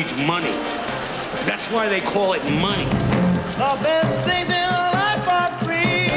Everybody 0.00 0.26
money. 0.26 0.50
That's 1.44 1.66
why 1.70 1.88
they 1.88 2.00
call 2.00 2.32
it 2.32 2.42
money. 2.60 2.84
The 2.84 3.78
best 3.82 4.20
things 4.24 4.48
in 4.48 4.70
life 4.70 5.28
are 5.28 5.58
free, 5.58 6.08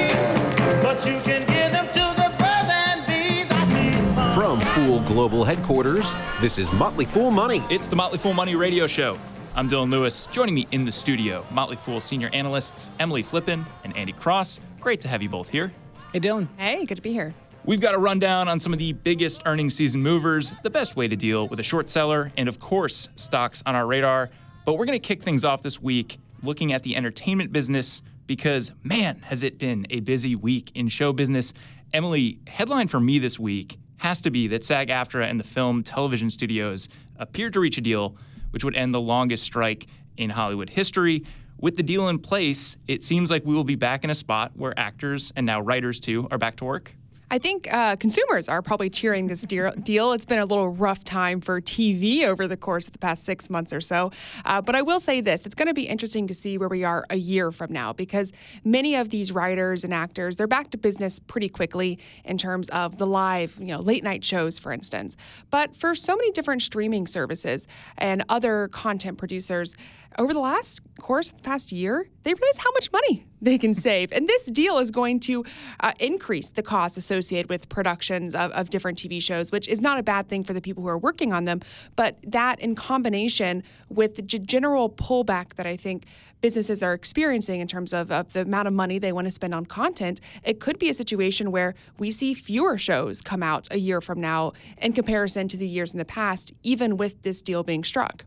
but 0.82 1.06
you 1.06 1.20
can 1.20 1.46
give 1.48 1.72
them 1.72 1.88
to 1.88 2.16
the 2.16 2.30
birds 2.38 2.70
and 2.72 3.06
bees. 3.06 3.48
I 3.52 3.66
need 3.74 4.16
money. 4.16 4.36
From 4.36 4.62
Fool 4.62 5.02
Global 5.02 5.44
Headquarters, 5.44 6.14
this 6.40 6.58
is 6.58 6.72
Motley 6.72 7.06
Fool 7.06 7.30
Money. 7.30 7.62
It's 7.70 7.88
the 7.88 7.96
Motley 7.96 8.20
Fool 8.20 8.34
Money 8.34 8.56
Radio 8.56 8.88
Show. 8.88 9.18
I'm 9.56 9.70
Dylan 9.70 9.92
Lewis. 9.92 10.28
Joining 10.28 10.56
me 10.56 10.66
in 10.72 10.86
the 10.86 10.92
studio, 10.92 11.46
Motley 11.52 11.76
Fool 11.76 12.00
senior 12.00 12.30
analysts 12.34 12.90
Emily 13.00 13.24
Flippen 13.24 13.66
and 13.84 13.96
Andy 13.98 14.14
Cross. 14.14 14.62
Great 14.80 15.02
to 15.02 15.08
have 15.10 15.22
you 15.22 15.30
both 15.30 15.50
here. 15.50 15.74
Hey, 16.14 16.22
Dylan. 16.22 16.48
Hey, 16.58 16.86
good 16.86 16.96
to 16.96 17.02
be 17.02 17.12
here. 17.12 17.34
We've 17.66 17.80
got 17.80 17.96
a 17.96 17.98
rundown 17.98 18.50
on 18.50 18.60
some 18.60 18.74
of 18.74 18.80
the 18.80 18.92
biggest 18.92 19.44
earnings 19.46 19.74
season 19.74 20.02
movers, 20.02 20.52
the 20.64 20.70
best 20.70 20.98
way 20.98 21.08
to 21.08 21.16
deal 21.16 21.48
with 21.48 21.62
a 21.62 21.64
short 21.64 21.90
seller, 21.90 22.30
and 22.36 22.50
of 22.50 22.60
course, 22.60 23.08
stocks 23.16 23.64
on 23.66 23.74
our 23.74 23.88
radar. 23.88 24.32
But 24.66 24.74
we're 24.74 24.84
going 24.86 25.00
to 25.00 25.08
kick 25.08 25.24
things 25.24 25.46
off 25.46 25.62
this 25.62 25.82
week 25.82 26.18
looking 26.42 26.74
at 26.74 26.84
the 26.84 26.94
entertainment 26.98 27.54
business 27.54 28.02
because, 28.28 28.74
man, 28.84 29.22
has 29.22 29.44
it 29.44 29.60
been 29.60 29.88
a 29.92 30.02
busy 30.02 30.36
week 30.36 30.74
in 30.76 30.90
show 30.90 31.14
business. 31.14 31.54
Emily, 31.94 32.38
headline 32.48 32.90
for 32.90 33.00
me 33.00 33.18
this 33.18 33.40
week 33.40 33.78
has 33.96 34.20
to 34.20 34.30
be 34.30 34.50
that 34.50 34.66
SAG 34.66 34.90
AFTRA 34.90 35.30
and 35.30 35.40
the 35.40 35.46
film 35.46 35.84
television 35.84 36.30
studios 36.30 36.90
appeared 37.16 37.54
to 37.54 37.62
reach 37.62 37.78
a 37.78 37.82
deal 37.82 38.18
which 38.52 38.66
would 38.66 38.76
end 38.76 38.94
the 38.94 39.00
longest 39.00 39.42
strike 39.42 39.88
in 40.18 40.30
Hollywood 40.30 40.70
history. 40.70 41.24
With 41.62 41.78
the 41.78 41.84
deal 41.84 42.10
in 42.10 42.20
place, 42.20 42.76
it 42.90 43.06
seems 43.06 43.32
like 43.32 43.46
we 43.46 43.56
will 43.56 43.64
be 43.64 43.76
back 43.76 44.04
in 44.04 44.10
a 44.10 44.16
spot 44.16 44.52
where 44.54 44.78
actors 44.78 45.32
and 45.38 45.46
now 45.46 45.62
writers 45.62 46.02
too 46.02 46.28
are 46.30 46.38
back 46.38 46.58
to 46.58 46.66
work. 46.66 46.94
I 47.34 47.40
think 47.40 47.68
uh, 47.74 47.96
consumers 47.96 48.48
are 48.48 48.62
probably 48.62 48.92
cheering 48.92 49.26
this 49.26 49.42
deal. 49.42 50.12
It's 50.14 50.24
been 50.24 50.38
a 50.38 50.46
little 50.46 50.70
rough 50.70 51.04
time 51.04 51.42
for 51.42 51.60
TV 51.60 52.26
over 52.26 52.48
the 52.48 52.56
course 52.56 52.86
of 52.86 52.94
the 52.94 53.00
past 53.00 53.24
six 53.24 53.50
months 53.50 53.74
or 53.74 53.82
so. 53.82 54.12
Uh, 54.46 54.62
but 54.62 54.76
I 54.76 54.84
will 54.84 55.00
say 55.00 55.20
this 55.20 55.48
it's 55.48 55.56
going 55.56 55.68
to 55.68 55.74
be 55.74 55.88
interesting 55.88 56.28
to 56.28 56.36
see 56.36 56.60
where 56.60 56.70
we 56.70 56.84
are 56.84 57.04
a 57.10 57.16
year 57.16 57.52
from 57.52 57.74
now 57.74 57.92
because 57.92 58.32
many 58.64 58.94
of 58.94 59.10
these 59.10 59.32
writers 59.32 59.84
and 59.84 59.96
actors, 59.96 60.38
they're 60.38 60.46
back 60.46 60.70
to 60.70 60.78
business 60.78 61.18
pretty 61.18 61.50
quickly 61.50 61.98
in 62.24 62.38
terms 62.38 62.70
of 62.70 63.00
the 63.00 63.08
live, 63.08 63.58
you 63.60 63.66
know, 63.66 63.80
late 63.80 64.04
night 64.04 64.24
shows, 64.24 64.60
for 64.60 64.72
instance. 64.72 65.18
But 65.50 65.76
for 65.76 65.96
so 65.96 66.16
many 66.16 66.32
different 66.34 66.62
streaming 66.62 67.08
services 67.08 67.66
and 67.98 68.24
other 68.30 68.68
content 68.68 69.18
producers, 69.18 69.76
over 70.20 70.34
the 70.34 70.40
last 70.40 70.82
course 71.00 71.32
of 71.32 71.38
the 71.38 71.44
past 71.44 71.72
year, 71.72 72.06
they 72.24 72.34
realize 72.34 72.58
how 72.58 72.72
much 72.72 72.92
money 72.92 73.26
they 73.42 73.58
can 73.58 73.74
save. 73.74 74.12
And 74.12 74.28
this 74.28 74.48
deal 74.48 74.78
is 74.78 74.92
going 74.92 75.20
to 75.22 75.44
uh, 75.82 75.92
increase 76.00 76.52
the 76.52 76.64
cost 76.64 76.98
associated 76.98 77.50
with 77.50 77.70
productions 77.70 78.34
of, 78.34 78.52
of 78.52 78.70
different 78.70 78.98
TV 78.98 79.22
shows, 79.22 79.52
which 79.52 79.68
is 79.68 79.82
not 79.82 79.98
a 79.98 80.04
bad 80.04 80.30
thing 80.30 80.44
for 80.44 80.54
the 80.54 80.62
people 80.62 80.84
who 80.84 80.90
are 80.90 80.98
working 80.98 81.34
on 81.34 81.46
them. 81.46 81.62
But 81.96 82.18
that 82.24 82.60
in 82.60 82.76
combination 82.76 83.64
with 83.90 84.16
the 84.16 84.22
general 84.22 84.90
pullback 84.90 85.56
that 85.56 85.68
I 85.68 85.76
think 85.76 86.06
businesses 86.44 86.84
are 86.84 86.94
experiencing 86.94 87.62
in 87.62 87.68
terms 87.68 87.94
of, 87.94 88.12
of 88.12 88.34
the 88.34 88.42
amount 88.42 88.68
of 88.68 88.74
money 88.74 89.00
they 89.00 89.14
want 89.14 89.26
to 89.26 89.32
spend 89.32 89.56
on 89.56 89.66
content, 89.66 90.20
it 90.44 90.60
could 90.60 90.78
be 90.78 90.90
a 90.90 90.94
situation 90.94 91.52
where 91.52 91.74
we 91.98 92.12
see 92.12 92.34
fewer 92.34 92.78
shows 92.78 93.22
come 93.22 93.42
out 93.42 93.68
a 93.72 93.78
year 93.78 94.02
from 94.02 94.20
now 94.20 94.52
in 94.78 94.92
comparison 94.92 95.48
to 95.48 95.56
the 95.56 95.68
years 95.68 95.94
in 95.94 96.00
the 96.00 96.06
past, 96.06 96.54
even 96.62 96.98
with 96.98 97.22
this 97.22 97.42
deal 97.42 97.64
being 97.64 97.84
struck. 97.84 98.26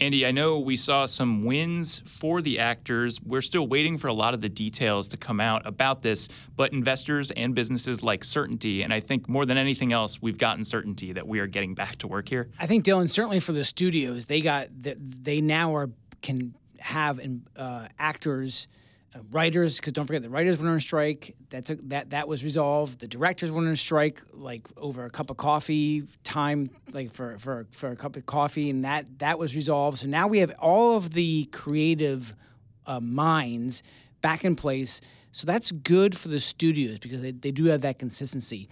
Andy, 0.00 0.24
I 0.24 0.30
know 0.30 0.58
we 0.58 0.78
saw 0.78 1.04
some 1.04 1.44
wins 1.44 2.00
for 2.06 2.40
the 2.40 2.58
actors. 2.58 3.20
We're 3.20 3.42
still 3.42 3.66
waiting 3.66 3.98
for 3.98 4.08
a 4.08 4.14
lot 4.14 4.32
of 4.32 4.40
the 4.40 4.48
details 4.48 5.08
to 5.08 5.18
come 5.18 5.40
out 5.40 5.66
about 5.66 6.00
this, 6.00 6.26
but 6.56 6.72
investors 6.72 7.30
and 7.32 7.54
businesses 7.54 8.02
like 8.02 8.24
certainty. 8.24 8.82
And 8.82 8.94
I 8.94 9.00
think 9.00 9.28
more 9.28 9.44
than 9.44 9.58
anything 9.58 9.92
else, 9.92 10.22
we've 10.22 10.38
gotten 10.38 10.64
certainty 10.64 11.12
that 11.12 11.28
we 11.28 11.38
are 11.38 11.46
getting 11.46 11.74
back 11.74 11.96
to 11.96 12.06
work 12.06 12.30
here. 12.30 12.48
I 12.58 12.66
think 12.66 12.86
Dylan, 12.86 13.10
certainly 13.10 13.40
for 13.40 13.52
the 13.52 13.62
studios, 13.62 14.24
they 14.24 14.40
got 14.40 14.68
they 14.72 15.42
now 15.42 15.74
are 15.74 15.90
can 16.22 16.54
have 16.78 17.20
uh, 17.56 17.88
actors. 17.98 18.68
Writers, 19.32 19.76
because 19.76 19.92
don't 19.92 20.06
forget 20.06 20.22
the 20.22 20.30
writers 20.30 20.56
went 20.56 20.70
on 20.70 20.78
strike. 20.78 21.34
That's 21.50 21.70
a, 21.70 21.74
that 21.88 22.10
that 22.10 22.28
was 22.28 22.44
resolved. 22.44 23.00
The 23.00 23.08
directors 23.08 23.50
went 23.50 23.66
on 23.66 23.74
strike, 23.74 24.22
like 24.32 24.68
over 24.76 25.04
a 25.04 25.10
cup 25.10 25.30
of 25.30 25.36
coffee 25.36 26.04
time, 26.22 26.70
like 26.92 27.12
for 27.12 27.36
for 27.38 27.66
for 27.72 27.90
a 27.90 27.96
cup 27.96 28.14
of 28.14 28.24
coffee, 28.26 28.70
and 28.70 28.84
that 28.84 29.18
that 29.18 29.36
was 29.36 29.56
resolved. 29.56 29.98
So 29.98 30.06
now 30.06 30.28
we 30.28 30.38
have 30.38 30.52
all 30.60 30.96
of 30.96 31.12
the 31.12 31.46
creative 31.46 32.36
uh, 32.86 33.00
minds 33.00 33.82
back 34.20 34.44
in 34.44 34.54
place. 34.54 35.00
So 35.32 35.44
that's 35.44 35.72
good 35.72 36.16
for 36.16 36.28
the 36.28 36.38
studios 36.38 37.00
because 37.00 37.20
they, 37.20 37.32
they 37.32 37.50
do 37.50 37.64
have 37.66 37.80
that 37.80 37.98
consistency 37.98 38.68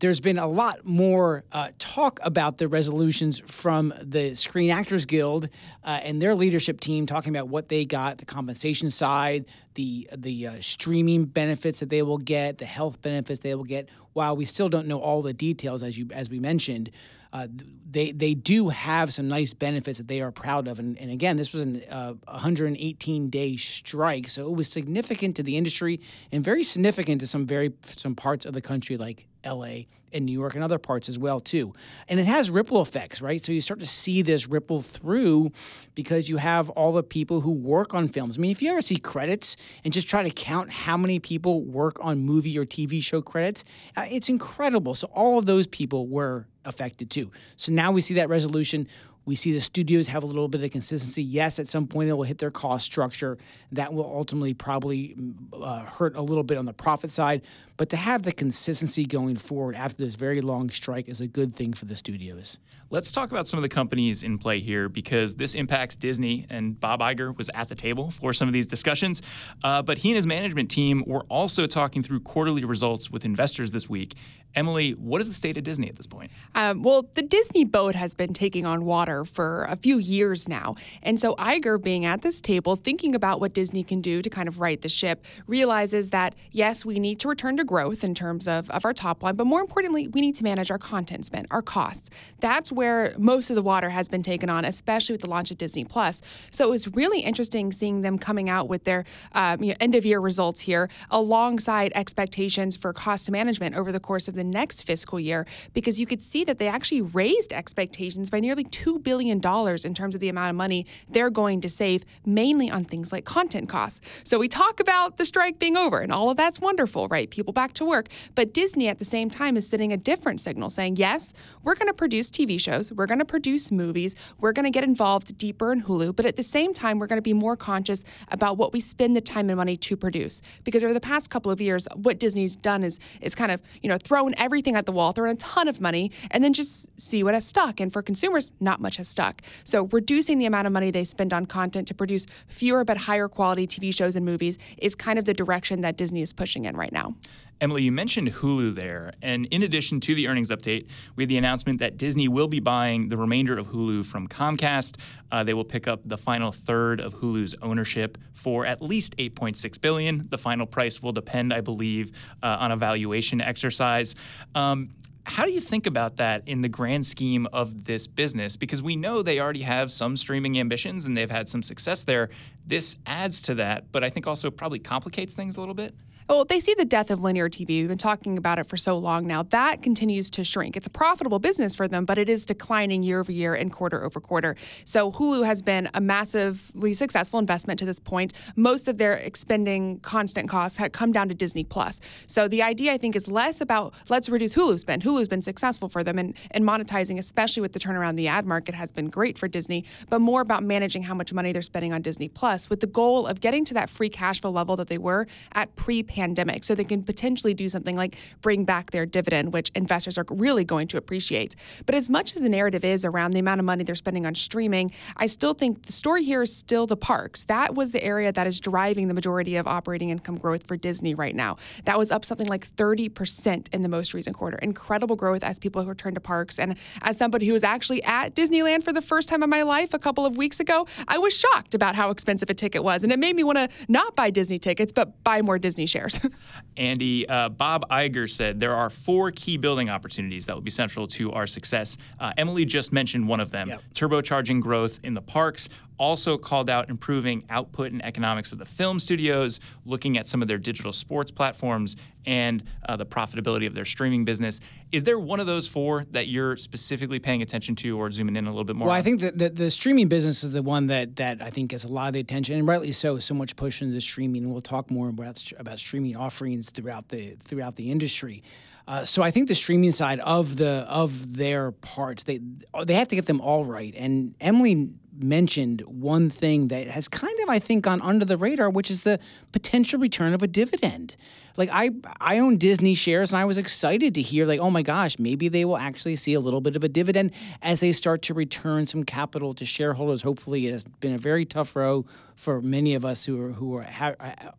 there's 0.00 0.20
been 0.20 0.38
a 0.38 0.46
lot 0.46 0.84
more 0.84 1.44
uh, 1.52 1.68
talk 1.78 2.18
about 2.22 2.56
the 2.56 2.66
resolutions 2.68 3.38
from 3.38 3.92
the 4.02 4.34
Screen 4.34 4.70
Actors 4.70 5.04
Guild 5.04 5.48
uh, 5.84 6.00
and 6.02 6.20
their 6.20 6.34
leadership 6.34 6.80
team, 6.80 7.06
talking 7.06 7.34
about 7.34 7.48
what 7.48 7.68
they 7.68 7.84
got, 7.84 8.18
the 8.18 8.24
compensation 8.24 8.90
side, 8.90 9.44
the 9.74 10.08
the 10.16 10.46
uh, 10.46 10.56
streaming 10.60 11.26
benefits 11.26 11.80
that 11.80 11.90
they 11.90 12.02
will 12.02 12.18
get, 12.18 12.58
the 12.58 12.64
health 12.64 13.00
benefits 13.02 13.40
they 13.40 13.54
will 13.54 13.64
get. 13.64 13.88
While 14.14 14.36
we 14.36 14.46
still 14.46 14.68
don't 14.68 14.88
know 14.88 14.98
all 14.98 15.22
the 15.22 15.34
details, 15.34 15.82
as 15.82 15.98
you 15.98 16.08
as 16.12 16.30
we 16.30 16.40
mentioned, 16.40 16.90
uh, 17.34 17.46
they 17.88 18.12
they 18.12 18.32
do 18.32 18.70
have 18.70 19.12
some 19.12 19.28
nice 19.28 19.52
benefits 19.52 19.98
that 19.98 20.08
they 20.08 20.22
are 20.22 20.32
proud 20.32 20.66
of. 20.66 20.78
And, 20.78 20.98
and 20.98 21.10
again, 21.10 21.36
this 21.36 21.52
was 21.52 21.66
a 21.66 21.94
uh, 21.94 22.14
118 22.24 23.28
day 23.28 23.56
strike, 23.56 24.30
so 24.30 24.50
it 24.50 24.56
was 24.56 24.68
significant 24.68 25.36
to 25.36 25.42
the 25.42 25.58
industry 25.58 26.00
and 26.32 26.42
very 26.42 26.64
significant 26.64 27.20
to 27.20 27.26
some 27.26 27.46
very 27.46 27.74
some 27.84 28.16
parts 28.16 28.46
of 28.46 28.54
the 28.54 28.62
country, 28.62 28.96
like 28.96 29.26
LA 29.44 29.84
and 30.12 30.26
New 30.26 30.32
York 30.32 30.54
and 30.54 30.64
other 30.64 30.78
parts 30.78 31.08
as 31.08 31.18
well 31.18 31.40
too. 31.40 31.72
And 32.08 32.18
it 32.18 32.26
has 32.26 32.50
ripple 32.50 32.82
effects, 32.82 33.22
right? 33.22 33.42
So 33.44 33.52
you 33.52 33.60
start 33.60 33.80
to 33.80 33.86
see 33.86 34.22
this 34.22 34.48
ripple 34.48 34.82
through 34.82 35.52
because 35.94 36.28
you 36.28 36.36
have 36.36 36.70
all 36.70 36.92
the 36.92 37.02
people 37.02 37.40
who 37.40 37.52
work 37.52 37.94
on 37.94 38.08
films. 38.08 38.38
I 38.38 38.40
mean, 38.40 38.50
if 38.50 38.62
you 38.62 38.70
ever 38.70 38.82
see 38.82 38.96
credits 38.96 39.56
and 39.84 39.92
just 39.92 40.08
try 40.08 40.22
to 40.22 40.30
count 40.30 40.70
how 40.70 40.96
many 40.96 41.18
people 41.18 41.62
work 41.62 41.98
on 42.00 42.20
movie 42.20 42.58
or 42.58 42.64
TV 42.64 43.02
show 43.02 43.22
credits, 43.22 43.64
uh, 43.96 44.06
it's 44.10 44.28
incredible. 44.28 44.94
So 44.94 45.08
all 45.14 45.38
of 45.38 45.46
those 45.46 45.66
people 45.66 46.06
were 46.08 46.46
affected 46.64 47.10
too. 47.10 47.30
So 47.56 47.72
now 47.72 47.92
we 47.92 48.00
see 48.00 48.14
that 48.14 48.28
resolution. 48.28 48.88
We 49.30 49.36
see 49.36 49.52
the 49.52 49.60
studios 49.60 50.08
have 50.08 50.24
a 50.24 50.26
little 50.26 50.48
bit 50.48 50.64
of 50.64 50.72
consistency. 50.72 51.22
Yes, 51.22 51.60
at 51.60 51.68
some 51.68 51.86
point 51.86 52.10
it 52.10 52.14
will 52.14 52.24
hit 52.24 52.38
their 52.38 52.50
cost 52.50 52.84
structure. 52.84 53.38
That 53.70 53.94
will 53.94 54.12
ultimately 54.12 54.54
probably 54.54 55.14
uh, 55.52 55.84
hurt 55.84 56.16
a 56.16 56.20
little 56.20 56.42
bit 56.42 56.58
on 56.58 56.64
the 56.64 56.72
profit 56.72 57.12
side. 57.12 57.42
But 57.76 57.90
to 57.90 57.96
have 57.96 58.24
the 58.24 58.32
consistency 58.32 59.06
going 59.06 59.36
forward 59.36 59.76
after 59.76 60.02
this 60.02 60.16
very 60.16 60.40
long 60.40 60.68
strike 60.68 61.08
is 61.08 61.20
a 61.20 61.28
good 61.28 61.54
thing 61.54 61.74
for 61.74 61.84
the 61.84 61.94
studios. 61.94 62.58
Let's 62.90 63.12
talk 63.12 63.30
about 63.30 63.46
some 63.46 63.56
of 63.56 63.62
the 63.62 63.68
companies 63.68 64.24
in 64.24 64.36
play 64.36 64.58
here 64.58 64.88
because 64.88 65.36
this 65.36 65.54
impacts 65.54 65.94
Disney, 65.94 66.44
and 66.50 66.78
Bob 66.80 66.98
Iger 66.98 67.34
was 67.38 67.48
at 67.54 67.68
the 67.68 67.76
table 67.76 68.10
for 68.10 68.32
some 68.32 68.48
of 68.48 68.52
these 68.52 68.66
discussions. 68.66 69.22
Uh, 69.62 69.80
but 69.80 69.96
he 69.96 70.10
and 70.10 70.16
his 70.16 70.26
management 70.26 70.72
team 70.72 71.04
were 71.06 71.22
also 71.28 71.68
talking 71.68 72.02
through 72.02 72.18
quarterly 72.20 72.64
results 72.64 73.12
with 73.12 73.24
investors 73.24 73.70
this 73.70 73.88
week. 73.88 74.16
Emily, 74.54 74.92
what 74.92 75.20
is 75.20 75.28
the 75.28 75.34
state 75.34 75.56
of 75.56 75.64
Disney 75.64 75.88
at 75.88 75.96
this 75.96 76.06
point? 76.06 76.30
Um, 76.54 76.82
well, 76.82 77.08
the 77.14 77.22
Disney 77.22 77.64
boat 77.64 77.94
has 77.94 78.14
been 78.14 78.34
taking 78.34 78.66
on 78.66 78.84
water 78.84 79.24
for 79.24 79.64
a 79.64 79.76
few 79.76 79.98
years 79.98 80.48
now. 80.48 80.74
And 81.02 81.20
so 81.20 81.34
Iger, 81.36 81.80
being 81.80 82.04
at 82.04 82.22
this 82.22 82.40
table, 82.40 82.76
thinking 82.76 83.14
about 83.14 83.40
what 83.40 83.52
Disney 83.52 83.84
can 83.84 84.00
do 84.00 84.22
to 84.22 84.30
kind 84.30 84.48
of 84.48 84.58
right 84.60 84.80
the 84.80 84.88
ship, 84.88 85.24
realizes 85.46 86.10
that 86.10 86.34
yes, 86.50 86.84
we 86.84 86.98
need 86.98 87.20
to 87.20 87.28
return 87.28 87.56
to 87.58 87.64
growth 87.64 88.02
in 88.02 88.14
terms 88.14 88.48
of, 88.48 88.68
of 88.70 88.84
our 88.84 88.92
top 88.92 89.22
line, 89.22 89.36
but 89.36 89.46
more 89.46 89.60
importantly, 89.60 90.08
we 90.08 90.20
need 90.20 90.34
to 90.34 90.44
manage 90.44 90.70
our 90.70 90.78
content 90.78 91.24
spend, 91.24 91.46
our 91.50 91.62
costs. 91.62 92.10
That's 92.40 92.72
where 92.72 93.14
most 93.18 93.50
of 93.50 93.56
the 93.56 93.62
water 93.62 93.90
has 93.90 94.08
been 94.08 94.22
taken 94.22 94.50
on, 94.50 94.64
especially 94.64 95.14
with 95.14 95.22
the 95.22 95.30
launch 95.30 95.50
of 95.50 95.58
Disney 95.58 95.84
Plus. 95.84 96.22
So 96.50 96.66
it 96.66 96.70
was 96.70 96.88
really 96.88 97.20
interesting 97.20 97.72
seeing 97.72 98.02
them 98.02 98.18
coming 98.18 98.48
out 98.48 98.68
with 98.68 98.84
their 98.84 99.04
um, 99.32 99.62
you 99.62 99.70
know, 99.70 99.76
end 99.80 99.94
of 99.94 100.04
year 100.04 100.20
results 100.20 100.60
here 100.60 100.88
alongside 101.10 101.92
expectations 101.94 102.76
for 102.76 102.92
cost 102.92 103.30
management 103.30 103.76
over 103.76 103.92
the 103.92 104.00
course 104.00 104.26
of 104.26 104.34
the 104.34 104.39
next 104.44 104.82
fiscal 104.82 105.18
year, 105.20 105.46
because 105.72 106.00
you 106.00 106.06
could 106.06 106.22
see 106.22 106.44
that 106.44 106.58
they 106.58 106.68
actually 106.68 107.02
raised 107.02 107.52
expectations 107.52 108.30
by 108.30 108.40
nearly 108.40 108.64
$2 108.64 109.02
billion 109.02 109.38
in 109.38 109.94
terms 109.94 110.14
of 110.14 110.20
the 110.20 110.28
amount 110.28 110.50
of 110.50 110.56
money 110.56 110.86
they're 111.08 111.30
going 111.30 111.60
to 111.60 111.68
save, 111.68 112.04
mainly 112.24 112.70
on 112.70 112.84
things 112.84 113.12
like 113.12 113.24
content 113.24 113.68
costs. 113.68 114.00
So 114.24 114.38
we 114.38 114.48
talk 114.48 114.80
about 114.80 115.16
the 115.16 115.24
strike 115.24 115.58
being 115.58 115.76
over, 115.76 116.00
and 116.00 116.12
all 116.12 116.30
of 116.30 116.36
that's 116.36 116.60
wonderful, 116.60 117.08
right? 117.08 117.30
People 117.30 117.52
back 117.52 117.72
to 117.74 117.84
work. 117.84 118.08
But 118.34 118.52
Disney 118.52 118.88
at 118.88 118.98
the 118.98 119.04
same 119.04 119.30
time 119.30 119.56
is 119.56 119.68
sending 119.68 119.92
a 119.92 119.96
different 119.96 120.40
signal 120.40 120.70
saying, 120.70 120.96
yes, 120.96 121.32
we're 121.62 121.74
going 121.74 121.88
to 121.88 121.94
produce 121.94 122.30
TV 122.30 122.60
shows, 122.60 122.92
we're 122.92 123.06
going 123.06 123.18
to 123.18 123.24
produce 123.24 123.70
movies, 123.70 124.14
we're 124.38 124.52
going 124.52 124.64
to 124.64 124.70
get 124.70 124.84
involved 124.84 125.36
deeper 125.38 125.72
in 125.72 125.82
Hulu, 125.82 126.16
but 126.16 126.26
at 126.26 126.36
the 126.36 126.42
same 126.42 126.74
time, 126.74 126.98
we're 126.98 127.06
going 127.06 127.18
to 127.18 127.22
be 127.22 127.34
more 127.34 127.56
conscious 127.56 128.04
about 128.28 128.56
what 128.56 128.72
we 128.72 128.80
spend 128.80 129.16
the 129.16 129.20
time 129.20 129.48
and 129.48 129.56
money 129.56 129.76
to 129.76 129.96
produce. 129.96 130.42
Because 130.64 130.84
over 130.84 130.92
the 130.92 131.00
past 131.00 131.30
couple 131.30 131.50
of 131.50 131.60
years, 131.60 131.86
what 131.94 132.18
Disney's 132.18 132.56
done 132.56 132.84
is 132.84 132.98
is 133.20 133.34
kind 133.34 133.52
of, 133.52 133.62
you 133.82 133.88
know, 133.88 133.98
thrown 133.98 134.29
everything 134.38 134.76
at 134.76 134.86
the 134.86 134.92
wall, 134.92 135.12
thrown 135.12 135.30
a 135.30 135.36
ton 135.36 135.68
of 135.68 135.80
money, 135.80 136.10
and 136.30 136.42
then 136.42 136.52
just 136.52 136.98
see 137.00 137.22
what 137.22 137.34
has 137.34 137.46
stuck. 137.46 137.80
And 137.80 137.92
for 137.92 138.02
consumers, 138.02 138.52
not 138.60 138.80
much 138.80 138.96
has 138.96 139.08
stuck. 139.08 139.42
So 139.64 139.88
reducing 139.92 140.38
the 140.38 140.46
amount 140.46 140.66
of 140.66 140.72
money 140.72 140.90
they 140.90 141.04
spend 141.04 141.32
on 141.32 141.46
content 141.46 141.88
to 141.88 141.94
produce 141.94 142.26
fewer 142.48 142.84
but 142.84 142.96
higher 142.96 143.28
quality 143.28 143.66
TV 143.66 143.94
shows 143.94 144.16
and 144.16 144.24
movies 144.24 144.58
is 144.78 144.94
kind 144.94 145.18
of 145.18 145.24
the 145.24 145.34
direction 145.34 145.80
that 145.82 145.96
Disney 145.96 146.22
is 146.22 146.32
pushing 146.32 146.64
in 146.64 146.76
right 146.76 146.92
now. 146.92 147.14
Emily, 147.60 147.82
you 147.82 147.92
mentioned 147.92 148.32
Hulu 148.32 148.74
there. 148.74 149.12
And 149.20 149.44
in 149.46 149.62
addition 149.62 150.00
to 150.00 150.14
the 150.14 150.28
earnings 150.28 150.50
update, 150.50 150.88
we 151.14 151.24
had 151.24 151.28
the 151.28 151.36
announcement 151.36 151.78
that 151.80 151.98
Disney 151.98 152.26
will 152.26 152.48
be 152.48 152.58
buying 152.58 153.10
the 153.10 153.18
remainder 153.18 153.58
of 153.58 153.68
Hulu 153.68 154.06
from 154.06 154.28
Comcast. 154.28 154.96
Uh, 155.30 155.44
they 155.44 155.52
will 155.52 155.64
pick 155.64 155.86
up 155.86 156.00
the 156.06 156.16
final 156.16 156.52
third 156.52 157.00
of 157.00 157.14
Hulu's 157.16 157.54
ownership 157.60 158.16
for 158.32 158.64
at 158.64 158.80
least 158.80 159.14
8.6 159.18 159.78
billion. 159.80 160.26
The 160.28 160.38
final 160.38 160.64
price 160.64 161.02
will 161.02 161.12
depend, 161.12 161.52
I 161.52 161.60
believe, 161.60 162.12
uh, 162.42 162.56
on 162.60 162.72
a 162.72 162.76
valuation 162.76 163.42
exercise. 163.42 164.14
Um, 164.54 164.88
how 165.24 165.44
do 165.44 165.52
you 165.52 165.60
think 165.60 165.86
about 165.86 166.16
that 166.16 166.48
in 166.48 166.62
the 166.62 166.68
grand 166.68 167.04
scheme 167.04 167.46
of 167.52 167.84
this 167.84 168.06
business? 168.06 168.56
Because 168.56 168.82
we 168.82 168.96
know 168.96 169.22
they 169.22 169.38
already 169.38 169.62
have 169.62 169.92
some 169.92 170.16
streaming 170.16 170.58
ambitions 170.58 171.06
and 171.06 171.14
they've 171.14 171.30
had 171.30 171.46
some 171.46 171.62
success 171.62 172.04
there. 172.04 172.30
This 172.66 172.96
adds 173.04 173.42
to 173.42 173.54
that, 173.56 173.92
but 173.92 174.02
I 174.02 174.08
think 174.08 174.26
also 174.26 174.50
probably 174.50 174.78
complicates 174.78 175.34
things 175.34 175.58
a 175.58 175.60
little 175.60 175.74
bit. 175.74 175.94
Well, 176.30 176.44
they 176.44 176.60
see 176.60 176.74
the 176.74 176.84
death 176.84 177.10
of 177.10 177.20
linear 177.20 177.48
TV. 177.48 177.80
We've 177.80 177.88
been 177.88 177.98
talking 177.98 178.38
about 178.38 178.60
it 178.60 178.68
for 178.68 178.76
so 178.76 178.96
long 178.96 179.26
now. 179.26 179.42
That 179.42 179.82
continues 179.82 180.30
to 180.30 180.44
shrink. 180.44 180.76
It's 180.76 180.86
a 180.86 180.90
profitable 180.90 181.40
business 181.40 181.74
for 181.74 181.88
them, 181.88 182.04
but 182.04 182.18
it 182.18 182.28
is 182.28 182.46
declining 182.46 183.02
year 183.02 183.18
over 183.18 183.32
year 183.32 183.52
and 183.56 183.72
quarter 183.72 184.04
over 184.04 184.20
quarter. 184.20 184.54
So 184.84 185.10
Hulu 185.10 185.44
has 185.44 185.60
been 185.60 185.90
a 185.92 186.00
massively 186.00 186.92
successful 186.92 187.40
investment 187.40 187.80
to 187.80 187.84
this 187.84 187.98
point. 187.98 188.32
Most 188.54 188.86
of 188.86 188.96
their 188.96 189.14
expending 189.14 189.98
constant 190.02 190.48
costs 190.48 190.78
had 190.78 190.92
come 190.92 191.10
down 191.10 191.28
to 191.30 191.34
Disney 191.34 191.64
Plus. 191.64 191.98
So 192.28 192.46
the 192.46 192.62
idea, 192.62 192.92
I 192.92 192.96
think, 192.96 193.16
is 193.16 193.26
less 193.26 193.60
about 193.60 193.92
let's 194.08 194.28
reduce 194.28 194.54
Hulu 194.54 194.78
spend. 194.78 195.02
Hulu's 195.02 195.26
been 195.26 195.42
successful 195.42 195.88
for 195.88 196.04
them, 196.04 196.16
and, 196.16 196.36
and 196.52 196.64
monetizing, 196.64 197.18
especially 197.18 197.60
with 197.60 197.72
the 197.72 197.80
turnaround 197.80 198.14
the 198.14 198.28
ad 198.28 198.46
market, 198.46 198.76
has 198.76 198.92
been 198.92 199.08
great 199.08 199.36
for 199.36 199.48
Disney, 199.48 199.84
but 200.08 200.20
more 200.20 200.42
about 200.42 200.62
managing 200.62 201.02
how 201.02 201.14
much 201.14 201.32
money 201.32 201.50
they're 201.50 201.60
spending 201.60 201.92
on 201.92 202.02
Disney 202.02 202.28
Plus 202.28 202.70
with 202.70 202.78
the 202.78 202.86
goal 202.86 203.26
of 203.26 203.40
getting 203.40 203.64
to 203.64 203.74
that 203.74 203.90
free 203.90 204.08
cash 204.08 204.40
flow 204.40 204.52
level 204.52 204.76
that 204.76 204.86
they 204.86 204.96
were 204.96 205.26
at 205.54 205.74
pre 205.74 206.04
pandemic 206.20 206.64
so 206.64 206.74
they 206.74 206.84
can 206.84 207.02
potentially 207.02 207.54
do 207.54 207.68
something 207.68 207.96
like 207.96 208.14
bring 208.42 208.64
back 208.64 208.90
their 208.90 209.06
dividend, 209.06 209.54
which 209.54 209.70
investors 209.74 210.18
are 210.18 210.26
really 210.28 210.64
going 210.64 210.86
to 210.88 210.98
appreciate. 210.98 211.56
But 211.86 211.94
as 211.94 212.10
much 212.10 212.36
as 212.36 212.42
the 212.42 212.48
narrative 212.48 212.84
is 212.84 213.04
around 213.06 213.30
the 213.32 213.40
amount 213.40 213.60
of 213.60 213.64
money 213.64 213.84
they're 213.84 213.94
spending 213.94 214.26
on 214.26 214.34
streaming, 214.34 214.92
I 215.16 215.26
still 215.26 215.54
think 215.54 215.86
the 215.86 215.92
story 215.92 216.22
here 216.24 216.42
is 216.42 216.54
still 216.54 216.86
the 216.86 216.96
parks. 216.96 217.44
That 217.46 217.74
was 217.74 217.92
the 217.92 218.04
area 218.04 218.32
that 218.32 218.46
is 218.46 218.60
driving 218.60 219.08
the 219.08 219.14
majority 219.14 219.56
of 219.56 219.66
operating 219.66 220.10
income 220.10 220.36
growth 220.36 220.66
for 220.66 220.76
Disney 220.76 221.14
right 221.14 221.34
now. 221.34 221.56
That 221.84 221.98
was 221.98 222.10
up 222.10 222.24
something 222.24 222.48
like 222.48 222.66
30% 222.76 223.72
in 223.72 223.82
the 223.82 223.88
most 223.88 224.12
recent 224.12 224.36
quarter. 224.36 224.58
Incredible 224.58 225.16
growth 225.16 225.42
as 225.42 225.58
people 225.58 225.84
return 225.86 226.14
to 226.14 226.20
parks. 226.20 226.58
And 226.58 226.76
as 227.02 227.16
somebody 227.16 227.46
who 227.46 227.54
was 227.54 227.64
actually 227.64 228.02
at 228.04 228.34
Disneyland 228.34 228.82
for 228.82 228.92
the 228.92 229.02
first 229.02 229.28
time 229.28 229.42
in 229.42 229.48
my 229.48 229.62
life 229.62 229.94
a 229.94 229.98
couple 229.98 230.26
of 230.26 230.36
weeks 230.36 230.60
ago, 230.60 230.86
I 231.08 231.16
was 231.18 231.34
shocked 231.36 231.74
about 231.74 231.94
how 231.94 232.10
expensive 232.10 232.50
a 232.50 232.54
ticket 232.54 232.84
was. 232.84 233.04
And 233.04 233.12
it 233.12 233.18
made 233.18 233.36
me 233.36 233.42
want 233.42 233.56
to 233.56 233.68
not 233.88 234.14
buy 234.14 234.28
Disney 234.30 234.58
tickets, 234.58 234.92
but 234.92 235.24
buy 235.24 235.40
more 235.40 235.58
Disney 235.58 235.86
shares. 235.86 236.09
Andy, 236.76 237.28
uh, 237.28 237.48
Bob 237.48 237.88
Iger 237.90 238.28
said 238.28 238.60
there 238.60 238.74
are 238.74 238.90
four 238.90 239.30
key 239.30 239.56
building 239.56 239.90
opportunities 239.90 240.46
that 240.46 240.54
will 240.54 240.62
be 240.62 240.70
central 240.70 241.06
to 241.08 241.32
our 241.32 241.46
success. 241.46 241.96
Uh, 242.18 242.32
Emily 242.36 242.64
just 242.64 242.92
mentioned 242.92 243.26
one 243.28 243.40
of 243.40 243.50
them 243.50 243.68
Yep. 243.68 243.82
turbocharging 243.94 244.60
growth 244.60 245.00
in 245.04 245.14
the 245.14 245.22
parks. 245.22 245.68
Also 246.00 246.38
called 246.38 246.70
out 246.70 246.88
improving 246.88 247.44
output 247.50 247.92
and 247.92 248.02
economics 248.02 248.52
of 248.52 248.58
the 248.58 248.64
film 248.64 248.98
studios, 248.98 249.60
looking 249.84 250.16
at 250.16 250.26
some 250.26 250.40
of 250.40 250.48
their 250.48 250.56
digital 250.56 250.92
sports 250.92 251.30
platforms, 251.30 251.94
and 252.24 252.64
uh, 252.88 252.96
the 252.96 253.04
profitability 253.04 253.66
of 253.66 253.74
their 253.74 253.84
streaming 253.84 254.24
business. 254.24 254.60
Is 254.92 255.04
there 255.04 255.18
one 255.18 255.40
of 255.40 255.46
those 255.46 255.68
four 255.68 256.06
that 256.12 256.26
you're 256.26 256.56
specifically 256.56 257.18
paying 257.18 257.42
attention 257.42 257.76
to 257.76 257.98
or 257.98 258.10
zooming 258.10 258.36
in 258.36 258.46
a 258.46 258.50
little 258.50 258.64
bit 258.64 258.76
more? 258.76 258.88
Well, 258.88 258.96
I 258.96 259.02
think 259.02 259.20
that 259.20 259.36
the, 259.36 259.50
the 259.50 259.70
streaming 259.70 260.08
business 260.08 260.42
is 260.42 260.52
the 260.52 260.62
one 260.62 260.86
that 260.86 261.16
that 261.16 261.42
I 261.42 261.50
think 261.50 261.70
gets 261.70 261.84
a 261.84 261.88
lot 261.88 262.06
of 262.08 262.14
the 262.14 262.20
attention, 262.20 262.58
and 262.58 262.66
rightly 262.66 262.92
so. 262.92 263.18
So 263.18 263.34
much 263.34 263.54
push 263.56 263.82
into 263.82 263.92
the 263.92 264.00
streaming, 264.00 264.44
and 264.44 264.52
we'll 264.52 264.62
talk 264.62 264.90
more 264.90 265.10
about 265.10 265.52
about 265.58 265.78
streaming 265.78 266.16
offerings 266.16 266.70
throughout 266.70 267.08
the 267.10 267.36
throughout 267.40 267.76
the 267.76 267.90
industry. 267.90 268.42
Uh, 268.90 269.04
so 269.04 269.22
I 269.22 269.30
think 269.30 269.46
the 269.46 269.54
streaming 269.54 269.92
side 269.92 270.18
of 270.18 270.56
the 270.56 270.84
of 270.88 271.36
their 271.36 271.70
parts, 271.70 272.24
they 272.24 272.40
they 272.84 272.94
have 272.94 273.06
to 273.06 273.14
get 273.14 273.26
them 273.26 273.40
all 273.40 273.64
right. 273.64 273.94
And 273.96 274.34
Emily 274.40 274.90
mentioned 275.16 275.82
one 275.82 276.28
thing 276.28 276.68
that 276.68 276.88
has 276.88 277.06
kind 277.06 277.38
of 277.40 277.48
I 277.48 277.60
think 277.60 277.84
gone 277.84 278.02
under 278.02 278.24
the 278.24 278.36
radar, 278.36 278.68
which 278.68 278.90
is 278.90 279.02
the 279.02 279.20
potential 279.52 280.00
return 280.00 280.34
of 280.34 280.42
a 280.42 280.48
dividend. 280.48 281.16
Like 281.56 281.68
I 281.72 281.90
I 282.20 282.40
own 282.40 282.58
Disney 282.58 282.96
shares 282.96 283.32
and 283.32 283.38
I 283.38 283.44
was 283.44 283.58
excited 283.58 284.12
to 284.14 284.22
hear 284.22 284.44
like 284.44 284.58
oh 284.58 284.70
my 284.70 284.82
gosh 284.82 285.20
maybe 285.20 285.46
they 285.46 285.64
will 285.64 285.78
actually 285.78 286.16
see 286.16 286.34
a 286.34 286.40
little 286.40 286.60
bit 286.60 286.74
of 286.74 286.82
a 286.82 286.88
dividend 286.88 287.30
as 287.62 287.78
they 287.78 287.92
start 287.92 288.22
to 288.22 288.34
return 288.34 288.88
some 288.88 289.04
capital 289.04 289.54
to 289.54 289.64
shareholders. 289.64 290.22
Hopefully 290.22 290.66
it 290.66 290.72
has 290.72 290.84
been 290.84 291.12
a 291.12 291.18
very 291.18 291.44
tough 291.44 291.76
row 291.76 292.06
for 292.34 292.60
many 292.60 292.96
of 292.96 293.04
us 293.04 293.24
who 293.24 293.40
are 293.40 293.52
who 293.52 293.76
are 293.76 293.84
ha, 293.84 294.14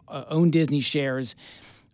uh, 0.08 0.24
own 0.30 0.52
Disney 0.52 0.80
shares 0.80 1.36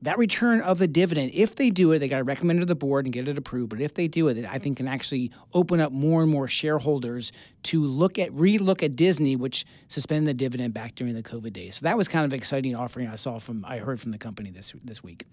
that 0.04 0.18
return 0.18 0.62
of 0.62 0.78
the 0.78 0.88
dividend, 0.88 1.32
if 1.34 1.56
they 1.56 1.70
do 1.70 1.92
it, 1.92 2.00
they 2.00 2.08
got 2.08 2.18
to 2.18 2.24
recommend 2.24 2.60
it 2.60 2.62
to 2.62 2.66
the 2.68 2.76
board 2.76 3.06
and 3.06 3.14
get 3.14 3.28
it 3.28 3.38
approved. 3.38 3.70
But 3.70 3.82
if 3.82 3.96
they 3.96 4.08
do 4.08 4.28
it, 4.28 4.46
I 4.46 4.60
think 4.60 4.78
can 4.78 4.88
actually 4.88 5.32
open 5.54 5.80
up 5.80 5.92
more 5.92 6.22
and 6.22 6.32
more 6.32 6.48
shareholders 6.48 7.32
to 7.64 7.84
look 7.84 8.20
at 8.20 8.30
relook 8.32 8.84
at 8.84 8.96
Disney, 8.96 9.36
which 9.36 9.66
suspended 9.88 10.28
the 10.28 10.34
dividend 10.36 10.74
back 10.74 10.96
during 10.96 11.16
the 11.16 11.24
COVID 11.24 11.54
days. 11.54 11.78
So 11.78 11.86
that 11.86 11.98
was 11.98 12.08
kind 12.08 12.26
of 12.26 12.32
an 12.32 12.38
exciting 12.38 12.76
offering 12.76 13.08
I 13.08 13.16
saw 13.16 13.40
from 13.40 13.66
I 13.66 13.80
heard 13.80 14.00
from 14.00 14.12
the 14.12 14.20
company 14.20 14.52
this 14.52 14.74
this 14.84 15.04
week. 15.04 15.26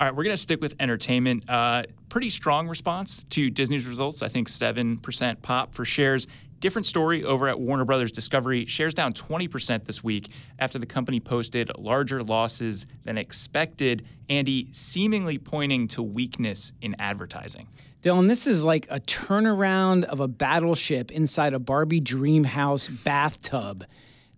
All 0.00 0.06
right, 0.06 0.14
we're 0.14 0.22
going 0.22 0.34
to 0.34 0.40
stick 0.42 0.60
with 0.60 0.76
entertainment. 0.78 1.48
Uh, 1.48 1.82
pretty 2.08 2.30
strong 2.30 2.68
response 2.68 3.24
to 3.30 3.50
Disney's 3.50 3.84
results. 3.84 4.22
I 4.22 4.28
think 4.28 4.48
7% 4.48 5.42
pop 5.42 5.74
for 5.74 5.84
shares. 5.84 6.28
Different 6.60 6.86
story 6.86 7.22
over 7.22 7.46
at 7.46 7.60
Warner 7.60 7.84
Brothers 7.84 8.10
Discovery. 8.10 8.66
Shares 8.66 8.92
down 8.92 9.12
20% 9.12 9.84
this 9.84 10.02
week 10.02 10.30
after 10.58 10.78
the 10.78 10.86
company 10.86 11.20
posted 11.20 11.70
larger 11.78 12.24
losses 12.24 12.84
than 13.04 13.16
expected. 13.16 14.04
Andy, 14.28 14.68
seemingly 14.72 15.38
pointing 15.38 15.86
to 15.88 16.02
weakness 16.02 16.72
in 16.82 16.96
advertising. 16.98 17.68
Dylan, 18.02 18.26
this 18.26 18.48
is 18.48 18.64
like 18.64 18.88
a 18.90 18.98
turnaround 18.98 20.04
of 20.04 20.18
a 20.18 20.26
battleship 20.26 21.12
inside 21.12 21.54
a 21.54 21.60
Barbie 21.60 22.00
dream 22.00 22.42
house 22.42 22.88
bathtub 22.88 23.84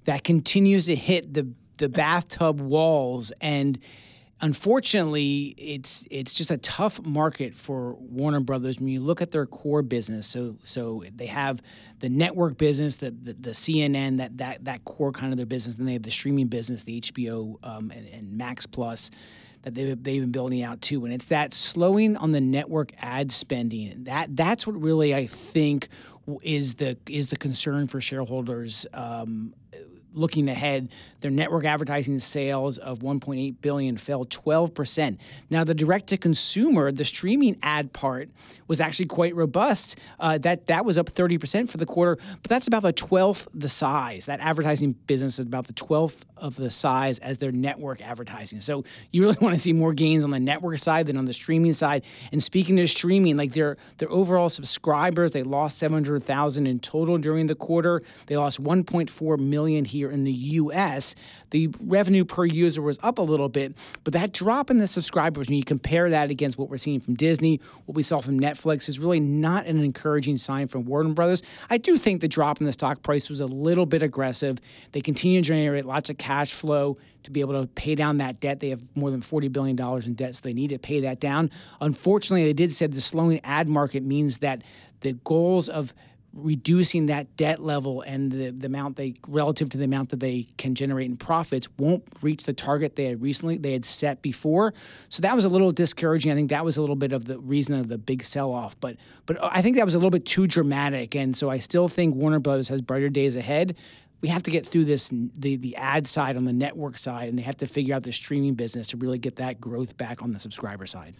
that 0.04 0.22
continues 0.22 0.86
to 0.86 0.96
hit 0.96 1.32
the 1.32 1.48
the 1.78 1.88
bathtub 1.88 2.60
walls 2.60 3.32
and 3.40 3.78
unfortunately 4.40 5.54
it's 5.58 6.04
it's 6.10 6.34
just 6.34 6.50
a 6.50 6.58
tough 6.58 7.00
market 7.04 7.54
for 7.54 7.94
Warner 7.94 8.40
Brothers 8.40 8.78
when 8.78 8.88
you 8.88 9.00
look 9.00 9.20
at 9.20 9.30
their 9.30 9.46
core 9.46 9.82
business 9.82 10.26
so 10.26 10.56
so 10.62 11.04
they 11.14 11.26
have 11.26 11.62
the 11.98 12.08
network 12.08 12.56
business 12.56 12.96
the 12.96 13.10
the, 13.10 13.34
the 13.34 13.50
CNN 13.50 14.18
that 14.18 14.38
that 14.38 14.64
that 14.64 14.84
core 14.84 15.12
kind 15.12 15.32
of 15.32 15.36
their 15.36 15.46
business 15.46 15.76
and 15.76 15.86
they 15.86 15.94
have 15.94 16.02
the 16.02 16.10
streaming 16.10 16.46
business 16.46 16.84
the 16.84 17.00
HBO 17.00 17.56
um, 17.62 17.90
and, 17.90 18.08
and 18.08 18.32
Max 18.36 18.66
Plus 18.66 19.10
that 19.62 19.74
they've, 19.74 20.02
they've 20.02 20.22
been 20.22 20.32
building 20.32 20.62
out 20.62 20.80
too. 20.80 21.04
And 21.04 21.12
it's 21.12 21.26
that 21.26 21.52
slowing 21.52 22.16
on 22.16 22.32
the 22.32 22.40
network 22.40 22.92
ad 22.98 23.30
spending. 23.32 24.04
That 24.04 24.34
that's 24.34 24.66
what 24.66 24.80
really 24.80 25.14
I 25.14 25.26
think 25.26 25.88
is 26.42 26.74
the 26.74 26.96
is 27.08 27.28
the 27.28 27.36
concern 27.36 27.86
for 27.86 28.00
shareholders. 28.00 28.86
Um, 28.92 29.54
looking 30.12 30.48
ahead, 30.48 30.90
their 31.20 31.30
network 31.30 31.64
advertising 31.64 32.18
sales 32.18 32.78
of 32.78 33.00
1.8 33.00 33.60
billion 33.60 33.96
fell 33.96 34.24
12%. 34.24 35.18
Now, 35.50 35.64
the 35.64 35.74
direct 35.74 36.08
to 36.08 36.16
consumer, 36.16 36.90
the 36.92 37.04
streaming 37.04 37.58
ad 37.62 37.92
part 37.92 38.28
was 38.68 38.80
actually 38.80 39.06
quite 39.06 39.34
robust. 39.34 39.98
Uh, 40.18 40.38
that 40.38 40.66
that 40.68 40.84
was 40.84 40.98
up 40.98 41.06
30% 41.06 41.68
for 41.68 41.78
the 41.78 41.86
quarter, 41.86 42.16
but 42.16 42.48
that's 42.48 42.66
about 42.66 42.82
the 42.82 42.92
12th 42.92 43.48
the 43.54 43.68
size. 43.68 44.26
That 44.26 44.40
advertising 44.40 44.92
business 45.06 45.38
is 45.38 45.46
about 45.46 45.66
the 45.66 45.72
12th 45.72 46.22
of 46.36 46.56
the 46.56 46.70
size 46.70 47.18
as 47.18 47.38
their 47.38 47.52
network 47.52 48.00
advertising. 48.00 48.60
So 48.60 48.84
you 49.12 49.22
really 49.22 49.36
want 49.40 49.54
to 49.54 49.60
see 49.60 49.72
more 49.72 49.92
gains 49.92 50.24
on 50.24 50.30
the 50.30 50.40
network 50.40 50.78
side 50.78 51.06
than 51.06 51.16
on 51.16 51.24
the 51.24 51.32
streaming 51.32 51.72
side. 51.72 52.04
And 52.32 52.42
speaking 52.42 52.80
of 52.80 52.88
streaming, 52.88 53.36
like 53.36 53.52
their 53.52 53.76
their 53.98 54.10
overall 54.10 54.48
subscribers, 54.48 55.32
they 55.32 55.42
lost 55.42 55.78
700,000 55.78 56.66
in 56.66 56.78
total 56.80 57.18
during 57.18 57.46
the 57.46 57.54
quarter. 57.54 58.02
They 58.26 58.36
lost 58.36 58.62
1.4 58.62 59.38
million 59.38 59.84
here 59.84 59.99
here 60.00 60.10
in 60.10 60.24
the 60.24 60.32
US, 60.32 61.14
the 61.50 61.68
revenue 61.78 62.24
per 62.24 62.46
user 62.46 62.80
was 62.80 62.98
up 63.02 63.18
a 63.18 63.22
little 63.22 63.50
bit, 63.50 63.76
but 64.02 64.14
that 64.14 64.32
drop 64.32 64.70
in 64.70 64.78
the 64.78 64.86
subscribers, 64.86 65.48
when 65.48 65.58
you 65.58 65.64
compare 65.64 66.08
that 66.08 66.30
against 66.30 66.56
what 66.56 66.70
we're 66.70 66.78
seeing 66.78 67.00
from 67.00 67.14
Disney, 67.14 67.60
what 67.84 67.94
we 67.94 68.02
saw 68.02 68.18
from 68.20 68.40
Netflix, 68.40 68.88
is 68.88 68.98
really 68.98 69.20
not 69.20 69.66
an 69.66 69.78
encouraging 69.82 70.38
sign 70.38 70.68
from 70.68 70.86
Warner 70.86 71.12
Brothers. 71.12 71.42
I 71.68 71.76
do 71.76 71.98
think 71.98 72.22
the 72.22 72.28
drop 72.28 72.60
in 72.60 72.66
the 72.66 72.72
stock 72.72 73.02
price 73.02 73.28
was 73.28 73.40
a 73.40 73.46
little 73.46 73.84
bit 73.84 74.00
aggressive. 74.00 74.58
They 74.92 75.02
continue 75.02 75.42
to 75.42 75.46
generate 75.46 75.84
lots 75.84 76.08
of 76.08 76.16
cash 76.16 76.52
flow 76.52 76.96
to 77.24 77.30
be 77.30 77.40
able 77.40 77.60
to 77.60 77.66
pay 77.68 77.94
down 77.94 78.16
that 78.16 78.40
debt. 78.40 78.60
They 78.60 78.70
have 78.70 78.82
more 78.96 79.10
than 79.10 79.20
$40 79.20 79.52
billion 79.52 79.78
in 79.78 80.14
debt, 80.14 80.34
so 80.34 80.40
they 80.42 80.54
need 80.54 80.70
to 80.70 80.78
pay 80.78 81.00
that 81.00 81.20
down. 81.20 81.50
Unfortunately, 81.82 82.44
they 82.44 82.54
did 82.54 82.72
say 82.72 82.86
the 82.86 83.02
slowing 83.02 83.40
ad 83.44 83.68
market 83.68 84.02
means 84.02 84.38
that 84.38 84.62
the 85.00 85.12
goals 85.24 85.68
of 85.68 85.92
reducing 86.32 87.06
that 87.06 87.36
debt 87.36 87.60
level 87.60 88.02
and 88.02 88.30
the, 88.30 88.50
the 88.50 88.66
amount 88.66 88.96
they 88.96 89.14
relative 89.26 89.68
to 89.70 89.78
the 89.78 89.84
amount 89.84 90.10
that 90.10 90.20
they 90.20 90.46
can 90.58 90.74
generate 90.74 91.10
in 91.10 91.16
profits 91.16 91.68
won't 91.76 92.04
reach 92.22 92.44
the 92.44 92.52
target 92.52 92.94
they 92.96 93.06
had 93.06 93.20
recently 93.20 93.58
they 93.58 93.72
had 93.72 93.84
set 93.84 94.22
before. 94.22 94.72
So 95.08 95.22
that 95.22 95.34
was 95.34 95.44
a 95.44 95.48
little 95.48 95.72
discouraging. 95.72 96.30
I 96.30 96.34
think 96.36 96.50
that 96.50 96.64
was 96.64 96.76
a 96.76 96.80
little 96.80 96.96
bit 96.96 97.12
of 97.12 97.24
the 97.24 97.38
reason 97.40 97.74
of 97.74 97.88
the 97.88 97.98
big 97.98 98.22
sell 98.22 98.52
off 98.52 98.78
but 98.80 98.96
but 99.26 99.36
i 99.42 99.60
think 99.60 99.76
that 99.76 99.84
was 99.84 99.94
a 99.94 99.98
little 99.98 100.10
bit 100.10 100.24
too 100.24 100.46
dramatic. 100.46 101.16
And 101.16 101.36
so 101.36 101.50
i 101.50 101.58
still 101.58 101.88
think 101.88 102.14
warner 102.14 102.38
brothers 102.38 102.68
has 102.68 102.80
brighter 102.80 103.08
days 103.08 103.34
ahead. 103.34 103.76
We 104.20 104.28
have 104.28 104.42
to 104.44 104.50
get 104.50 104.66
through 104.66 104.84
this 104.84 105.10
the 105.12 105.56
the 105.56 105.74
ad 105.76 106.06
side 106.06 106.36
on 106.36 106.44
the 106.44 106.52
network 106.52 106.96
side 106.98 107.28
and 107.28 107.38
they 107.38 107.42
have 107.42 107.56
to 107.58 107.66
figure 107.66 107.94
out 107.94 108.04
the 108.04 108.12
streaming 108.12 108.54
business 108.54 108.88
to 108.88 108.96
really 108.96 109.18
get 109.18 109.36
that 109.36 109.60
growth 109.60 109.96
back 109.96 110.22
on 110.22 110.32
the 110.32 110.38
subscriber 110.38 110.86
side 110.86 111.16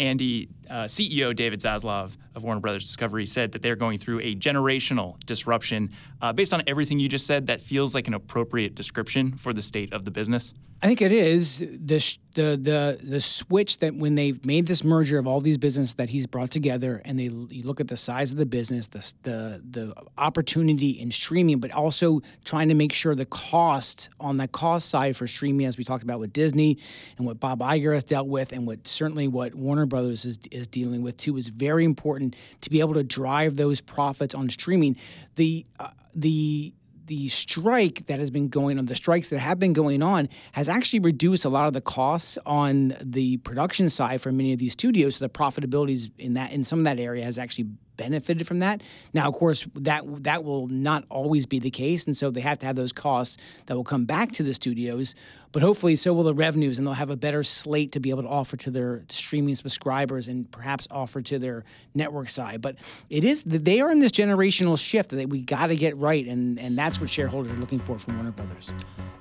Andy, 0.00 0.48
uh, 0.70 0.84
CEO 0.84 1.36
David 1.36 1.60
Zaslav 1.60 2.16
of 2.34 2.42
Warner 2.42 2.60
Brothers 2.60 2.84
Discovery 2.84 3.26
said 3.26 3.52
that 3.52 3.60
they're 3.60 3.76
going 3.76 3.98
through 3.98 4.20
a 4.20 4.34
generational 4.34 5.20
disruption. 5.26 5.90
Uh, 6.22 6.32
based 6.32 6.52
on 6.52 6.62
everything 6.66 7.00
you 7.00 7.08
just 7.08 7.26
said, 7.26 7.46
that 7.46 7.62
feels 7.62 7.94
like 7.94 8.06
an 8.06 8.14
appropriate 8.14 8.74
description 8.74 9.32
for 9.36 9.52
the 9.52 9.62
state 9.62 9.92
of 9.92 10.04
the 10.04 10.10
business. 10.10 10.52
I 10.82 10.86
think 10.86 11.02
it 11.02 11.12
is 11.12 11.58
the 11.58 12.18
the 12.34 12.56
the 12.56 12.98
the 13.02 13.20
switch 13.20 13.78
that 13.78 13.94
when 13.94 14.14
they've 14.14 14.42
made 14.46 14.66
this 14.66 14.82
merger 14.82 15.18
of 15.18 15.26
all 15.26 15.40
these 15.40 15.58
businesses 15.58 15.94
that 15.94 16.08
he's 16.08 16.26
brought 16.26 16.50
together, 16.50 17.02
and 17.04 17.18
they 17.18 17.24
you 17.24 17.64
look 17.64 17.80
at 17.80 17.88
the 17.88 17.98
size 17.98 18.32
of 18.32 18.38
the 18.38 18.46
business, 18.46 18.86
the 18.86 19.12
the 19.22 19.62
the 19.70 19.94
opportunity 20.16 20.90
in 20.90 21.10
streaming, 21.10 21.60
but 21.60 21.70
also 21.70 22.22
trying 22.46 22.68
to 22.68 22.74
make 22.74 22.94
sure 22.94 23.14
the 23.14 23.26
cost 23.26 24.08
on 24.18 24.38
the 24.38 24.48
cost 24.48 24.88
side 24.88 25.18
for 25.18 25.26
streaming, 25.26 25.66
as 25.66 25.76
we 25.76 25.84
talked 25.84 26.02
about 26.02 26.18
with 26.18 26.32
Disney, 26.32 26.78
and 27.18 27.26
what 27.26 27.38
Bob 27.40 27.60
Iger 27.60 27.92
has 27.92 28.04
dealt 28.04 28.28
with, 28.28 28.50
and 28.52 28.66
what 28.66 28.88
certainly 28.88 29.28
what 29.28 29.54
Warner 29.54 29.84
Brothers 29.84 30.24
is 30.24 30.38
is 30.50 30.66
dealing 30.66 31.02
with 31.02 31.18
too, 31.18 31.36
is 31.36 31.48
very 31.48 31.84
important 31.84 32.36
to 32.62 32.70
be 32.70 32.80
able 32.80 32.94
to 32.94 33.04
drive 33.04 33.56
those 33.56 33.82
profits 33.82 34.34
on 34.34 34.48
streaming. 34.48 34.96
The 35.34 35.66
uh, 35.78 35.88
the 36.14 36.74
the 37.06 37.26
strike 37.26 38.06
that 38.06 38.20
has 38.20 38.30
been 38.30 38.48
going 38.48 38.78
on, 38.78 38.86
the 38.86 38.94
strikes 38.94 39.30
that 39.30 39.40
have 39.40 39.58
been 39.58 39.72
going 39.72 40.00
on, 40.00 40.28
has 40.52 40.68
actually 40.68 41.00
reduced 41.00 41.44
a 41.44 41.48
lot 41.48 41.66
of 41.66 41.72
the 41.72 41.80
costs 41.80 42.38
on 42.46 42.94
the 43.00 43.36
production 43.38 43.88
side 43.88 44.20
for 44.20 44.30
many 44.30 44.52
of 44.52 44.60
these 44.60 44.72
studios. 44.74 45.16
So 45.16 45.24
the 45.24 45.28
profitabilities 45.28 46.12
in 46.18 46.34
that 46.34 46.52
in 46.52 46.62
some 46.62 46.78
of 46.78 46.84
that 46.84 47.00
area 47.00 47.24
has 47.24 47.36
actually 47.36 47.70
benefited 48.00 48.46
from 48.46 48.60
that. 48.60 48.80
Now, 49.12 49.28
of 49.28 49.34
course, 49.34 49.68
that 49.74 50.02
that 50.24 50.42
will 50.42 50.68
not 50.68 51.04
always 51.10 51.44
be 51.44 51.58
the 51.58 51.70
case, 51.70 52.06
and 52.06 52.16
so 52.16 52.30
they 52.30 52.40
have 52.40 52.58
to 52.60 52.66
have 52.66 52.76
those 52.76 52.92
costs 52.92 53.36
that 53.66 53.76
will 53.76 53.84
come 53.84 54.06
back 54.06 54.32
to 54.32 54.42
the 54.42 54.54
studios. 54.54 55.14
But 55.52 55.62
hopefully, 55.62 55.96
so 55.96 56.14
will 56.14 56.22
the 56.22 56.32
revenues, 56.32 56.78
and 56.78 56.86
they'll 56.86 56.94
have 56.94 57.10
a 57.10 57.16
better 57.16 57.42
slate 57.42 57.92
to 57.92 58.00
be 58.00 58.08
able 58.08 58.22
to 58.22 58.28
offer 58.28 58.56
to 58.56 58.70
their 58.70 59.02
streaming 59.10 59.54
subscribers 59.54 60.28
and 60.28 60.50
perhaps 60.50 60.88
offer 60.90 61.20
to 61.20 61.38
their 61.38 61.64
network 61.94 62.30
side. 62.30 62.62
But 62.62 62.76
it 63.10 63.22
is 63.22 63.42
they 63.44 63.80
are 63.80 63.90
in 63.90 63.98
this 63.98 64.12
generational 64.12 64.78
shift 64.78 65.10
that 65.10 65.28
we 65.28 65.42
got 65.42 65.66
to 65.66 65.76
get 65.76 65.94
right, 65.98 66.26
and 66.26 66.58
and 66.58 66.78
that's 66.78 67.00
what 67.00 67.10
shareholders 67.10 67.52
are 67.52 67.56
looking 67.56 67.78
for 67.78 67.98
from 67.98 68.14
Warner 68.14 68.30
Brothers. 68.30 68.72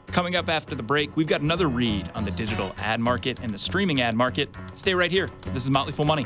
Coming 0.08 0.36
up 0.36 0.50
after 0.50 0.74
the 0.74 0.84
break, 0.84 1.16
we've 1.18 1.28
got 1.28 1.42
another 1.42 1.68
read 1.68 2.10
on 2.16 2.24
the 2.24 2.32
digital 2.32 2.74
ad 2.80 3.00
market 3.00 3.40
and 3.42 3.52
the 3.52 3.60
streaming 3.60 4.02
ad 4.02 4.16
market. 4.16 4.50
Stay 4.76 4.96
right 4.96 5.12
here. 5.12 5.28
This 5.54 5.64
is 5.64 5.70
Motley 5.70 5.92
Fool 5.92 6.06
Money. 6.06 6.26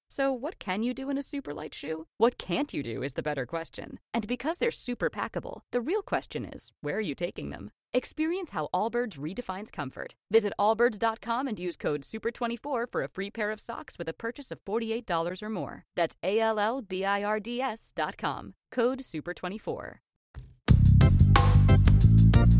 So, 0.13 0.33
what 0.33 0.59
can 0.59 0.83
you 0.83 0.93
do 0.93 1.09
in 1.09 1.17
a 1.17 1.23
super 1.23 1.53
light 1.53 1.73
shoe? 1.73 2.05
What 2.17 2.37
can't 2.37 2.73
you 2.73 2.83
do 2.83 3.01
is 3.01 3.13
the 3.13 3.23
better 3.23 3.45
question. 3.45 3.97
And 4.13 4.27
because 4.27 4.57
they're 4.57 4.69
super 4.69 5.09
packable, 5.09 5.61
the 5.71 5.79
real 5.79 6.01
question 6.01 6.43
is 6.43 6.73
where 6.81 6.97
are 6.97 7.07
you 7.09 7.15
taking 7.15 7.49
them? 7.49 7.71
Experience 7.93 8.49
how 8.49 8.67
Allbirds 8.73 9.17
redefines 9.17 9.71
comfort. 9.71 10.15
Visit 10.29 10.51
allbirds.com 10.59 11.47
and 11.47 11.57
use 11.57 11.77
code 11.77 12.01
SUPER24 12.01 12.91
for 12.91 13.03
a 13.03 13.07
free 13.07 13.31
pair 13.31 13.51
of 13.51 13.61
socks 13.61 13.97
with 13.97 14.09
a 14.09 14.13
purchase 14.13 14.51
of 14.51 14.59
$48 14.65 15.41
or 15.41 15.49
more. 15.49 15.85
That's 15.95 16.17
A 16.21 16.41
L 16.41 16.59
L 16.59 16.81
B 16.81 17.05
I 17.05 17.23
R 17.23 17.39
D 17.39 17.61
S.com. 17.61 18.55
Code 18.69 19.03
SUPER24. 19.03 19.93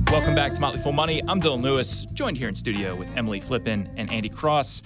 Welcome 0.09 0.35
back 0.35 0.53
to 0.53 0.61
Motley 0.61 0.79
Fool 0.79 0.93
Money. 0.93 1.21
I'm 1.27 1.41
Dylan 1.41 1.61
Lewis, 1.61 2.05
joined 2.13 2.37
here 2.37 2.47
in 2.47 2.55
studio 2.55 2.95
with 2.95 3.09
Emily 3.17 3.41
Flippen 3.41 3.89
and 3.97 4.09
Andy 4.09 4.29
Cross. 4.29 4.83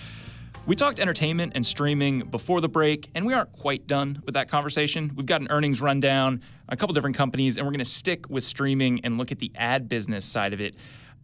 We 0.68 0.76
talked 0.76 1.00
entertainment 1.00 1.52
and 1.54 1.64
streaming 1.64 2.22
before 2.22 2.60
the 2.60 2.68
break, 2.68 3.12
and 3.14 3.24
we 3.24 3.36
aren't 3.36 3.52
quite 3.52 3.86
done 3.86 4.24
with 4.26 4.34
that 4.34 4.48
conversation. 4.48 5.12
We've 5.16 5.28
got 5.28 5.42
an 5.42 5.48
earnings 5.52 5.80
rundown, 5.80 6.42
a 6.68 6.76
couple 6.76 6.96
different 6.96 7.16
companies, 7.16 7.58
and 7.58 7.68
we're 7.68 7.72
going 7.72 7.80
to 7.80 7.86
stick 7.86 8.28
with 8.32 8.44
streaming 8.44 9.06
and 9.06 9.20
look 9.20 9.32
at 9.32 9.38
the 9.38 9.52
ad 9.54 9.88
business 9.88 10.26
side 10.26 10.54
of 10.54 10.62
it. 10.62 10.76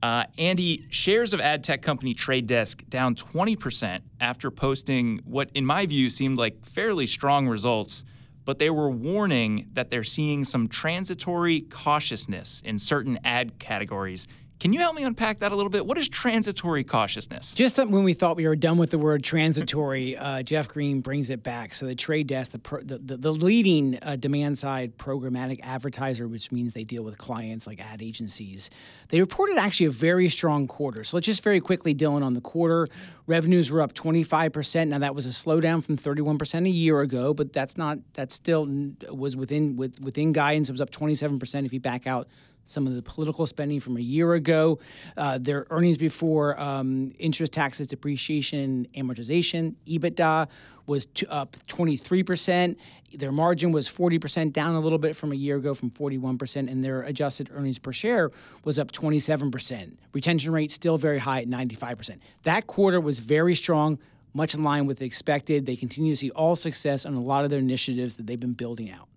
Uh, 0.03 0.25
Andy, 0.37 0.85
shares 0.91 1.33
of 1.33 1.41
ad 1.41 1.63
tech 1.63 1.81
company 1.81 2.13
Trade 2.13 2.45
Desk 2.45 2.83
down 2.87 3.15
20% 3.15 4.01
after 4.19 4.51
posting 4.51 5.21
what, 5.25 5.49
in 5.55 5.65
my 5.65 5.87
view, 5.87 6.11
seemed 6.11 6.37
like 6.37 6.63
fairly 6.63 7.07
strong 7.07 7.47
results 7.47 8.03
but 8.43 8.57
they 8.57 8.69
were 8.69 8.89
warning 8.89 9.69
that 9.73 9.89
they're 9.89 10.03
seeing 10.03 10.43
some 10.43 10.67
transitory 10.67 11.61
cautiousness 11.61 12.61
in 12.65 12.79
certain 12.79 13.19
ad 13.23 13.59
categories 13.59 14.27
can 14.61 14.73
you 14.73 14.79
help 14.79 14.95
me 14.95 15.01
unpack 15.01 15.39
that 15.39 15.51
a 15.51 15.55
little 15.55 15.71
bit? 15.71 15.87
What 15.87 15.97
is 15.97 16.07
transitory 16.07 16.83
cautiousness? 16.83 17.55
Just 17.55 17.77
when 17.77 18.03
we 18.03 18.13
thought 18.13 18.35
we 18.35 18.47
were 18.47 18.55
done 18.55 18.77
with 18.77 18.91
the 18.91 18.99
word 18.99 19.23
transitory, 19.23 20.15
uh, 20.15 20.43
Jeff 20.43 20.67
Green 20.67 21.01
brings 21.01 21.31
it 21.31 21.41
back. 21.41 21.73
So 21.73 21.87
the 21.87 21.95
trade 21.95 22.27
desk, 22.27 22.51
the, 22.51 22.59
pro, 22.59 22.79
the, 22.81 22.99
the, 22.99 23.17
the, 23.17 23.33
leading 23.33 23.97
uh, 24.03 24.17
demand 24.17 24.59
side 24.59 24.99
programmatic 24.99 25.61
advertiser, 25.63 26.27
which 26.27 26.51
means 26.51 26.73
they 26.73 26.83
deal 26.83 27.01
with 27.01 27.17
clients 27.17 27.65
like 27.65 27.79
ad 27.79 28.03
agencies, 28.03 28.69
they 29.07 29.19
reported 29.19 29.57
actually 29.57 29.87
a 29.87 29.91
very 29.91 30.29
strong 30.29 30.67
quarter. 30.67 31.03
So 31.03 31.17
let's 31.17 31.25
just 31.25 31.43
very 31.43 31.59
quickly, 31.59 31.95
Dylan, 31.95 32.23
on 32.23 32.35
the 32.35 32.41
quarter, 32.41 32.87
revenues 33.31 33.71
were 33.71 33.81
up 33.81 33.93
25%. 33.93 34.89
Now 34.89 34.99
that 34.99 35.15
was 35.15 35.25
a 35.25 35.29
slowdown 35.29 35.83
from 35.83 35.95
31% 35.95 36.67
a 36.67 36.69
year 36.69 36.99
ago, 36.99 37.33
but 37.33 37.53
that's 37.53 37.77
not, 37.77 37.97
that 38.13 38.29
still 38.29 38.67
was 39.09 39.37
within, 39.37 39.77
with, 39.77 40.01
within 40.01 40.33
guidance. 40.33 40.67
It 40.69 40.73
was 40.73 40.81
up 40.81 40.91
27% 40.91 41.65
if 41.65 41.71
you 41.71 41.79
back 41.79 42.05
out 42.05 42.27
some 42.65 42.85
of 42.87 42.93
the 42.93 43.01
political 43.01 43.47
spending 43.47 43.79
from 43.79 43.97
a 43.97 44.01
year 44.01 44.33
ago. 44.33 44.79
Uh, 45.15 45.37
their 45.37 45.65
earnings 45.69 45.97
before 45.97 46.59
um, 46.59 47.11
interest, 47.19 47.53
taxes, 47.53 47.87
depreciation, 47.87 48.85
amortization, 48.95 49.75
EBITDA 49.87 50.47
was 50.91 51.07
up 51.29 51.55
23%. 51.67 52.75
Their 53.13 53.31
margin 53.31 53.71
was 53.71 53.87
40%, 53.87 54.53
down 54.53 54.75
a 54.75 54.79
little 54.79 54.99
bit 54.99 55.15
from 55.15 55.31
a 55.31 55.35
year 55.35 55.55
ago 55.57 55.73
from 55.73 55.89
41%, 55.89 56.71
and 56.71 56.83
their 56.83 57.01
adjusted 57.01 57.49
earnings 57.53 57.79
per 57.79 57.91
share 57.91 58.29
was 58.63 58.77
up 58.77 58.91
27%. 58.91 59.93
Retention 60.13 60.51
rate 60.51 60.71
still 60.71 60.97
very 60.97 61.19
high 61.19 61.41
at 61.41 61.47
95%. 61.47 62.19
That 62.43 62.67
quarter 62.67 63.01
was 63.01 63.19
very 63.19 63.55
strong. 63.55 63.97
Much 64.33 64.53
in 64.53 64.63
line 64.63 64.85
with 64.85 64.99
the 64.99 65.05
expected. 65.05 65.65
They 65.65 65.75
continue 65.75 66.13
to 66.13 66.15
see 66.15 66.29
all 66.31 66.55
success 66.55 67.05
on 67.05 67.15
a 67.15 67.19
lot 67.19 67.43
of 67.43 67.49
their 67.49 67.59
initiatives 67.59 68.15
that 68.17 68.27
they've 68.27 68.39
been 68.39 68.53
building 68.53 68.91
out 68.91 69.07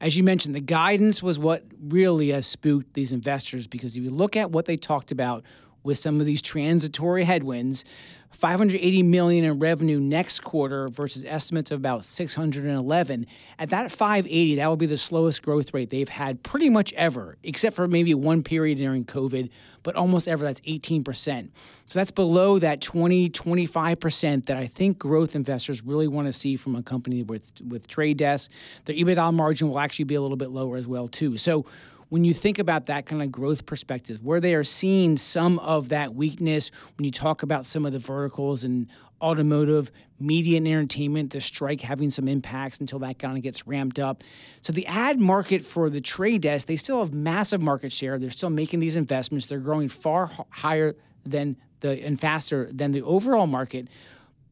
as 0.00 0.16
you 0.16 0.24
mentioned, 0.24 0.52
the 0.52 0.60
guidance 0.60 1.22
was 1.22 1.38
what 1.38 1.62
really 1.80 2.30
has 2.30 2.44
spooked 2.44 2.94
these 2.94 3.12
investors 3.12 3.68
because 3.68 3.96
if 3.96 4.02
you 4.02 4.10
look 4.10 4.36
at 4.36 4.50
what 4.50 4.64
they 4.64 4.76
talked 4.76 5.12
about 5.12 5.44
with 5.82 5.98
some 5.98 6.20
of 6.20 6.26
these 6.26 6.42
transitory 6.42 7.24
headwinds. 7.24 7.84
580 8.32 9.02
million 9.04 9.44
in 9.44 9.58
revenue 9.58 10.00
next 10.00 10.40
quarter 10.40 10.88
versus 10.88 11.24
estimates 11.24 11.70
of 11.70 11.78
about 11.78 12.04
611. 12.04 13.26
At 13.58 13.70
that 13.70 13.90
580, 13.92 14.56
that 14.56 14.66
will 14.66 14.76
be 14.76 14.86
the 14.86 14.96
slowest 14.96 15.42
growth 15.42 15.72
rate 15.74 15.90
they've 15.90 16.08
had 16.08 16.42
pretty 16.42 16.68
much 16.68 16.92
ever, 16.94 17.36
except 17.42 17.76
for 17.76 17.86
maybe 17.86 18.14
one 18.14 18.42
period 18.42 18.78
during 18.78 19.04
COVID, 19.04 19.50
but 19.82 19.94
almost 19.96 20.28
ever 20.28 20.44
that's 20.44 20.60
18%. 20.62 21.50
So 21.86 21.98
that's 21.98 22.10
below 22.10 22.58
that 22.58 22.80
20, 22.80 23.28
25% 23.30 24.46
that 24.46 24.56
I 24.56 24.66
think 24.66 24.98
growth 24.98 25.34
investors 25.34 25.82
really 25.84 26.08
want 26.08 26.26
to 26.26 26.32
see 26.32 26.56
from 26.56 26.74
a 26.74 26.82
company 26.82 27.22
with 27.22 27.52
with 27.66 27.86
trade 27.86 28.16
desk. 28.16 28.50
Their 28.84 28.96
EBITDA 28.96 29.34
margin 29.34 29.68
will 29.68 29.78
actually 29.78 30.06
be 30.06 30.14
a 30.14 30.22
little 30.22 30.36
bit 30.36 30.50
lower 30.50 30.76
as 30.76 30.88
well 30.88 31.08
too. 31.08 31.36
So 31.36 31.66
when 32.12 32.24
you 32.24 32.34
think 32.34 32.58
about 32.58 32.84
that 32.84 33.06
kind 33.06 33.22
of 33.22 33.32
growth 33.32 33.64
perspective, 33.64 34.22
where 34.22 34.38
they 34.38 34.54
are 34.54 34.62
seeing 34.62 35.16
some 35.16 35.58
of 35.60 35.88
that 35.88 36.14
weakness, 36.14 36.70
when 36.98 37.06
you 37.06 37.10
talk 37.10 37.42
about 37.42 37.64
some 37.64 37.86
of 37.86 37.92
the 37.92 37.98
verticals 37.98 38.64
and 38.64 38.86
automotive, 39.22 39.90
media 40.20 40.58
and 40.58 40.68
entertainment, 40.68 41.32
the 41.32 41.40
strike 41.40 41.80
having 41.80 42.10
some 42.10 42.28
impacts 42.28 42.80
until 42.80 42.98
that 42.98 43.18
kind 43.18 43.38
of 43.38 43.42
gets 43.42 43.66
ramped 43.66 43.98
up. 43.98 44.22
So 44.60 44.74
the 44.74 44.86
ad 44.88 45.20
market 45.20 45.64
for 45.64 45.88
the 45.88 46.02
trade 46.02 46.42
desk, 46.42 46.66
they 46.66 46.76
still 46.76 47.00
have 47.00 47.14
massive 47.14 47.62
market 47.62 47.90
share. 47.92 48.18
They're 48.18 48.28
still 48.28 48.50
making 48.50 48.80
these 48.80 48.94
investments. 48.94 49.46
They're 49.46 49.58
growing 49.58 49.88
far 49.88 50.30
higher 50.50 50.94
than 51.24 51.56
the 51.80 51.98
and 52.04 52.20
faster 52.20 52.68
than 52.70 52.92
the 52.92 53.00
overall 53.00 53.46
market. 53.46 53.88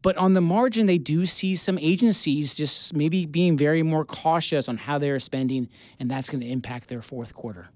But 0.02 0.16
on 0.16 0.32
the 0.32 0.40
margin, 0.40 0.86
they 0.86 0.98
do 0.98 1.26
see 1.26 1.56
some 1.56 1.78
agencies 1.78 2.54
just 2.54 2.94
maybe 2.94 3.26
being 3.26 3.56
very 3.56 3.82
more 3.82 4.04
cautious 4.04 4.68
on 4.68 4.78
how 4.78 4.98
they're 4.98 5.18
spending, 5.18 5.68
and 5.98 6.10
that's 6.10 6.30
going 6.30 6.40
to 6.40 6.48
impact 6.48 6.88
their 6.88 7.02
fourth 7.02 7.34
quarter. 7.34 7.68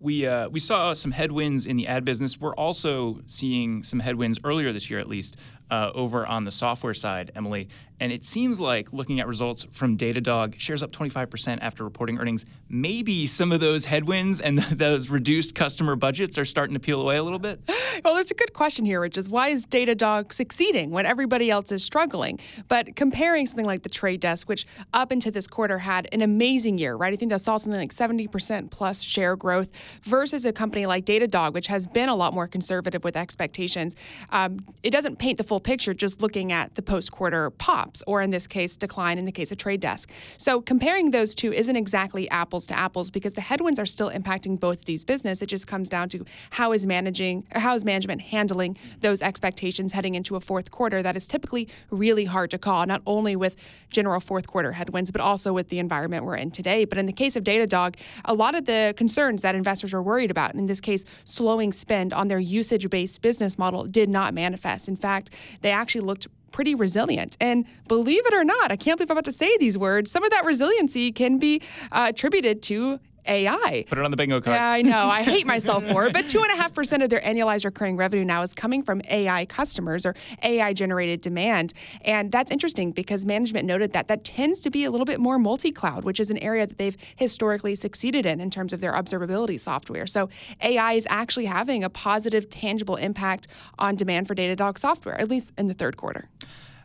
We, 0.00 0.26
uh, 0.26 0.50
we 0.50 0.60
saw 0.60 0.92
some 0.92 1.12
headwinds 1.12 1.64
in 1.64 1.76
the 1.76 1.86
ad 1.86 2.04
business. 2.04 2.38
We're 2.38 2.54
also 2.54 3.20
seeing 3.26 3.82
some 3.82 4.00
headwinds 4.00 4.38
earlier 4.44 4.70
this 4.72 4.90
year, 4.90 4.98
at 4.98 5.08
least, 5.08 5.36
uh, 5.70 5.90
over 5.94 6.26
on 6.26 6.44
the 6.44 6.50
software 6.50 6.94
side, 6.94 7.32
Emily. 7.34 7.68
And 8.00 8.12
it 8.12 8.24
seems 8.24 8.60
like 8.60 8.92
looking 8.92 9.20
at 9.20 9.28
results 9.28 9.66
from 9.70 9.96
Datadog, 9.96 10.58
shares 10.58 10.82
up 10.82 10.90
25% 10.90 11.58
after 11.60 11.84
reporting 11.84 12.18
earnings. 12.18 12.44
Maybe 12.68 13.26
some 13.26 13.52
of 13.52 13.60
those 13.60 13.84
headwinds 13.84 14.40
and 14.40 14.58
those 14.72 15.08
reduced 15.10 15.54
customer 15.54 15.94
budgets 15.94 16.36
are 16.36 16.44
starting 16.44 16.74
to 16.74 16.80
peel 16.80 17.00
away 17.00 17.16
a 17.16 17.22
little 17.22 17.38
bit. 17.38 17.60
Well, 18.04 18.14
there's 18.14 18.32
a 18.32 18.34
good 18.34 18.52
question 18.52 18.84
here, 18.84 19.00
which 19.00 19.16
is 19.16 19.28
why 19.28 19.48
is 19.48 19.66
Datadog 19.66 20.32
succeeding 20.32 20.90
when 20.90 21.06
everybody 21.06 21.50
else 21.50 21.70
is 21.70 21.84
struggling? 21.84 22.40
But 22.68 22.96
comparing 22.96 23.46
something 23.46 23.64
like 23.64 23.84
the 23.84 23.88
Trade 23.88 24.20
Desk, 24.20 24.48
which 24.48 24.66
up 24.92 25.12
into 25.12 25.30
this 25.30 25.46
quarter 25.46 25.78
had 25.78 26.08
an 26.12 26.20
amazing 26.20 26.78
year, 26.78 26.96
right? 26.96 27.12
I 27.12 27.16
think 27.16 27.30
that 27.30 27.40
saw 27.40 27.56
something 27.56 27.80
like 27.80 27.92
70% 27.92 28.70
plus 28.70 29.02
share 29.02 29.36
growth 29.36 29.68
versus 30.02 30.44
a 30.44 30.52
company 30.52 30.86
like 30.86 31.06
Datadog, 31.06 31.54
which 31.54 31.68
has 31.68 31.86
been 31.86 32.08
a 32.08 32.16
lot 32.16 32.34
more 32.34 32.48
conservative 32.48 33.04
with 33.04 33.16
expectations. 33.16 33.94
Um, 34.30 34.58
it 34.82 34.90
doesn't 34.90 35.18
paint 35.18 35.38
the 35.38 35.44
full 35.44 35.53
picture 35.60 35.94
just 35.94 36.22
looking 36.22 36.52
at 36.52 36.74
the 36.74 36.82
post 36.82 37.12
quarter 37.12 37.50
pops, 37.50 38.02
or 38.06 38.22
in 38.22 38.30
this 38.30 38.46
case, 38.46 38.76
decline 38.76 39.18
in 39.18 39.24
the 39.24 39.32
case 39.32 39.52
of 39.52 39.58
Trade 39.58 39.80
Desk. 39.80 40.10
So 40.36 40.60
comparing 40.60 41.10
those 41.10 41.34
two 41.34 41.52
isn't 41.52 41.76
exactly 41.76 42.28
apples 42.30 42.66
to 42.68 42.78
apples 42.78 43.10
because 43.10 43.34
the 43.34 43.40
headwinds 43.40 43.78
are 43.78 43.86
still 43.86 44.10
impacting 44.10 44.58
both 44.58 44.80
of 44.80 44.84
these 44.84 45.04
businesses. 45.04 45.42
It 45.42 45.46
just 45.46 45.66
comes 45.66 45.88
down 45.88 46.08
to 46.10 46.24
how 46.50 46.72
is 46.72 46.86
managing 46.86 47.46
how 47.52 47.74
is 47.74 47.84
management 47.84 48.20
handling 48.20 48.76
those 49.00 49.22
expectations 49.22 49.92
heading 49.92 50.14
into 50.14 50.36
a 50.36 50.40
fourth 50.40 50.70
quarter 50.70 51.02
that 51.02 51.16
is 51.16 51.26
typically 51.26 51.68
really 51.90 52.24
hard 52.24 52.50
to 52.50 52.58
call, 52.58 52.86
not 52.86 53.02
only 53.06 53.36
with 53.36 53.56
general 53.90 54.20
fourth 54.20 54.46
quarter 54.46 54.72
headwinds, 54.72 55.10
but 55.10 55.20
also 55.20 55.52
with 55.52 55.68
the 55.68 55.78
environment 55.78 56.24
we're 56.24 56.36
in 56.36 56.50
today. 56.50 56.84
But 56.84 56.98
in 56.98 57.06
the 57.06 57.12
case 57.12 57.36
of 57.36 57.44
Datadog, 57.44 57.96
a 58.24 58.34
lot 58.34 58.54
of 58.54 58.64
the 58.64 58.94
concerns 58.96 59.42
that 59.42 59.54
investors 59.54 59.92
were 59.92 60.02
worried 60.02 60.30
about, 60.30 60.54
in 60.54 60.66
this 60.66 60.80
case, 60.80 61.04
slowing 61.24 61.72
spend 61.72 62.12
on 62.12 62.28
their 62.28 62.38
usage 62.38 62.88
based 62.90 63.22
business 63.22 63.58
model, 63.58 63.84
did 63.84 64.08
not 64.08 64.34
manifest. 64.34 64.88
In 64.88 64.96
fact, 64.96 65.30
they 65.60 65.70
actually 65.70 66.02
looked 66.02 66.26
pretty 66.50 66.74
resilient. 66.74 67.36
And 67.40 67.64
believe 67.88 68.24
it 68.26 68.32
or 68.32 68.44
not, 68.44 68.70
I 68.70 68.76
can't 68.76 68.96
believe 68.96 69.10
I'm 69.10 69.16
about 69.16 69.24
to 69.24 69.32
say 69.32 69.56
these 69.58 69.76
words. 69.76 70.10
Some 70.10 70.22
of 70.22 70.30
that 70.30 70.44
resiliency 70.44 71.10
can 71.10 71.38
be 71.38 71.60
uh, 71.90 72.06
attributed 72.10 72.62
to 72.64 73.00
AI. 73.26 73.84
Put 73.88 73.98
it 73.98 74.04
on 74.04 74.10
the 74.10 74.16
bingo 74.16 74.40
card. 74.40 74.56
Yeah, 74.56 74.70
I 74.70 74.82
know. 74.82 75.08
I 75.08 75.22
hate 75.22 75.46
myself 75.54 75.86
for 75.86 76.06
it. 76.06 76.12
But 76.12 76.24
2.5% 76.24 77.02
of 77.02 77.10
their 77.10 77.20
annualized 77.20 77.64
recurring 77.64 77.96
revenue 77.96 78.24
now 78.24 78.42
is 78.42 78.54
coming 78.54 78.82
from 78.82 79.00
AI 79.10 79.46
customers 79.46 80.06
or 80.06 80.14
AI 80.42 80.72
generated 80.72 81.20
demand. 81.20 81.72
And 82.02 82.30
that's 82.30 82.50
interesting 82.50 82.92
because 82.92 83.24
management 83.24 83.66
noted 83.66 83.92
that 83.92 84.08
that 84.08 84.24
tends 84.24 84.58
to 84.60 84.70
be 84.70 84.84
a 84.84 84.90
little 84.90 85.06
bit 85.06 85.20
more 85.20 85.38
multi 85.38 85.72
cloud, 85.72 86.04
which 86.04 86.20
is 86.20 86.30
an 86.30 86.38
area 86.38 86.66
that 86.66 86.78
they've 86.78 86.96
historically 87.16 87.74
succeeded 87.74 88.26
in 88.26 88.40
in 88.40 88.50
terms 88.50 88.72
of 88.72 88.80
their 88.80 88.92
observability 88.92 89.58
software. 89.58 90.06
So 90.06 90.28
AI 90.60 90.92
is 90.94 91.06
actually 91.10 91.46
having 91.46 91.84
a 91.84 91.90
positive, 91.90 92.50
tangible 92.50 92.96
impact 92.96 93.48
on 93.78 93.96
demand 93.96 94.28
for 94.28 94.34
Datadog 94.34 94.78
software, 94.78 95.20
at 95.20 95.28
least 95.28 95.52
in 95.58 95.68
the 95.68 95.74
third 95.74 95.96
quarter. 95.96 96.28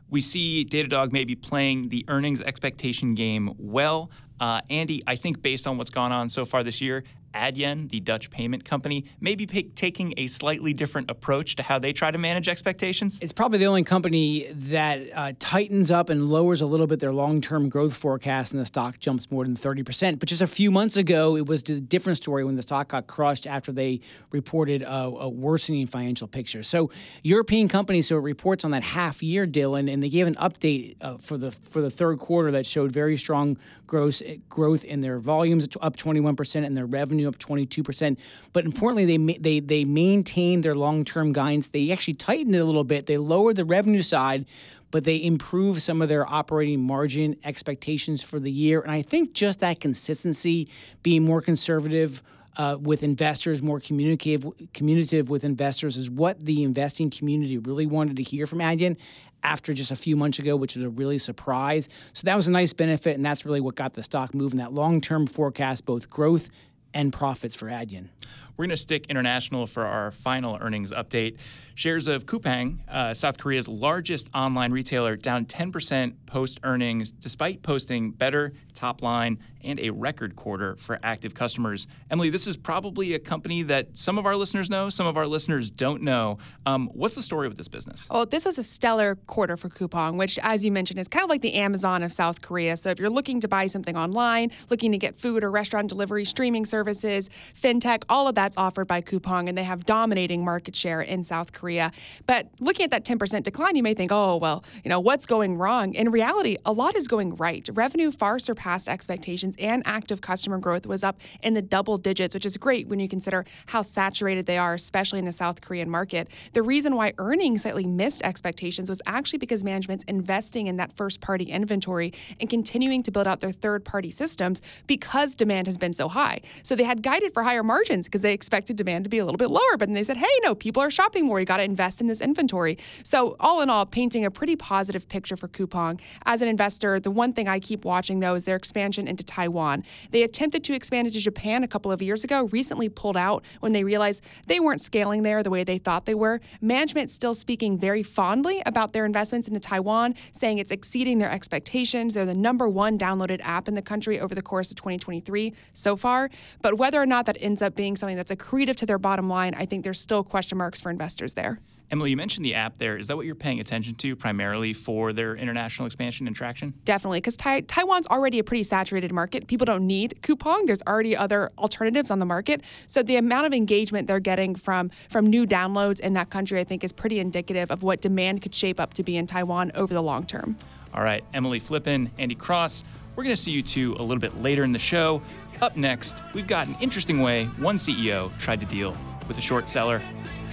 We 0.10 0.22
see 0.22 0.66
Datadog 0.66 1.12
maybe 1.12 1.36
playing 1.36 1.90
the 1.90 2.04
earnings 2.08 2.42
expectation 2.42 3.14
game 3.14 3.54
well. 3.60 4.10
Uh, 4.40 4.62
Andy, 4.70 5.02
I 5.06 5.16
think 5.16 5.42
based 5.42 5.68
on 5.68 5.78
what's 5.78 5.90
gone 5.90 6.12
on 6.12 6.30
so 6.30 6.46
far 6.46 6.64
this 6.64 6.82
year, 6.82 7.04
Adyen, 7.34 7.90
the 7.90 8.00
Dutch 8.00 8.30
payment 8.30 8.66
company, 8.66 9.06
maybe 9.20 9.46
p- 9.46 9.64
taking 9.64 10.14
a 10.18 10.28
slightly 10.28 10.74
different 10.74 11.10
approach 11.10 11.56
to 11.58 11.64
how 11.64 11.80
they 11.80 11.94
try 11.94 12.12
to 12.12 12.18
manage 12.18 12.48
expectations? 12.48 13.20
It's 13.22 13.32
probably 13.32 13.60
the 13.60 13.66
only 13.66 13.84
company 13.84 14.48
that 14.52 15.02
uh, 15.14 15.34
tightens 15.40 15.92
up 15.92 16.10
and 16.10 16.30
lowers 16.30 16.62
a 16.62 16.66
little 16.66 16.88
bit 16.88 17.00
their 17.00 17.14
long 17.14 17.42
term 17.42 17.70
growth 17.70 17.96
forecast, 17.96 18.52
and 18.52 18.62
the 18.62 18.66
stock 18.66 19.00
jumps 19.00 19.30
more 19.32 19.44
than 19.44 19.56
30%. 19.56 20.20
But 20.20 20.30
just 20.30 20.42
a 20.42 20.48
few 20.48 20.72
months 20.72 20.98
ago, 20.98 21.36
it 21.36 21.46
was 21.46 21.62
a 21.70 21.80
different 21.80 22.18
story 22.18 22.44
when 22.44 22.56
the 22.56 22.62
stock 22.62 22.90
got 22.90 23.08
crushed 23.08 23.46
after 23.46 23.72
they 23.72 24.02
reported 24.32 24.82
a, 24.82 25.04
a 25.04 25.30
worsening 25.30 25.88
financial 25.88 26.28
picture. 26.28 26.64
So, 26.64 26.92
European 27.24 27.68
companies, 27.68 28.08
so 28.08 28.18
it 28.18 28.22
reports 28.22 28.66
on 28.66 28.72
that 28.72 28.84
half 28.84 29.22
year, 29.22 29.46
Dylan, 29.46 29.92
and 29.92 30.02
they 30.02 30.10
gave 30.10 30.28
an 30.28 30.36
update 30.36 30.96
uh, 31.02 31.18
for 31.18 31.38
the 31.38 31.52
for 31.52 31.82
the 31.82 31.92
third 31.92 32.20
quarter 32.20 32.52
that 32.52 32.66
showed 32.66 32.92
very 32.92 33.18
strong 33.18 33.58
gross 33.88 34.22
growth 34.48 34.84
in 34.84 35.02
their 35.02 35.20
volumes, 35.20 35.68
up 35.82 35.96
21%, 35.96 36.66
and 36.66 36.78
their 36.78 36.86
revenue 36.86 37.19
up 37.26 37.38
22%. 37.38 38.18
But 38.54 38.66
importantly, 38.66 39.06
they 39.06 39.34
they 39.38 39.60
they 39.60 39.86
maintained 39.86 40.64
their 40.64 40.76
long-term 40.76 41.34
guidance. 41.34 41.68
They 41.68 41.92
actually 41.92 42.16
tightened 42.16 42.56
it 42.56 42.60
a 42.60 42.66
little 42.66 42.84
bit. 42.84 43.06
They 43.06 43.18
lowered 43.18 43.56
the 43.56 43.66
revenue 43.66 44.02
side, 44.02 44.46
but 44.92 45.04
they 45.04 45.24
improved 45.24 45.82
some 45.82 46.02
of 46.02 46.10
their 46.10 46.28
operating 46.28 46.82
margin 46.82 47.36
expectations 47.44 48.24
for 48.24 48.40
the 48.40 48.52
year. 48.52 48.82
And 48.82 48.92
I 48.92 49.02
think 49.02 49.34
just 49.34 49.60
that 49.60 49.80
consistency, 49.80 50.70
being 51.04 51.24
more 51.24 51.42
conservative. 51.42 52.22
Uh, 52.58 52.76
with 52.76 53.04
investors, 53.04 53.62
more 53.62 53.80
communicative, 53.80 54.46
communicative 54.74 55.30
with 55.30 55.46
investors 55.46 55.96
is 55.96 56.10
what 56.10 56.38
the 56.42 56.64
investing 56.64 57.10
community 57.10 57.58
really 57.58 57.86
wanted 57.86 58.18
to 58.18 58.24
hear 58.24 58.46
from 58.46 58.60
Adyen 58.60 58.98
after 59.44 59.74
just 59.74 59.92
a 59.92 59.96
few 59.96 60.16
months 60.16 60.40
ago, 60.40 60.56
which 60.56 60.76
was 60.76 60.84
a 60.84 60.90
really 60.90 61.18
surprise. 61.18 61.90
So 62.14 62.26
that 62.26 62.36
was 62.36 62.48
a 62.48 62.52
nice 62.52 62.74
benefit, 62.74 63.16
and 63.16 63.26
that's 63.26 63.46
really 63.46 63.62
what 63.62 63.76
got 63.76 63.94
the 63.94 64.04
stock 64.04 64.34
moving. 64.34 64.60
That 64.60 64.74
long-term 64.74 65.28
forecast, 65.28 65.86
both 65.86 66.10
growth 66.10 66.50
and 66.94 67.14
profits 67.14 67.56
for 67.56 67.68
Adyen. 67.68 68.10
We're 68.58 68.66
going 68.66 68.70
to 68.72 68.78
stick 68.78 69.08
international 69.08 69.68
for 69.68 69.86
our 69.86 70.12
final 70.12 70.58
earnings 70.60 70.92
update. 70.92 71.38
Shares 71.80 72.08
of 72.08 72.26
Coupang, 72.26 72.80
uh, 72.90 73.14
South 73.14 73.38
Korea's 73.38 73.70
largest 73.70 74.30
online 74.34 74.74
retailer, 74.74 75.16
down 75.16 75.46
10% 75.46 76.14
post 76.26 76.60
earnings, 76.64 77.10
despite 77.10 77.64
posting 77.64 78.12
better 78.12 78.52
top 78.74 79.02
line 79.02 79.40
and 79.62 79.80
a 79.80 79.90
record 79.90 80.36
quarter 80.36 80.76
for 80.78 81.00
active 81.04 81.34
customers. 81.34 81.88
Emily, 82.12 82.30
this 82.30 82.48
is 82.48 82.58
probably 82.58 83.14
a 83.14 83.20
company 83.20 83.64
that 83.64 83.98
some 83.98 84.18
of 84.18 84.26
our 84.26 84.36
listeners 84.36 84.70
know, 84.70 84.90
some 84.90 85.08
of 85.08 85.18
our 85.18 85.28
listeners 85.28 85.70
don't 85.70 86.02
know. 86.02 86.38
Um, 86.66 86.90
what's 86.94 87.16
the 87.16 87.22
story 87.22 87.48
with 87.48 87.58
this 87.58 87.68
business? 87.68 88.08
Oh, 88.10 88.26
this 88.26 88.46
was 88.46 88.58
a 88.58 88.64
stellar 88.64 89.16
quarter 89.16 89.58
for 89.58 89.70
Coupang, 89.70 90.18
which, 90.18 90.40
as 90.44 90.64
you 90.64 90.72
mentioned, 90.72 91.00
is 91.00 91.08
kind 91.08 91.24
of 91.24 91.30
like 91.30 91.42
the 91.42 91.56
Amazon 91.56 92.04
of 92.04 92.14
South 92.14 92.42
Korea. 92.42 92.78
So 92.78 92.90
if 92.90 93.00
you're 93.00 93.10
looking 93.10 93.40
to 93.42 93.48
buy 93.48 93.68
something 93.68 93.96
online, 93.98 94.52
looking 94.70 94.92
to 94.92 94.98
get 94.98 95.18
food 95.18 95.44
or 95.44 95.52
restaurant 95.52 95.88
delivery, 95.88 96.26
streaming 96.26 96.66
services, 96.66 97.30
fintech, 97.54 98.04
all 98.10 98.28
of 98.28 98.36
that's 98.36 98.58
offered 98.58 98.88
by 98.88 99.02
Coupang, 99.02 99.48
and 99.50 99.58
they 99.58 99.64
have 99.64 99.86
dominating 99.86 100.44
market 100.44 100.76
share 100.76 101.02
in 101.02 101.24
South 101.24 101.52
Korea. 101.54 101.69
Korea. 101.70 101.92
But 102.26 102.48
looking 102.60 102.84
at 102.84 102.90
that 102.90 103.06
10% 103.06 103.44
decline, 103.44 103.76
you 103.76 103.84
may 103.84 103.94
think, 103.94 104.12
oh, 104.12 104.38
well, 104.38 104.64
you 104.84 104.90
know, 104.90 105.00
what's 105.00 105.28
going 105.28 105.56
wrong? 105.56 105.94
In 105.94 106.10
reality, 106.10 106.58
a 106.66 106.72
lot 106.72 106.96
is 106.96 107.08
going 107.08 107.36
right. 107.36 107.70
Revenue 107.72 108.10
far 108.10 108.40
surpassed 108.40 108.90
expectations, 108.90 109.56
and 109.60 109.84
active 109.86 110.20
customer 110.20 110.58
growth 110.58 110.88
was 110.88 111.04
up 111.04 111.20
in 111.44 111.54
the 111.54 111.62
double 111.62 112.00
digits, 112.00 112.34
which 112.34 112.48
is 112.48 112.58
great 112.58 112.88
when 112.88 113.00
you 113.00 113.08
consider 113.08 113.46
how 113.68 113.84
saturated 113.84 114.48
they 114.48 114.58
are, 114.58 114.74
especially 114.74 115.20
in 115.20 115.26
the 115.26 115.32
South 115.32 115.62
Korean 115.62 115.92
market. 115.92 116.28
The 116.54 116.64
reason 116.64 116.96
why 116.96 117.14
earnings 117.20 117.62
slightly 117.62 117.86
missed 117.86 118.24
expectations 118.24 118.90
was 118.90 119.00
actually 119.06 119.38
because 119.38 119.64
management's 119.64 120.06
investing 120.06 120.66
in 120.66 120.78
that 120.78 120.92
first 120.94 121.22
party 121.22 121.46
inventory 121.46 122.14
and 122.40 122.50
continuing 122.50 123.04
to 123.04 123.12
build 123.12 123.28
out 123.28 123.42
their 123.42 123.52
third 123.52 123.86
party 123.86 124.10
systems 124.10 124.60
because 124.88 125.36
demand 125.36 125.68
has 125.68 125.78
been 125.78 125.94
so 125.94 126.08
high. 126.08 126.42
So 126.64 126.76
they 126.76 126.84
had 126.84 127.04
guided 127.04 127.32
for 127.32 127.44
higher 127.44 127.64
margins 127.64 128.08
because 128.08 128.24
they 128.24 128.34
expected 128.34 128.76
demand 128.76 129.04
to 129.04 129.10
be 129.12 129.20
a 129.20 129.26
little 129.26 129.38
bit 129.38 129.52
lower, 129.52 129.78
but 129.78 129.88
then 129.88 129.94
they 129.94 130.04
said, 130.04 130.18
hey, 130.18 130.40
no, 130.42 130.56
people 130.56 130.82
are 130.82 130.90
shopping 130.90 131.26
more. 131.26 131.40
You 131.40 131.46
got 131.50 131.58
to 131.58 131.64
invest 131.64 132.00
in 132.00 132.06
this 132.06 132.22
inventory. 132.22 132.78
So, 133.04 133.36
all 133.40 133.62
in 133.62 133.72
all, 133.72 133.86
painting 133.88 134.24
a 134.24 134.30
pretty 134.30 134.56
positive 134.56 135.10
picture 135.10 135.36
for 135.36 135.48
Coupang. 135.48 136.00
As 136.24 136.44
an 136.44 136.48
investor, 136.48 137.00
the 137.00 137.10
one 137.10 137.34
thing 137.34 137.48
I 137.48 137.60
keep 137.60 137.84
watching 137.84 138.20
though 138.20 138.36
is 138.36 138.46
their 138.46 138.56
expansion 138.56 139.08
into 139.08 139.24
Taiwan. 139.24 139.84
They 140.12 140.22
attempted 140.22 140.64
to 140.66 140.76
expand 140.76 141.08
into 141.08 141.20
Japan 141.20 141.64
a 141.64 141.68
couple 141.68 141.92
of 141.92 142.04
years 142.04 142.24
ago, 142.24 142.48
recently 142.52 142.88
pulled 142.88 143.18
out 143.18 143.44
when 143.62 143.74
they 143.74 143.84
realized 143.84 144.24
they 144.46 144.60
weren't 144.60 144.80
scaling 144.80 145.24
there 145.24 145.42
the 145.42 145.50
way 145.50 145.64
they 145.64 145.80
thought 145.80 146.06
they 146.06 146.14
were. 146.14 146.40
Management 146.62 147.10
still 147.10 147.34
speaking 147.34 147.80
very 147.80 148.04
fondly 148.04 148.62
about 148.68 148.94
their 148.94 149.06
investments 149.06 149.48
into 149.48 149.60
Taiwan, 149.60 150.14
saying 150.32 150.60
it's 150.60 150.70
exceeding 150.70 151.18
their 151.18 151.32
expectations. 151.32 152.14
They're 152.14 152.28
the 152.28 152.36
number 152.36 152.70
one 152.70 153.00
downloaded 153.00 153.40
app 153.42 153.68
in 153.68 153.74
the 153.74 153.82
country 153.82 154.20
over 154.20 154.36
the 154.36 154.44
course 154.44 154.70
of 154.70 154.76
2023 154.76 155.56
so 155.74 155.98
far. 155.98 156.30
But 156.62 156.78
whether 156.78 157.02
or 157.02 157.08
not 157.08 157.26
that 157.26 157.38
ends 157.40 157.64
up 157.64 157.76
being 157.76 157.96
something 157.96 158.18
that's 158.18 158.32
accretive 158.32 158.76
to 158.76 158.86
their 158.86 159.00
bottom 159.00 159.28
line, 159.28 159.56
I 159.56 159.66
think 159.66 159.84
there's 159.84 160.00
still 160.00 160.24
question 160.24 160.60
marks 160.60 160.80
for 160.80 160.92
investors 160.92 161.34
there. 161.40 161.60
Emily, 161.92 162.12
you 162.12 162.18
mentioned 162.18 162.46
the 162.46 162.54
app 162.54 162.78
there. 162.78 162.98
Is 162.98 163.08
that 163.08 163.18
what 163.18 163.26
you're 163.26 163.34
paying 163.34 163.60
attention 163.60 163.96
to 163.96 164.16
primarily 164.16 164.74
for 164.74 165.12
their 165.12 165.36
international 165.36 165.88
expansion 165.88 166.28
and 166.28 166.36
traction? 166.36 166.74
Definitely, 166.86 167.20
because 167.20 167.36
tai- 167.36 167.62
Taiwan's 167.62 168.06
already 168.08 168.38
a 168.38 168.44
pretty 168.44 168.62
saturated 168.62 169.12
market. 169.12 169.48
People 169.48 169.66
don't 169.66 169.88
need 169.88 170.20
Coupang. 170.22 170.68
There's 170.68 170.84
already 170.84 171.18
other 171.18 171.52
alternatives 171.58 172.12
on 172.12 172.20
the 172.20 172.28
market. 172.28 172.62
So 172.86 173.02
the 173.02 173.16
amount 173.16 173.48
of 173.48 173.54
engagement 173.54 174.08
they're 174.08 174.20
getting 174.20 174.54
from 174.54 174.92
from 175.10 175.26
new 175.26 175.48
downloads 175.48 176.00
in 176.00 176.14
that 176.14 176.30
country, 176.30 176.60
I 176.60 176.64
think, 176.64 176.84
is 176.84 176.94
pretty 176.94 177.20
indicative 177.20 177.72
of 177.72 177.82
what 177.82 178.02
demand 178.02 178.44
could 178.44 178.54
shape 178.54 178.80
up 178.80 178.94
to 178.96 179.04
be 179.04 179.18
in 179.18 179.26
Taiwan 179.26 179.72
over 179.74 179.94
the 179.94 180.04
long 180.04 180.26
term. 180.26 180.58
All 180.94 181.04
right, 181.04 181.24
Emily 181.34 181.60
Flippen, 181.60 182.12
Andy 182.20 182.36
Cross. 182.36 182.84
We're 183.16 183.24
going 183.24 183.36
to 183.36 183.42
see 183.42 183.52
you 183.52 183.64
two 183.64 183.96
a 183.96 184.04
little 184.04 184.22
bit 184.22 184.42
later 184.42 184.64
in 184.64 184.74
the 184.74 184.80
show. 184.80 185.22
Up 185.62 185.76
next, 185.76 186.22
we've 186.34 186.48
got 186.48 186.68
an 186.68 186.78
interesting 186.80 187.20
way 187.22 187.46
one 187.58 187.78
CEO 187.78 188.36
tried 188.38 188.60
to 188.60 188.66
deal 188.68 188.96
with 189.28 189.38
a 189.38 189.42
short 189.42 189.70
seller. 189.70 190.02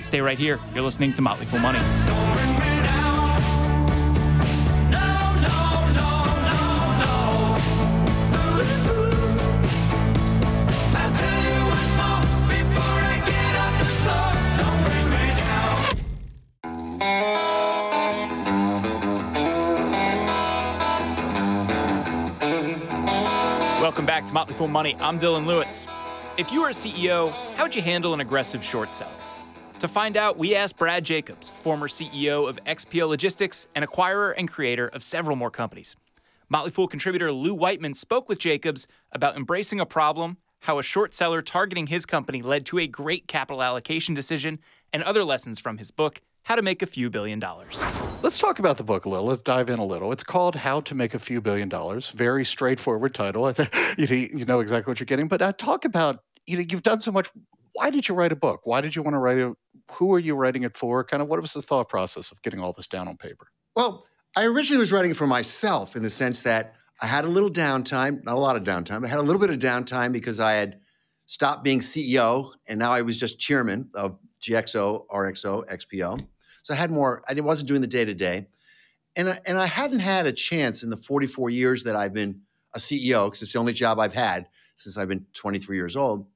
Stay 0.07 0.21
right 0.21 0.39
here. 0.39 0.61
You're 0.73 0.85
listening 0.85 1.13
to 1.15 1.21
Motley 1.21 1.47
Fool 1.47 1.59
Money. 1.59 1.81
Welcome 23.81 24.07
back 24.07 24.25
to 24.27 24.33
Motley 24.33 24.55
Fool 24.55 24.69
Money. 24.69 24.97
I'm 25.01 25.19
Dylan 25.19 25.47
Lewis. 25.47 25.89
If 26.39 26.53
you 26.53 26.61
were 26.61 26.69
a 26.69 26.73
CEO, 26.73 27.33
how 27.57 27.65
would 27.65 27.75
you 27.75 27.83
handle 27.83 28.15
an 28.15 28.21
aggressive 28.21 28.63
short 28.63 28.95
seller? 28.95 29.11
To 29.81 29.89
find 29.89 30.17
out, 30.17 30.39
we 30.39 30.55
asked 30.55 30.79
Brad 30.79 31.05
Jacobs, 31.05 31.51
former 31.51 31.87
CEO 31.87 32.49
of 32.49 32.59
XPO 32.65 33.09
Logistics 33.09 33.69
and 33.75 33.87
acquirer 33.87 34.33
and 34.35 34.49
creator 34.49 34.89
of 34.89 35.03
several 35.03 35.37
more 35.37 35.51
companies. 35.51 35.95
Motley 36.49 36.71
Fool 36.71 36.89
contributor 36.89 37.31
Lou 37.31 37.53
Whiteman 37.53 37.93
spoke 37.93 38.27
with 38.27 38.39
Jacobs 38.39 38.87
about 39.13 39.37
embracing 39.37 39.79
a 39.79 39.85
problem, 39.85 40.39
how 40.61 40.79
a 40.79 40.83
short 40.83 41.13
seller 41.13 41.43
targeting 41.43 41.89
his 41.89 42.07
company 42.07 42.41
led 42.41 42.65
to 42.67 42.79
a 42.79 42.87
great 42.87 43.29
capital 43.29 43.63
allocation 43.63 44.15
decision, 44.15 44.61
and 44.95 45.03
other 45.03 45.25
lessons 45.25 45.59
from 45.59 45.77
his 45.77 45.91
book, 45.91 46.23
How 46.45 46.57
to 46.57 46.63
Make 46.63 46.81
a 46.81 46.87
Few 46.87 47.11
Billion 47.11 47.39
Dollars. 47.39 47.83
Let's 48.23 48.39
talk 48.39 48.59
about 48.59 48.79
the 48.79 48.85
book 48.85 49.05
a 49.05 49.11
little. 49.11 49.27
Let's 49.27 49.43
dive 49.43 49.69
in 49.69 49.79
a 49.79 49.85
little. 49.85 50.11
It's 50.11 50.25
called 50.25 50.57
How 50.57 50.81
to 50.81 50.95
Make 50.95 51.13
a 51.13 51.19
Few 51.19 51.43
Billion 51.43 51.69
Dollars. 51.69 52.09
Very 52.09 52.47
straightforward 52.47 53.15
title. 53.15 53.45
I 53.45 53.55
you 53.99 54.47
know 54.47 54.61
exactly 54.61 54.91
what 54.91 55.01
you're 55.01 55.05
getting. 55.05 55.29
But 55.29 55.43
uh, 55.43 55.53
talk 55.53 55.85
about 55.85 56.21
you 56.47 56.57
know 56.57 56.65
you've 56.67 56.83
done 56.83 57.03
so 57.03 57.13
much. 57.13 57.29
Why 57.75 57.91
did 57.91 58.09
you 58.09 58.15
write 58.15 58.33
a 58.33 58.37
book? 58.37 58.63
Why 58.65 58.81
did 58.81 58.97
you 58.97 59.03
want 59.03 59.15
to 59.15 59.19
write 59.19 59.37
it? 59.37 59.53
Who 59.93 60.13
are 60.15 60.19
you 60.19 60.35
writing 60.35 60.65
it 60.65 60.77
for? 60.77 61.05
Kind 61.05 61.23
of 61.23 61.29
what 61.29 61.41
was 61.41 61.53
the 61.53 61.63
thought 61.63 61.89
process 61.89 62.31
of 62.31 62.43
getting 62.43 62.61
all 62.61 62.73
this 62.73 62.87
down 62.87 63.09
on 63.09 63.17
paper? 63.17 63.49
Well, 63.75 64.07
I 64.37 64.45
originally 64.45 64.81
was 64.81 64.93
writing 64.93 65.11
it 65.13 65.17
for 65.17 65.27
myself 65.27 65.97
in 65.97 66.03
the 66.03 66.11
sense 66.11 66.43
that 66.43 66.75
I 67.01 67.07
had 67.07 67.25
a 67.25 67.29
little 67.29 67.51
downtime, 67.51 68.25
not 68.25 68.35
a 68.35 68.41
lot 68.41 68.57
of 68.57 68.65
downtime. 68.65 69.05
I 69.05 69.09
had 69.09 69.19
a 69.19 69.23
little 69.23 69.41
bit 69.41 69.51
of 69.51 69.59
downtime 69.59 70.13
because 70.13 70.41
I 70.41 70.53
had 70.53 70.81
stopped 71.27 71.63
being 71.63 71.81
CEO 71.81 72.53
and 72.69 72.79
now 72.79 72.93
I 72.93 73.03
was 73.03 73.17
just 73.17 73.39
chairman 73.39 73.91
of 73.95 74.19
GXO, 74.43 75.07
RXO, 75.09 75.67
XPO. 75.69 76.27
So 76.63 76.75
I 76.75 76.77
had 76.77 76.91
more, 76.91 77.23
I 77.29 77.41
wasn't 77.41 77.69
doing 77.69 77.81
the 77.81 77.87
day 77.87 78.05
to 78.05 78.15
day. 78.15 78.47
And 79.15 79.31
I, 79.31 79.39
and 79.47 79.57
I 79.57 79.67
hadn't 79.67 80.01
had 80.01 80.27
a 80.27 80.33
chance 80.33 80.83
in 80.83 80.91
the 80.91 80.97
44 80.97 81.51
years 81.51 81.85
that 81.85 81.97
I've 81.97 82.13
been 82.13 82.43
a 82.75 82.79
CEO, 82.79 83.27
because 83.27 83.43
it's 83.43 83.53
the 83.53 83.59
only 83.59 83.73
job 83.73 83.99
I've 83.99 84.13
had 84.13 84.47
since 84.77 84.99
I've 84.99 85.09
been 85.09 85.25
23 85.33 85.77
years 85.77 85.97
old. 85.97 86.27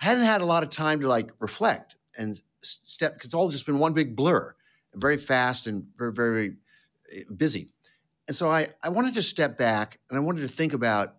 I 0.00 0.04
hadn't 0.04 0.24
had 0.24 0.40
a 0.40 0.44
lot 0.44 0.62
of 0.62 0.70
time 0.70 1.00
to 1.00 1.08
like 1.08 1.30
reflect 1.40 1.96
and 2.18 2.40
step, 2.62 3.14
because 3.14 3.26
it's 3.26 3.34
all 3.34 3.50
just 3.50 3.66
been 3.66 3.78
one 3.78 3.92
big 3.92 4.16
blur, 4.16 4.54
very 4.94 5.16
fast 5.16 5.66
and 5.66 5.86
very, 5.96 6.12
very 6.12 6.56
eh, 7.14 7.22
busy. 7.34 7.68
And 8.28 8.36
so 8.36 8.50
I, 8.50 8.68
I 8.82 8.88
wanted 8.88 9.14
to 9.14 9.22
step 9.22 9.58
back 9.58 9.98
and 10.08 10.16
I 10.16 10.20
wanted 10.20 10.42
to 10.42 10.48
think 10.48 10.72
about 10.72 11.16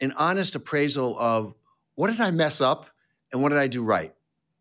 an 0.00 0.12
honest 0.18 0.54
appraisal 0.54 1.18
of 1.18 1.54
what 1.94 2.10
did 2.10 2.20
I 2.20 2.30
mess 2.30 2.60
up 2.60 2.86
and 3.32 3.42
what 3.42 3.50
did 3.50 3.58
I 3.58 3.68
do 3.68 3.82
right? 3.82 4.12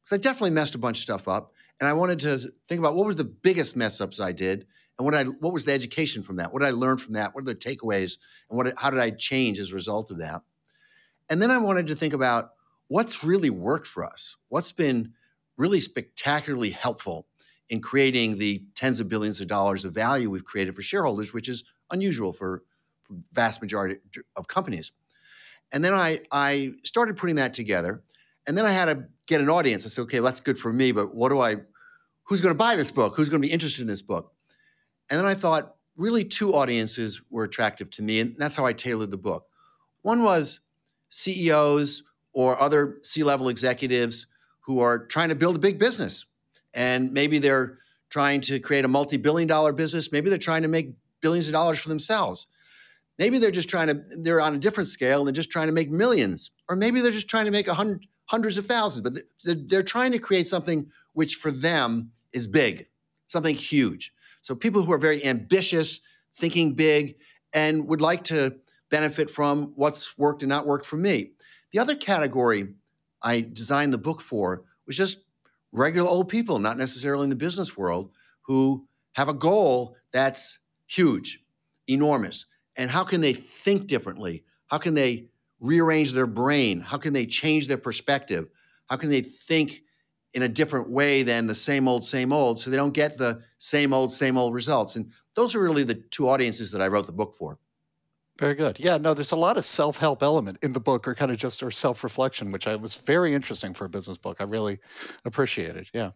Because 0.03 0.19
I 0.19 0.21
definitely 0.21 0.51
messed 0.51 0.75
a 0.75 0.79
bunch 0.79 0.97
of 0.97 1.01
stuff 1.01 1.27
up. 1.27 1.53
And 1.79 1.89
I 1.89 1.93
wanted 1.93 2.19
to 2.19 2.37
think 2.69 2.79
about 2.79 2.95
what 2.95 3.05
were 3.05 3.13
the 3.13 3.25
biggest 3.25 3.75
mess 3.75 3.99
ups 3.99 4.19
I 4.19 4.31
did 4.31 4.65
and 4.97 5.05
what 5.05 5.13
I 5.13 5.23
what 5.23 5.51
was 5.51 5.65
the 5.65 5.73
education 5.73 6.23
from 6.23 6.37
that? 6.37 6.53
What 6.53 6.61
did 6.61 6.67
I 6.67 6.71
learn 6.71 6.97
from 6.97 7.13
that? 7.13 7.35
What 7.35 7.41
are 7.41 7.45
the 7.45 7.55
takeaways? 7.55 8.17
And 8.49 8.57
what 8.57 8.73
how 8.77 8.89
did 8.89 8.99
I 8.99 9.09
change 9.09 9.59
as 9.59 9.71
a 9.71 9.75
result 9.75 10.09
of 10.11 10.19
that? 10.19 10.41
And 11.29 11.41
then 11.41 11.51
I 11.51 11.57
wanted 11.57 11.87
to 11.87 11.95
think 11.95 12.13
about 12.13 12.51
what's 12.87 13.23
really 13.23 13.49
worked 13.49 13.87
for 13.87 14.05
us. 14.05 14.37
What's 14.47 14.71
been 14.71 15.13
really 15.57 15.79
spectacularly 15.79 16.69
helpful 16.69 17.27
in 17.69 17.81
creating 17.81 18.37
the 18.37 18.63
tens 18.75 18.99
of 18.99 19.09
billions 19.09 19.41
of 19.41 19.47
dollars 19.47 19.85
of 19.85 19.93
value 19.93 20.29
we've 20.29 20.45
created 20.45 20.75
for 20.75 20.81
shareholders, 20.81 21.33
which 21.33 21.49
is 21.49 21.63
unusual 21.91 22.31
for, 22.31 22.63
for 23.03 23.15
vast 23.33 23.61
majority 23.61 23.97
of 24.35 24.47
companies. 24.47 24.91
And 25.73 25.83
then 25.83 25.93
I, 25.93 26.19
I 26.31 26.73
started 26.83 27.17
putting 27.17 27.37
that 27.37 27.53
together. 27.53 28.03
And 28.47 28.57
then 28.57 28.65
I 28.65 28.71
had 28.71 28.85
to 28.85 29.05
get 29.25 29.41
an 29.41 29.49
audience. 29.49 29.85
I 29.85 29.89
said, 29.89 30.03
okay, 30.03 30.19
well, 30.19 30.29
that's 30.29 30.39
good 30.39 30.59
for 30.59 30.71
me, 30.71 30.91
but 30.91 31.15
what 31.15 31.29
do 31.29 31.41
I, 31.41 31.55
who's 32.23 32.41
going 32.41 32.53
to 32.53 32.57
buy 32.57 32.75
this 32.75 32.91
book? 32.91 33.15
Who's 33.15 33.29
going 33.29 33.41
to 33.41 33.47
be 33.47 33.51
interested 33.51 33.81
in 33.81 33.87
this 33.87 34.03
book? 34.03 34.31
And 35.09 35.17
then 35.17 35.25
I 35.25 35.33
thought, 35.33 35.75
really, 35.97 36.23
two 36.23 36.53
audiences 36.53 37.21
were 37.29 37.43
attractive 37.43 37.89
to 37.91 38.03
me. 38.03 38.19
And 38.19 38.35
that's 38.37 38.55
how 38.55 38.65
I 38.65 38.73
tailored 38.73 39.11
the 39.11 39.17
book. 39.17 39.47
One 40.01 40.23
was 40.23 40.59
CEOs 41.09 42.03
or 42.33 42.59
other 42.61 42.99
C 43.01 43.23
level 43.23 43.49
executives 43.49 44.27
who 44.65 44.79
are 44.79 45.05
trying 45.05 45.29
to 45.29 45.35
build 45.35 45.55
a 45.55 45.59
big 45.59 45.79
business. 45.79 46.25
And 46.73 47.11
maybe 47.11 47.39
they're 47.39 47.79
trying 48.09 48.41
to 48.41 48.59
create 48.59 48.85
a 48.85 48.87
multi 48.87 49.17
billion 49.17 49.47
dollar 49.47 49.73
business. 49.73 50.11
Maybe 50.11 50.29
they're 50.29 50.39
trying 50.39 50.63
to 50.63 50.67
make 50.67 50.93
billions 51.21 51.47
of 51.47 51.53
dollars 51.53 51.79
for 51.79 51.89
themselves. 51.89 52.47
Maybe 53.17 53.39
they're 53.39 53.51
just 53.51 53.69
trying 53.69 53.87
to, 53.87 54.03
they're 54.11 54.41
on 54.41 54.55
a 54.55 54.59
different 54.59 54.89
scale 54.89 55.19
and 55.19 55.27
they're 55.27 55.33
just 55.33 55.49
trying 55.49 55.67
to 55.67 55.73
make 55.73 55.89
millions. 55.89 56.51
Or 56.67 56.75
maybe 56.75 57.01
they're 57.01 57.11
just 57.11 57.29
trying 57.29 57.45
to 57.45 57.51
make 57.51 57.67
a 57.67 57.73
hundred, 57.73 58.05
hundreds 58.25 58.57
of 58.57 58.65
thousands, 58.65 59.01
but 59.01 59.13
they're, 59.43 59.63
they're 59.67 59.83
trying 59.83 60.11
to 60.11 60.19
create 60.19 60.47
something 60.47 60.91
which 61.13 61.35
for 61.35 61.51
them 61.51 62.11
is 62.33 62.47
big, 62.47 62.87
something 63.27 63.55
huge. 63.55 64.13
So 64.41 64.53
people 64.53 64.83
who 64.83 64.91
are 64.91 64.97
very 64.97 65.23
ambitious, 65.25 66.01
thinking 66.35 66.73
big, 66.73 67.15
and 67.53 67.87
would 67.87 68.01
like 68.01 68.25
to 68.25 68.57
benefit 68.91 69.29
from 69.29 69.73
what's 69.75 70.17
worked 70.17 70.43
and 70.43 70.49
not 70.49 70.65
worked 70.65 70.85
for 70.85 70.97
me. 70.97 71.31
The 71.71 71.79
other 71.79 71.95
category 71.95 72.75
I 73.25 73.41
designed 73.41 73.93
the 73.93 73.97
book 73.97 74.21
for 74.21 74.63
was 74.87 74.95
just 74.95 75.17
regular 75.71 76.07
old 76.07 76.29
people, 76.29 76.59
not 76.59 76.77
necessarily 76.77 77.25
in 77.25 77.29
the 77.29 77.35
business 77.35 77.75
world, 77.75 78.11
who 78.43 78.87
have 79.13 79.27
a 79.27 79.33
goal 79.33 79.97
that's 80.13 80.59
huge, 80.87 81.43
enormous. 81.89 82.45
And 82.77 82.89
how 82.89 83.03
can 83.03 83.21
they 83.21 83.33
think 83.33 83.87
differently? 83.87 84.43
How 84.67 84.77
can 84.77 84.93
they 84.93 85.27
rearrange 85.59 86.13
their 86.13 86.27
brain? 86.27 86.79
How 86.79 86.97
can 86.97 87.13
they 87.13 87.25
change 87.25 87.67
their 87.67 87.77
perspective? 87.77 88.47
How 88.89 88.97
can 88.97 89.09
they 89.09 89.21
think 89.21 89.81
in 90.33 90.43
a 90.43 90.47
different 90.49 90.89
way 90.91 91.23
than 91.23 91.47
the 91.47 91.55
same 91.55 91.87
old, 91.87 92.05
same 92.05 92.31
old, 92.31 92.59
so 92.59 92.69
they 92.69 92.77
don't 92.77 92.93
get 92.93 93.17
the 93.17 93.41
same 93.57 93.93
old, 93.93 94.11
same 94.11 94.37
old 94.37 94.53
results? 94.53 94.95
And 94.95 95.11
those 95.33 95.55
are 95.55 95.61
really 95.61 95.83
the 95.83 95.95
two 95.95 96.29
audiences 96.29 96.71
that 96.71 96.81
I 96.81 96.87
wrote 96.87 97.07
the 97.07 97.13
book 97.13 97.35
for. 97.35 97.57
Very 98.37 98.53
good. 98.53 98.77
Yeah, 98.81 98.97
no, 98.97 99.13
there's 99.13 99.31
a 99.31 99.37
lot 99.37 99.55
of 99.55 99.63
self-help 99.63 100.21
element 100.21 100.57
in 100.61 100.73
the 100.73 100.79
book, 100.79 101.07
or 101.07 101.15
kind 101.15 101.31
of 101.31 101.37
just 101.37 101.63
or 101.63 101.71
self-reflection, 101.71 102.51
which 102.51 102.67
I 102.67 102.75
was 102.75 102.93
very 102.93 103.33
interesting 103.33 103.73
for 103.73 103.85
a 103.85 103.89
business 103.89 104.17
book. 104.17 104.37
I 104.41 104.43
really 104.43 104.77
appreciated. 105.23 105.77
It. 105.83 105.89
Yeah. 105.93 106.11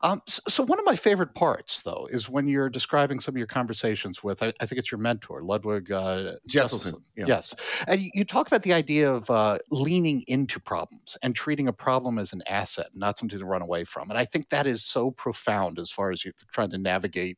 Um, 0.00 0.22
so, 0.24 0.40
so, 0.48 0.62
one 0.64 0.78
of 0.78 0.86
my 0.86 0.96
favorite 0.96 1.34
parts, 1.34 1.82
though, 1.82 2.08
is 2.10 2.26
when 2.26 2.48
you're 2.48 2.70
describing 2.70 3.20
some 3.20 3.34
of 3.34 3.36
your 3.36 3.46
conversations 3.46 4.24
with, 4.24 4.42
I, 4.42 4.50
I 4.60 4.66
think 4.66 4.78
it's 4.78 4.90
your 4.90 4.98
mentor, 4.98 5.42
Ludwig 5.42 5.92
uh, 5.92 6.36
Jesselson. 6.48 7.02
Yeah. 7.16 7.26
Yes, 7.28 7.54
and 7.86 8.00
you, 8.00 8.10
you, 8.14 8.24
talk 8.24 8.46
about 8.46 8.62
the 8.62 8.72
idea 8.72 9.12
of 9.12 9.28
uh, 9.28 9.58
leaning 9.70 10.24
into 10.26 10.58
problems 10.58 11.18
and 11.22 11.36
treating 11.36 11.68
a 11.68 11.72
problem 11.72 12.18
as 12.18 12.32
an 12.32 12.42
asset, 12.48 12.88
not 12.94 13.18
something 13.18 13.38
to 13.38 13.44
run 13.44 13.60
away 13.60 13.84
from. 13.84 14.08
And 14.08 14.18
I 14.18 14.24
think 14.24 14.48
that 14.48 14.66
is 14.66 14.82
so 14.82 15.10
profound 15.10 15.78
as 15.78 15.90
far 15.90 16.12
as 16.12 16.24
you're 16.24 16.34
trying 16.50 16.70
to 16.70 16.78
navigate 16.78 17.36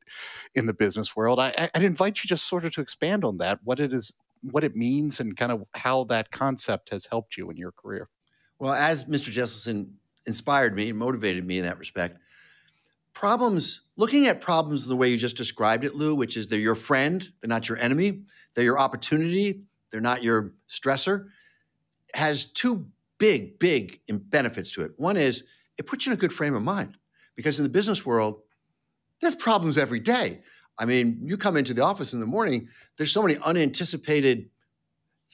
in 0.54 0.66
the 0.66 0.74
business 0.74 1.16
world. 1.16 1.40
I, 1.40 1.68
I'd 1.74 1.82
invite 1.82 2.22
you 2.22 2.28
just 2.28 2.46
sort 2.46 2.64
of 2.64 2.72
to 2.74 2.80
expand 2.80 3.24
on 3.24 3.38
that. 3.38 3.58
What 3.64 3.80
it 3.80 3.92
is 3.92 4.12
what 4.42 4.64
it 4.64 4.74
means 4.74 5.20
and 5.20 5.36
kind 5.36 5.52
of 5.52 5.64
how 5.74 6.04
that 6.04 6.30
concept 6.30 6.90
has 6.90 7.06
helped 7.06 7.36
you 7.36 7.50
in 7.50 7.56
your 7.56 7.72
career. 7.72 8.08
Well, 8.58 8.72
as 8.72 9.04
Mr. 9.04 9.30
Jesselson 9.30 9.92
inspired 10.26 10.74
me 10.74 10.90
and 10.90 10.98
motivated 10.98 11.46
me 11.46 11.58
in 11.58 11.64
that 11.64 11.78
respect, 11.78 12.18
problems, 13.12 13.82
looking 13.96 14.26
at 14.26 14.40
problems 14.40 14.86
the 14.86 14.96
way 14.96 15.08
you 15.08 15.16
just 15.16 15.36
described 15.36 15.84
it, 15.84 15.94
Lou, 15.94 16.14
which 16.14 16.36
is 16.36 16.46
they're 16.46 16.58
your 16.58 16.74
friend, 16.74 17.28
they're 17.40 17.48
not 17.48 17.68
your 17.68 17.78
enemy, 17.78 18.22
they're 18.54 18.64
your 18.64 18.78
opportunity, 18.78 19.62
they're 19.90 20.00
not 20.00 20.22
your 20.22 20.52
stressor, 20.68 21.28
has 22.14 22.46
two 22.46 22.86
big, 23.18 23.58
big 23.58 24.00
benefits 24.08 24.72
to 24.72 24.82
it. 24.82 24.92
One 24.96 25.16
is 25.16 25.44
it 25.78 25.86
puts 25.86 26.06
you 26.06 26.12
in 26.12 26.18
a 26.18 26.20
good 26.20 26.32
frame 26.32 26.54
of 26.54 26.62
mind 26.62 26.96
because 27.36 27.58
in 27.58 27.62
the 27.62 27.70
business 27.70 28.04
world, 28.04 28.42
there's 29.20 29.34
problems 29.34 29.78
every 29.78 30.00
day. 30.00 30.40
I 30.80 30.86
mean, 30.86 31.20
you 31.22 31.36
come 31.36 31.58
into 31.58 31.74
the 31.74 31.84
office 31.84 32.14
in 32.14 32.20
the 32.20 32.26
morning, 32.26 32.68
there's 32.96 33.12
so 33.12 33.22
many 33.22 33.36
unanticipated 33.44 34.48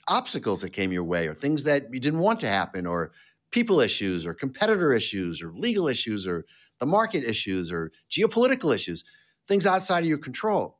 obstacles 0.09 0.61
that 0.63 0.71
came 0.71 0.93
your 0.93 1.05
way 1.05 1.29
or 1.29 1.35
things 1.35 1.63
that 1.63 1.85
you 1.93 2.01
didn't 2.01 2.21
want 2.21 2.41
to 2.41 2.49
happen 2.49 2.85
or 2.85 3.13
people 3.53 3.81
issues 3.81 4.27
or 4.27 4.35
competitor 4.35 4.93
issues 4.93 5.41
or 5.41 5.53
legal 5.53 5.87
issues 5.87 6.27
or 6.27 6.45
the 6.81 6.87
market 6.87 7.23
issues 7.23 7.71
or 7.71 7.93
geopolitical 8.11 8.75
issues, 8.75 9.05
things 9.47 9.67
outside 9.67 10.01
of 10.01 10.09
your 10.09 10.19
control. 10.19 10.79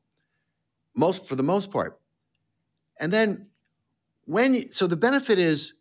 Most 0.97 1.29
for 1.29 1.37
the 1.37 1.45
most 1.45 1.71
part. 1.71 2.01
And 2.99 3.13
then 3.13 3.47
when 4.25 4.69
so 4.73 4.89
the 4.89 4.97
benefit 4.97 5.39
is 5.39 5.75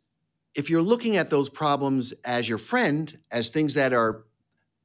if 0.53 0.69
you're 0.69 0.81
looking 0.81 1.17
at 1.17 1.31
those 1.31 1.49
problems 1.49 2.13
as 2.23 2.47
your 2.47 2.59
friend, 2.59 3.17
as 3.31 3.49
things 3.49 3.73
that 3.73 3.93
are 3.93 4.25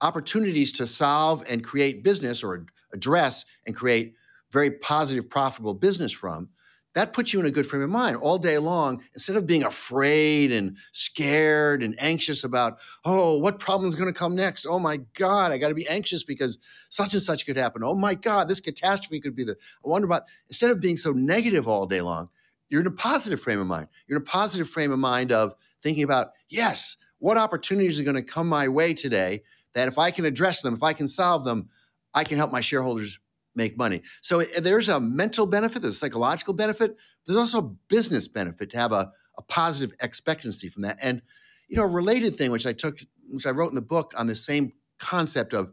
opportunities 0.00 0.72
to 0.72 0.86
solve 0.86 1.44
and 1.50 1.62
create 1.62 2.02
business 2.02 2.42
or 2.42 2.64
address 2.92 3.44
and 3.66 3.74
create 3.74 4.14
very 4.50 4.70
positive, 4.70 5.28
profitable 5.28 5.74
business 5.74 6.12
from, 6.12 6.48
that 6.94 7.12
puts 7.12 7.32
you 7.32 7.38
in 7.38 7.46
a 7.46 7.50
good 7.50 7.66
frame 7.66 7.82
of 7.82 7.90
mind 7.90 8.16
all 8.16 8.36
day 8.36 8.58
long. 8.58 9.02
Instead 9.14 9.36
of 9.36 9.46
being 9.46 9.62
afraid 9.62 10.50
and 10.50 10.76
scared 10.92 11.82
and 11.82 11.94
anxious 11.98 12.42
about 12.42 12.78
oh 13.04 13.38
what 13.38 13.60
problem 13.60 13.88
is 13.88 13.94
going 13.94 14.12
to 14.12 14.18
come 14.18 14.34
next? 14.34 14.66
Oh 14.66 14.80
my 14.80 14.98
god 15.14 15.52
i 15.52 15.58
got 15.58 15.68
to 15.68 15.74
be 15.74 15.88
anxious 15.88 16.24
because 16.24 16.58
such 16.88 17.12
and 17.14 17.22
such 17.22 17.46
could 17.46 17.56
happen. 17.56 17.82
Oh 17.84 17.94
my 17.94 18.14
god 18.14 18.48
this 18.48 18.60
catastrophe 18.60 19.20
could 19.20 19.36
be 19.36 19.44
the 19.44 19.52
i 19.52 19.88
wonder 19.88 20.06
about 20.06 20.22
instead 20.48 20.70
of 20.70 20.80
being 20.80 20.96
so 20.96 21.12
negative 21.12 21.68
all 21.68 21.86
day 21.86 22.00
long 22.00 22.28
you're 22.68 22.80
in 22.80 22.86
a 22.86 22.92
positive 22.92 23.40
frame 23.40 23.60
of 23.60 23.66
mind. 23.66 23.88
You're 24.06 24.18
in 24.18 24.22
a 24.22 24.26
positive 24.26 24.68
frame 24.68 24.92
of 24.92 24.98
mind 24.98 25.32
of 25.32 25.54
thinking 25.82 26.04
about 26.04 26.32
yes 26.48 26.96
what 27.18 27.36
opportunities 27.36 28.00
are 28.00 28.04
going 28.04 28.16
to 28.16 28.22
come 28.22 28.48
my 28.48 28.66
way 28.68 28.94
today 28.94 29.42
that 29.74 29.88
if 29.88 29.98
i 29.98 30.10
can 30.10 30.24
address 30.24 30.62
them 30.62 30.74
if 30.74 30.82
i 30.82 30.92
can 30.92 31.08
solve 31.08 31.44
them 31.44 31.68
i 32.14 32.24
can 32.24 32.38
help 32.38 32.52
my 32.52 32.60
shareholders 32.60 33.18
make 33.54 33.76
money. 33.76 34.02
So 34.22 34.40
eh, 34.40 34.60
there's 34.60 34.88
a 34.88 35.00
mental 35.00 35.46
benefit, 35.46 35.82
there's 35.82 35.94
a 35.94 35.98
psychological 35.98 36.54
benefit. 36.54 36.96
There's 37.26 37.38
also 37.38 37.58
a 37.58 37.70
business 37.88 38.28
benefit 38.28 38.70
to 38.70 38.78
have 38.78 38.92
a, 38.92 39.12
a 39.38 39.42
positive 39.42 39.96
expectancy 40.02 40.68
from 40.68 40.82
that. 40.82 40.98
And 41.00 41.22
you 41.68 41.76
know, 41.76 41.84
a 41.84 41.88
related 41.88 42.36
thing 42.36 42.50
which 42.50 42.66
I 42.66 42.72
took, 42.72 43.00
which 43.28 43.46
I 43.46 43.50
wrote 43.50 43.68
in 43.68 43.74
the 43.74 43.82
book 43.82 44.12
on 44.16 44.26
the 44.26 44.34
same 44.34 44.72
concept 44.98 45.52
of 45.52 45.72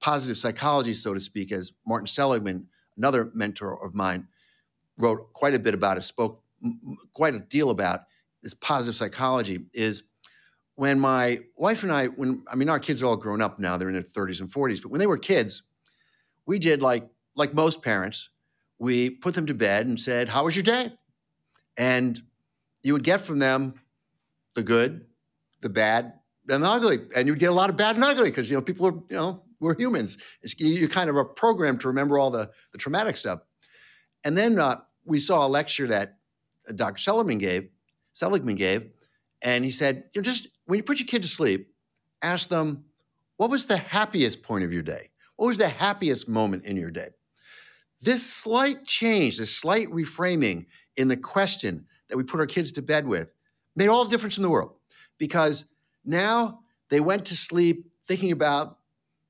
positive 0.00 0.36
psychology, 0.36 0.94
so 0.94 1.14
to 1.14 1.20
speak, 1.20 1.52
as 1.52 1.72
Martin 1.86 2.06
Seligman, 2.06 2.66
another 2.96 3.30
mentor 3.34 3.84
of 3.84 3.94
mine, 3.94 4.26
wrote 4.98 5.32
quite 5.32 5.54
a 5.54 5.58
bit 5.58 5.74
about 5.74 5.96
it, 5.96 6.02
spoke 6.02 6.42
quite 7.12 7.34
a 7.34 7.40
deal 7.40 7.70
about 7.70 8.02
this 8.42 8.54
positive 8.54 8.94
psychology 8.94 9.66
is 9.72 10.04
when 10.74 10.98
my 10.98 11.40
wife 11.56 11.82
and 11.82 11.92
I, 11.92 12.06
when 12.06 12.44
I 12.50 12.54
mean, 12.54 12.68
our 12.68 12.78
kids 12.78 13.02
are 13.02 13.06
all 13.06 13.16
grown 13.16 13.42
up 13.42 13.58
now, 13.58 13.76
they're 13.76 13.88
in 13.88 13.94
their 13.94 14.02
30s 14.02 14.40
and 14.40 14.50
40s, 14.50 14.82
but 14.82 14.90
when 14.90 14.98
they 14.98 15.06
were 15.06 15.18
kids, 15.18 15.62
we 16.46 16.58
did 16.58 16.82
like 16.82 17.08
like 17.34 17.54
most 17.54 17.82
parents, 17.82 18.28
we 18.78 19.10
put 19.10 19.34
them 19.34 19.46
to 19.46 19.54
bed 19.54 19.86
and 19.86 19.98
said, 20.00 20.28
"How 20.28 20.44
was 20.44 20.56
your 20.56 20.62
day?" 20.62 20.92
And 21.78 22.20
you 22.82 22.92
would 22.92 23.04
get 23.04 23.20
from 23.20 23.38
them 23.38 23.74
the 24.54 24.62
good, 24.62 25.06
the 25.60 25.68
bad, 25.68 26.14
and 26.48 26.62
the 26.62 26.68
ugly, 26.68 26.98
and 27.16 27.26
you'd 27.26 27.38
get 27.38 27.50
a 27.50 27.54
lot 27.54 27.70
of 27.70 27.76
bad 27.76 27.96
and 27.96 28.04
ugly 28.04 28.30
because 28.30 28.50
you 28.50 28.56
know 28.56 28.62
people 28.62 28.86
are 28.86 28.94
you 29.08 29.16
know 29.16 29.42
we're 29.60 29.76
humans. 29.76 30.18
It's, 30.42 30.58
you 30.58 30.88
kind 30.88 31.08
of 31.08 31.16
are 31.16 31.24
programmed 31.24 31.80
to 31.82 31.88
remember 31.88 32.18
all 32.18 32.30
the 32.30 32.50
the 32.72 32.78
traumatic 32.78 33.16
stuff. 33.16 33.40
And 34.24 34.36
then 34.36 34.58
uh, 34.58 34.80
we 35.04 35.18
saw 35.18 35.46
a 35.46 35.48
lecture 35.48 35.86
that 35.88 36.18
uh, 36.68 36.72
Dr. 36.72 36.98
Seligman 36.98 37.38
gave, 37.38 37.68
Seligman 38.12 38.56
gave, 38.56 38.86
and 39.42 39.64
he 39.64 39.70
said, 39.70 40.04
you 40.14 40.20
know, 40.20 40.22
just 40.22 40.48
when 40.66 40.78
you 40.78 40.82
put 40.82 41.00
your 41.00 41.06
kid 41.06 41.22
to 41.22 41.28
sleep, 41.28 41.72
ask 42.22 42.48
them, 42.48 42.84
what 43.36 43.50
was 43.50 43.66
the 43.66 43.76
happiest 43.76 44.42
point 44.42 44.64
of 44.64 44.72
your 44.72 44.82
day? 44.82 45.10
What 45.42 45.48
was 45.48 45.58
the 45.58 45.66
happiest 45.66 46.28
moment 46.28 46.66
in 46.66 46.76
your 46.76 46.92
day? 46.92 47.08
This 48.00 48.24
slight 48.24 48.84
change, 48.84 49.38
this 49.38 49.52
slight 49.52 49.88
reframing 49.88 50.66
in 50.96 51.08
the 51.08 51.16
question 51.16 51.84
that 52.08 52.16
we 52.16 52.22
put 52.22 52.38
our 52.38 52.46
kids 52.46 52.70
to 52.70 52.80
bed 52.80 53.08
with 53.08 53.32
made 53.74 53.88
all 53.88 54.04
the 54.04 54.10
difference 54.10 54.36
in 54.36 54.44
the 54.44 54.48
world 54.48 54.74
because 55.18 55.64
now 56.04 56.60
they 56.90 57.00
went 57.00 57.24
to 57.24 57.36
sleep 57.36 57.90
thinking 58.06 58.30
about 58.30 58.78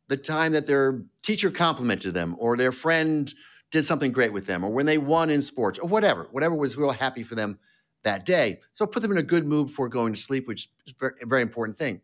the 0.08 0.18
time 0.18 0.52
that 0.52 0.66
their 0.66 1.02
teacher 1.22 1.50
complimented 1.50 2.12
them 2.12 2.36
or 2.38 2.58
their 2.58 2.72
friend 2.72 3.32
did 3.70 3.86
something 3.86 4.12
great 4.12 4.34
with 4.34 4.46
them 4.46 4.64
or 4.64 4.70
when 4.70 4.84
they 4.84 4.98
won 4.98 5.30
in 5.30 5.40
sports 5.40 5.78
or 5.78 5.88
whatever, 5.88 6.28
whatever 6.30 6.54
was 6.54 6.76
real 6.76 6.90
happy 6.90 7.22
for 7.22 7.36
them 7.36 7.58
that 8.02 8.26
day. 8.26 8.60
So 8.74 8.84
put 8.84 9.00
them 9.00 9.12
in 9.12 9.16
a 9.16 9.22
good 9.22 9.46
mood 9.46 9.68
before 9.68 9.88
going 9.88 10.12
to 10.12 10.20
sleep, 10.20 10.46
which 10.46 10.68
is 10.86 10.94
a 11.00 11.24
very 11.24 11.40
important 11.40 11.78
thing. 11.78 12.02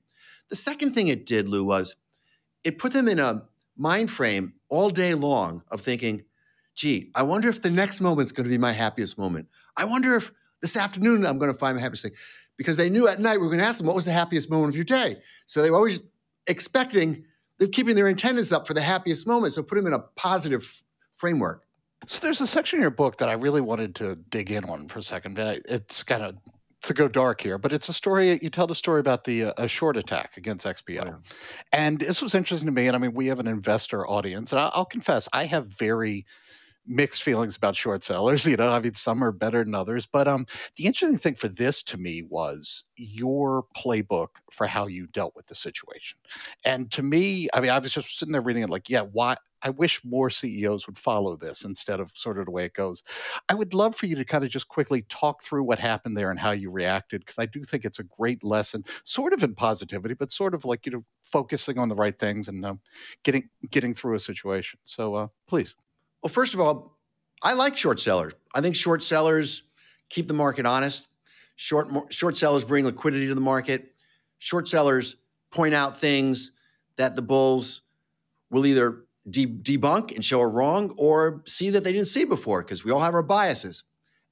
The 0.49 0.57
second 0.57 0.95
thing 0.95 1.09
it 1.09 1.27
did, 1.27 1.47
Lou, 1.47 1.63
was 1.63 1.97
it 2.65 2.79
put 2.79 2.95
them 2.95 3.07
in 3.07 3.19
a 3.19 3.43
mind 3.79 4.11
frame 4.11 4.53
all 4.69 4.91
day 4.91 5.15
long 5.15 5.63
of 5.71 5.81
thinking, 5.81 6.25
gee, 6.75 7.11
I 7.15 7.23
wonder 7.23 7.49
if 7.49 7.63
the 7.63 7.71
next 7.71 8.01
moment's 8.01 8.33
going 8.33 8.45
to 8.45 8.51
be 8.51 8.59
my 8.59 8.73
happiest 8.73 9.17
moment. 9.17 9.49
I 9.77 9.85
wonder 9.85 10.15
if 10.17 10.31
this 10.61 10.77
afternoon 10.77 11.25
I'm 11.25 11.39
going 11.39 11.53
to 11.53 11.59
find 11.59 11.77
my 11.77 11.83
happiest 11.83 12.03
thing. 12.03 12.13
Because 12.57 12.77
they 12.77 12.91
knew 12.91 13.07
at 13.07 13.21
night 13.21 13.37
we 13.37 13.45
were 13.45 13.51
going 13.51 13.61
to 13.61 13.65
ask 13.65 13.79
them, 13.79 13.87
what 13.87 13.95
was 13.95 14.05
the 14.05 14.13
happiest 14.13 14.51
moment 14.51 14.71
of 14.71 14.77
your 14.77 14.85
day? 14.85 15.19
So 15.47 15.63
they 15.63 15.71
were 15.71 15.77
always 15.77 16.01
expecting, 16.49 17.25
they're 17.59 17.69
keeping 17.69 17.95
their 17.95 18.09
antennas 18.09 18.53
up 18.53 18.67
for 18.67 18.75
the 18.75 18.81
happiest 18.81 19.27
moment. 19.29 19.53
So 19.53 19.63
put 19.63 19.77
them 19.77 19.87
in 19.87 19.93
a 19.93 20.01
positive 20.01 20.63
f- 20.63 20.83
framework. 21.15 21.65
So 22.07 22.21
there's 22.21 22.41
a 22.41 22.47
section 22.47 22.79
in 22.79 22.81
your 22.81 22.91
book 22.91 23.19
that 23.19 23.29
I 23.29 23.35
really 23.35 23.61
wanted 23.61 23.95
to 23.97 24.17
dig 24.17 24.51
in 24.51 24.65
on 24.65 24.89
for 24.89 24.99
a 24.99 25.03
second. 25.03 25.39
It's 25.39 26.03
kind 26.03 26.23
of 26.23 26.37
to 26.89 26.95
go 26.95 27.09
dark 27.09 27.41
here, 27.41 27.59
but 27.59 27.73
it's 27.73 27.89
a 27.89 27.93
story. 27.93 28.39
You 28.43 28.51
tell 28.51 28.67
the 28.67 28.75
story 28.75 29.01
about 29.01 29.25
the 29.25 29.45
uh, 29.45 29.53
a 29.57 29.69
short 29.69 29.97
attack 29.97 30.37
against 30.37 30.67
XPO, 30.67 31.05
yeah. 31.05 31.15
and 31.73 31.99
this 31.99 32.21
was 32.21 32.35
interesting 32.35 32.67
to 32.67 32.73
me. 32.73 32.87
And 32.87 32.97
I 32.97 32.99
mean, 32.99 33.15
we 33.15 33.27
have 33.27 33.39
an 33.39 33.47
investor 33.49 34.07
audience, 34.07 34.53
and 34.53 34.61
I'll, 34.61 34.71
I'll 34.75 34.85
confess, 34.85 35.29
I 35.33 35.45
have 35.45 35.67
very 35.67 36.27
mixed 36.89 37.23
feelings 37.23 37.57
about 37.57 37.77
short 37.77 38.03
sellers. 38.03 38.47
You 38.49 38.57
know, 38.57 38.73
I 38.73 38.81
mean, 38.81 38.95
some 38.95 39.23
are 39.23 39.31
better 39.31 39.63
than 39.63 39.75
others. 39.75 40.07
But 40.07 40.27
um, 40.27 40.47
the 40.77 40.87
interesting 40.87 41.19
thing 41.19 41.35
for 41.35 41.49
this 41.49 41.83
to 41.85 41.99
me 41.99 42.23
was 42.23 42.83
your 42.97 43.67
playbook 43.77 44.29
for 44.51 44.67
how 44.67 44.87
you 44.87 45.07
dealt 45.09 45.37
with 45.37 45.47
the 45.49 45.55
situation. 45.55 46.19
And 46.65 46.91
to 46.93 47.03
me, 47.03 47.49
I 47.53 47.61
mean, 47.61 47.71
I 47.71 47.79
was 47.79 47.93
just 47.93 48.19
sitting 48.19 48.33
there 48.33 48.41
reading 48.41 48.63
it 48.63 48.71
like, 48.71 48.89
yeah, 48.89 49.03
why? 49.03 49.37
I 49.63 49.71
wish 49.71 50.05
more 50.05 50.31
CEOs 50.31 50.87
would 50.87 50.99
follow 50.99 51.37
this 51.37 51.65
instead 51.65 52.01
of 52.01 52.13
sort 52.15 52.39
of 52.39 52.47
the 52.47 52.51
way 52.51 52.65
it 52.65 52.75
goes. 52.75 53.03
I 53.49 53.55
would 53.55 53.75
love 53.75 53.97
for 53.97 54.07
you 54.07 54.17
to 54.17 54.25
kind 54.25 54.45
of 54.45 54.51
just 54.51 54.69
quickly 54.69 55.03
talk 55.09 55.43
through 55.43 55.65
what 55.65 55.79
happened 55.79 56.17
there 56.17 56.31
and 56.31 56.39
how 56.39 56.53
you 56.53 56.71
reacted, 56.71 57.21
because 57.21 57.39
I 57.39 57.47
do 57.47 57.63
think 57.63 57.85
it's 57.85 57.99
a 57.99 58.05
great 58.05 58.45
lesson, 58.45 58.85
sort 59.05 59.33
of 59.33 59.43
in 59.43 59.55
positivity, 59.55 60.15
but 60.15 60.33
sort 60.33 60.55
of 60.55 60.65
like 60.65 60.87
you 60.87 60.93
know 60.93 61.05
focusing 61.23 61.79
on 61.79 61.89
the 61.89 61.95
right 61.95 62.19
things 62.19 62.49
and 62.49 62.65
um, 62.65 62.81
getting 63.25 63.49
getting 63.71 63.95
through 63.95 64.15
a 64.15 64.21
situation. 64.21 64.79
So 64.85 65.15
uh, 65.15 65.29
please. 65.47 65.75
Well, 66.23 66.31
first 66.31 66.55
of 66.55 66.61
all, 66.61 66.99
I 67.43 67.55
like 67.55 67.77
short 67.77 68.01
sellers. 68.01 68.35
I 68.55 68.61
think 68.61 68.75
short 68.75 69.03
sellers 69.03 69.65
keep 70.09 70.27
the 70.27 70.35
market 70.35 70.67
honest. 70.67 71.09
Short 71.57 71.89
short 72.13 72.37
sellers 72.37 72.65
bring 72.65 72.85
liquidity 72.85 73.27
to 73.29 73.35
the 73.35 73.41
market. 73.41 73.95
Short 74.39 74.69
sellers 74.69 75.17
point 75.51 75.75
out 75.75 75.99
things 75.99 76.53
that 76.97 77.17
the 77.17 77.23
bulls 77.23 77.83
will 78.51 78.67
either 78.67 79.05
de- 79.31 79.47
debunk 79.47 80.15
and 80.15 80.25
show 80.25 80.41
are 80.41 80.51
wrong, 80.51 80.95
or 80.97 81.43
see 81.47 81.71
that 81.71 81.85
they 81.85 81.93
didn't 81.93 82.09
see 82.09 82.25
before, 82.25 82.63
because 82.63 82.85
we 82.85 82.91
all 82.91 83.01
have 83.01 83.15
our 83.15 83.23
biases. 83.23 83.85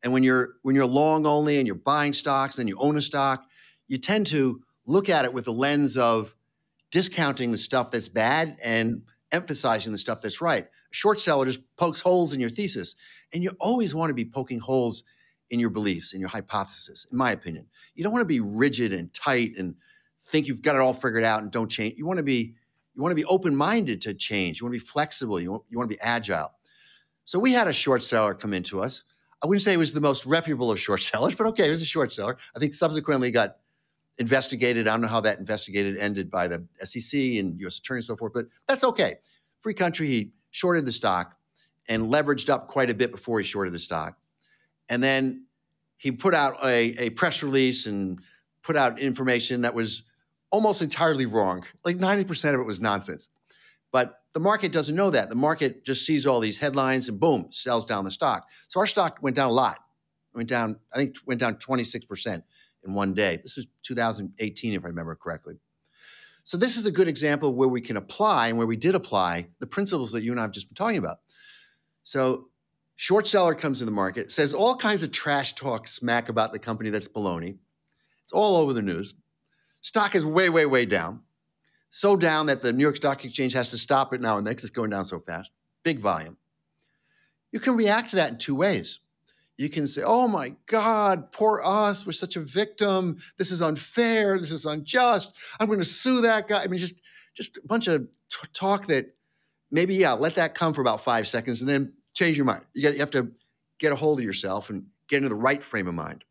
And 0.03 0.13
when 0.13 0.23
you're 0.23 0.55
when 0.63 0.75
you're 0.75 0.87
long 0.87 1.27
only 1.27 1.59
and 1.59 1.67
you're 1.67 1.77
buying 1.77 2.13
stocks, 2.13 2.57
and 2.57 2.63
then 2.63 2.69
you 2.69 2.77
own 2.79 2.97
a 2.97 3.03
stock, 3.03 3.45
you 3.89 3.99
tend 3.99 4.27
to 4.29 4.63
look 4.87 5.09
at 5.09 5.25
it 5.25 5.33
with 5.33 5.45
the 5.45 5.53
lens 5.53 5.97
of 5.97 6.35
discounting 6.91 7.51
the 7.51 7.59
stuff 7.59 7.91
that's 7.91 8.09
bad 8.09 8.59
and 8.63 9.03
emphasizing 9.33 9.93
the 9.93 9.99
stuff 9.99 10.23
that's 10.23 10.41
right 10.41 10.69
short 10.97 11.21
seller 11.21 11.45
just 11.45 11.61
pokes 11.77 12.01
holes 12.01 12.33
in 12.33 12.41
your 12.41 12.49
thesis. 12.49 12.95
And 13.33 13.43
you 13.43 13.51
always 13.61 13.95
want 13.95 14.11
to 14.11 14.15
be 14.15 14.25
poking 14.25 14.59
holes 14.59 15.05
in 15.51 15.61
your 15.61 15.71
beliefs, 15.71 16.15
in 16.15 16.21
your 16.21 16.31
hypothesis, 16.31 17.07
in 17.11 17.19
my 17.19 17.33
opinion. 17.33 17.67
You 17.95 18.03
don't 18.03 18.13
want 18.13 18.23
to 18.23 18.27
be 18.27 18.41
rigid 18.41 18.93
and 18.93 19.13
tight 19.13 19.53
and 19.59 19.75
think 20.25 20.49
you've 20.49 20.63
got 20.63 20.75
it 20.75 20.81
all 20.81 20.95
figured 20.95 21.23
out 21.23 21.43
and 21.43 21.53
don't 21.53 21.71
change. 21.71 21.95
You 21.97 22.07
want 22.07 22.17
to 22.17 22.25
be 22.25 22.55
you 22.97 23.03
want 23.03 23.13
to 23.13 23.17
be 23.17 23.25
open-minded 23.27 24.01
to 24.03 24.15
change. 24.15 24.61
You 24.61 24.65
want 24.65 24.75
to 24.75 24.81
be 24.81 24.87
flexible. 24.87 25.39
You 25.39 25.53
want, 25.53 25.65
you 25.69 25.77
want 25.77 25.91
to 25.91 25.97
be 25.97 26.01
agile. 26.01 26.53
So 27.27 27.39
we 27.39 27.53
had 27.53 27.69
a 27.69 27.73
short 27.73 28.03
seller 28.03 28.35
come 28.35 28.55
into 28.55 28.81
us. 28.81 29.05
I 29.43 29.47
wouldn't 29.47 29.63
say 29.63 29.75
it 29.75 29.79
was 29.79 29.93
the 29.93 30.01
most 30.01 30.25
reputable 30.25 30.73
of 30.73 30.81
short 30.81 31.03
sellers, 31.03 31.35
but 31.35 31.47
okay, 31.49 31.67
it 31.67 31.71
was 31.71 31.83
a 31.83 31.87
short 31.87 32.13
seller. 32.13 32.37
I 32.57 32.59
think 32.59 32.73
subsequently 32.73 33.31
got 33.31 33.59
investigated. 34.19 34.89
I 34.89 34.93
don't 34.93 35.03
know 35.03 35.09
how 35.09 35.21
that 35.21 35.39
investigated 35.39 35.99
ended 35.99 36.31
by 36.31 36.49
the 36.49 36.65
SEC 36.83 37.21
and 37.21 37.61
U.S. 37.61 37.79
Attorney 37.79 37.99
and 37.99 38.05
so 38.05 38.17
forth, 38.17 38.33
but 38.33 38.47
that's 38.67 38.83
okay. 38.83 39.17
Free 39.61 39.75
country. 39.75 40.07
He 40.07 40.33
shorted 40.51 40.87
the 40.87 40.93
stock 40.93 41.37
and 41.89 42.05
leveraged 42.05 42.49
up 42.49 42.69
quite 42.69 42.89
a 42.89 42.95
bit 42.95 43.13
before 43.13 43.39
he 43.39 43.45
shorted 43.45 43.75
the 43.75 43.79
stock. 43.79 44.17
And 44.89 45.03
then 45.03 45.45
he 45.99 46.13
put 46.13 46.35
out 46.35 46.57
a, 46.65 46.95
a 46.99 47.11
press 47.11 47.43
release 47.43 47.87
and 47.87 48.21
put 48.63 48.77
out 48.77 48.99
information 48.99 49.61
that 49.63 49.75
was 49.75 50.03
almost 50.57 50.81
entirely 50.81 51.27
wrong. 51.27 51.62
Like 51.85 51.99
90% 51.99 52.55
of 52.55 52.61
it 52.61 52.64
was 52.64 52.81
nonsense. 52.81 53.29
But 53.92 54.23
the 54.33 54.40
market 54.40 54.73
doesn't 54.73 54.97
know 54.97 55.11
that. 55.11 55.29
The 55.29 55.37
market 55.37 55.85
just 55.85 56.07
sees 56.07 56.27
all 56.27 56.40
these 56.40 56.57
headlines 56.57 57.11
and 57.11 57.21
boom, 57.21 57.49
sells 57.51 57.85
down 57.85 58.07
the 58.07 58.11
stock. 58.11 58.49
So 58.69 58.81
our 58.81 58.87
stock 58.87 59.19
went 59.21 59.37
down 59.37 59.51
a 59.51 59.53
lot. 59.53 59.77
went 60.35 60.49
down. 60.49 60.79
I 60.95 60.97
think 60.97 61.16
went 61.27 61.40
down 61.40 61.59
26 61.59 62.07
percent 62.07 62.42
in 62.87 62.95
one 62.95 63.12
day. 63.12 63.38
This 63.42 63.59
is 63.59 63.66
2018, 63.83 64.73
if 64.73 64.83
I 64.83 64.88
remember 64.88 65.14
correctly. 65.14 65.59
So 66.42 66.57
this 66.57 66.79
is 66.79 66.87
a 66.87 66.90
good 66.90 67.07
example 67.07 67.53
where 67.55 67.69
we 67.69 67.83
can 67.83 67.99
apply 67.99 68.49
and 68.49 68.57
where 68.57 68.66
we 68.66 68.77
did 68.77 68.95
apply 68.95 69.49
the 69.59 69.66
principles 69.66 70.11
that 70.12 70.23
you 70.23 70.31
and 70.31 70.40
I 70.40 70.45
have 70.45 70.53
just 70.53 70.71
been 70.71 70.75
talking 70.75 70.97
about. 70.97 71.19
So 72.03 72.49
short 72.95 73.27
seller 73.27 73.55
comes 73.55 73.81
to 73.81 73.85
the 73.85 73.90
market, 73.90 74.33
says 74.33 74.55
all 74.55 74.75
kinds 74.75 75.03
of 75.03 75.12
trash 75.12 75.55
talk 75.55 75.87
smack 75.87 76.31
about 76.31 76.55
the 76.55 76.59
company 76.59 76.88
that's 76.88 77.09
baloney. 77.09 77.59
It's 78.25 78.33
all 78.33 78.57
over 78.57 78.73
the 78.73 78.81
news. 78.83 79.14
Stock 79.87 80.16
is 80.16 80.27
way, 80.27 80.49
way, 80.49 80.66
way 80.66 80.85
down. 80.85 81.20
So 81.92 82.16
down 82.16 82.46
that 82.46 82.61
the 82.61 82.72
New 82.72 82.83
York 82.83 82.96
Stock 82.96 83.25
Exchange 83.25 83.53
has 83.53 83.68
to 83.68 83.79
stop 83.79 84.12
it 84.12 84.20
now 84.20 84.37
and 84.37 84.44
then 84.44 84.51
because 84.51 84.64
it's 84.64 84.72
going 84.72 84.90
down 84.90 85.05
so 85.05 85.20
fast. 85.20 85.53
Big 85.85 86.01
volume. 86.01 86.38
You 87.53 87.61
can 87.61 87.77
react 87.77 88.11
to 88.11 88.16
that 88.16 88.33
in 88.33 88.38
two 88.38 88.57
ways. 88.57 88.99
You 89.57 89.68
can 89.68 89.87
say, 89.87 90.03
oh 90.05 90.27
my 90.27 90.57
God, 90.66 91.31
poor 91.31 91.62
us. 91.64 92.05
We're 92.05 92.11
such 92.11 92.35
a 92.35 92.40
victim. 92.40 93.18
This 93.38 93.53
is 93.53 93.62
unfair. 93.62 94.40
This 94.40 94.51
is 94.51 94.66
unjust. 94.66 95.37
I'm 95.61 95.68
going 95.68 95.79
to 95.79 95.85
sue 95.85 96.20
that 96.22 96.49
guy. 96.49 96.64
I 96.64 96.66
mean, 96.66 96.81
just, 96.81 97.01
just 97.37 97.57
a 97.57 97.61
bunch 97.64 97.87
of 97.87 98.09
t- 98.29 98.49
talk 98.53 98.87
that 98.88 99.14
maybe, 99.70 99.94
yeah, 99.94 100.14
let 100.14 100.35
that 100.35 100.57
come 100.57 100.75
for 100.75 100.81
about 100.81 101.01
five 101.01 101.29
seconds 101.29 101.62
and 101.62 101.68
then 101.68 101.92
change 102.12 102.37
your 102.37 102.44
mind. 102.44 102.64
You, 102.75 102.83
got, 102.83 102.94
you 102.94 102.99
have 102.99 103.12
to 103.12 103.31
get 103.79 103.92
a 103.92 103.96
hold 103.96 104.18
of 104.18 104.25
yourself 104.25 104.68
and 104.68 104.87
get 105.07 105.18
into 105.18 105.29
the 105.29 105.37
right 105.37 105.62
frame 105.62 105.87
of 105.87 105.94
mind. 105.94 106.25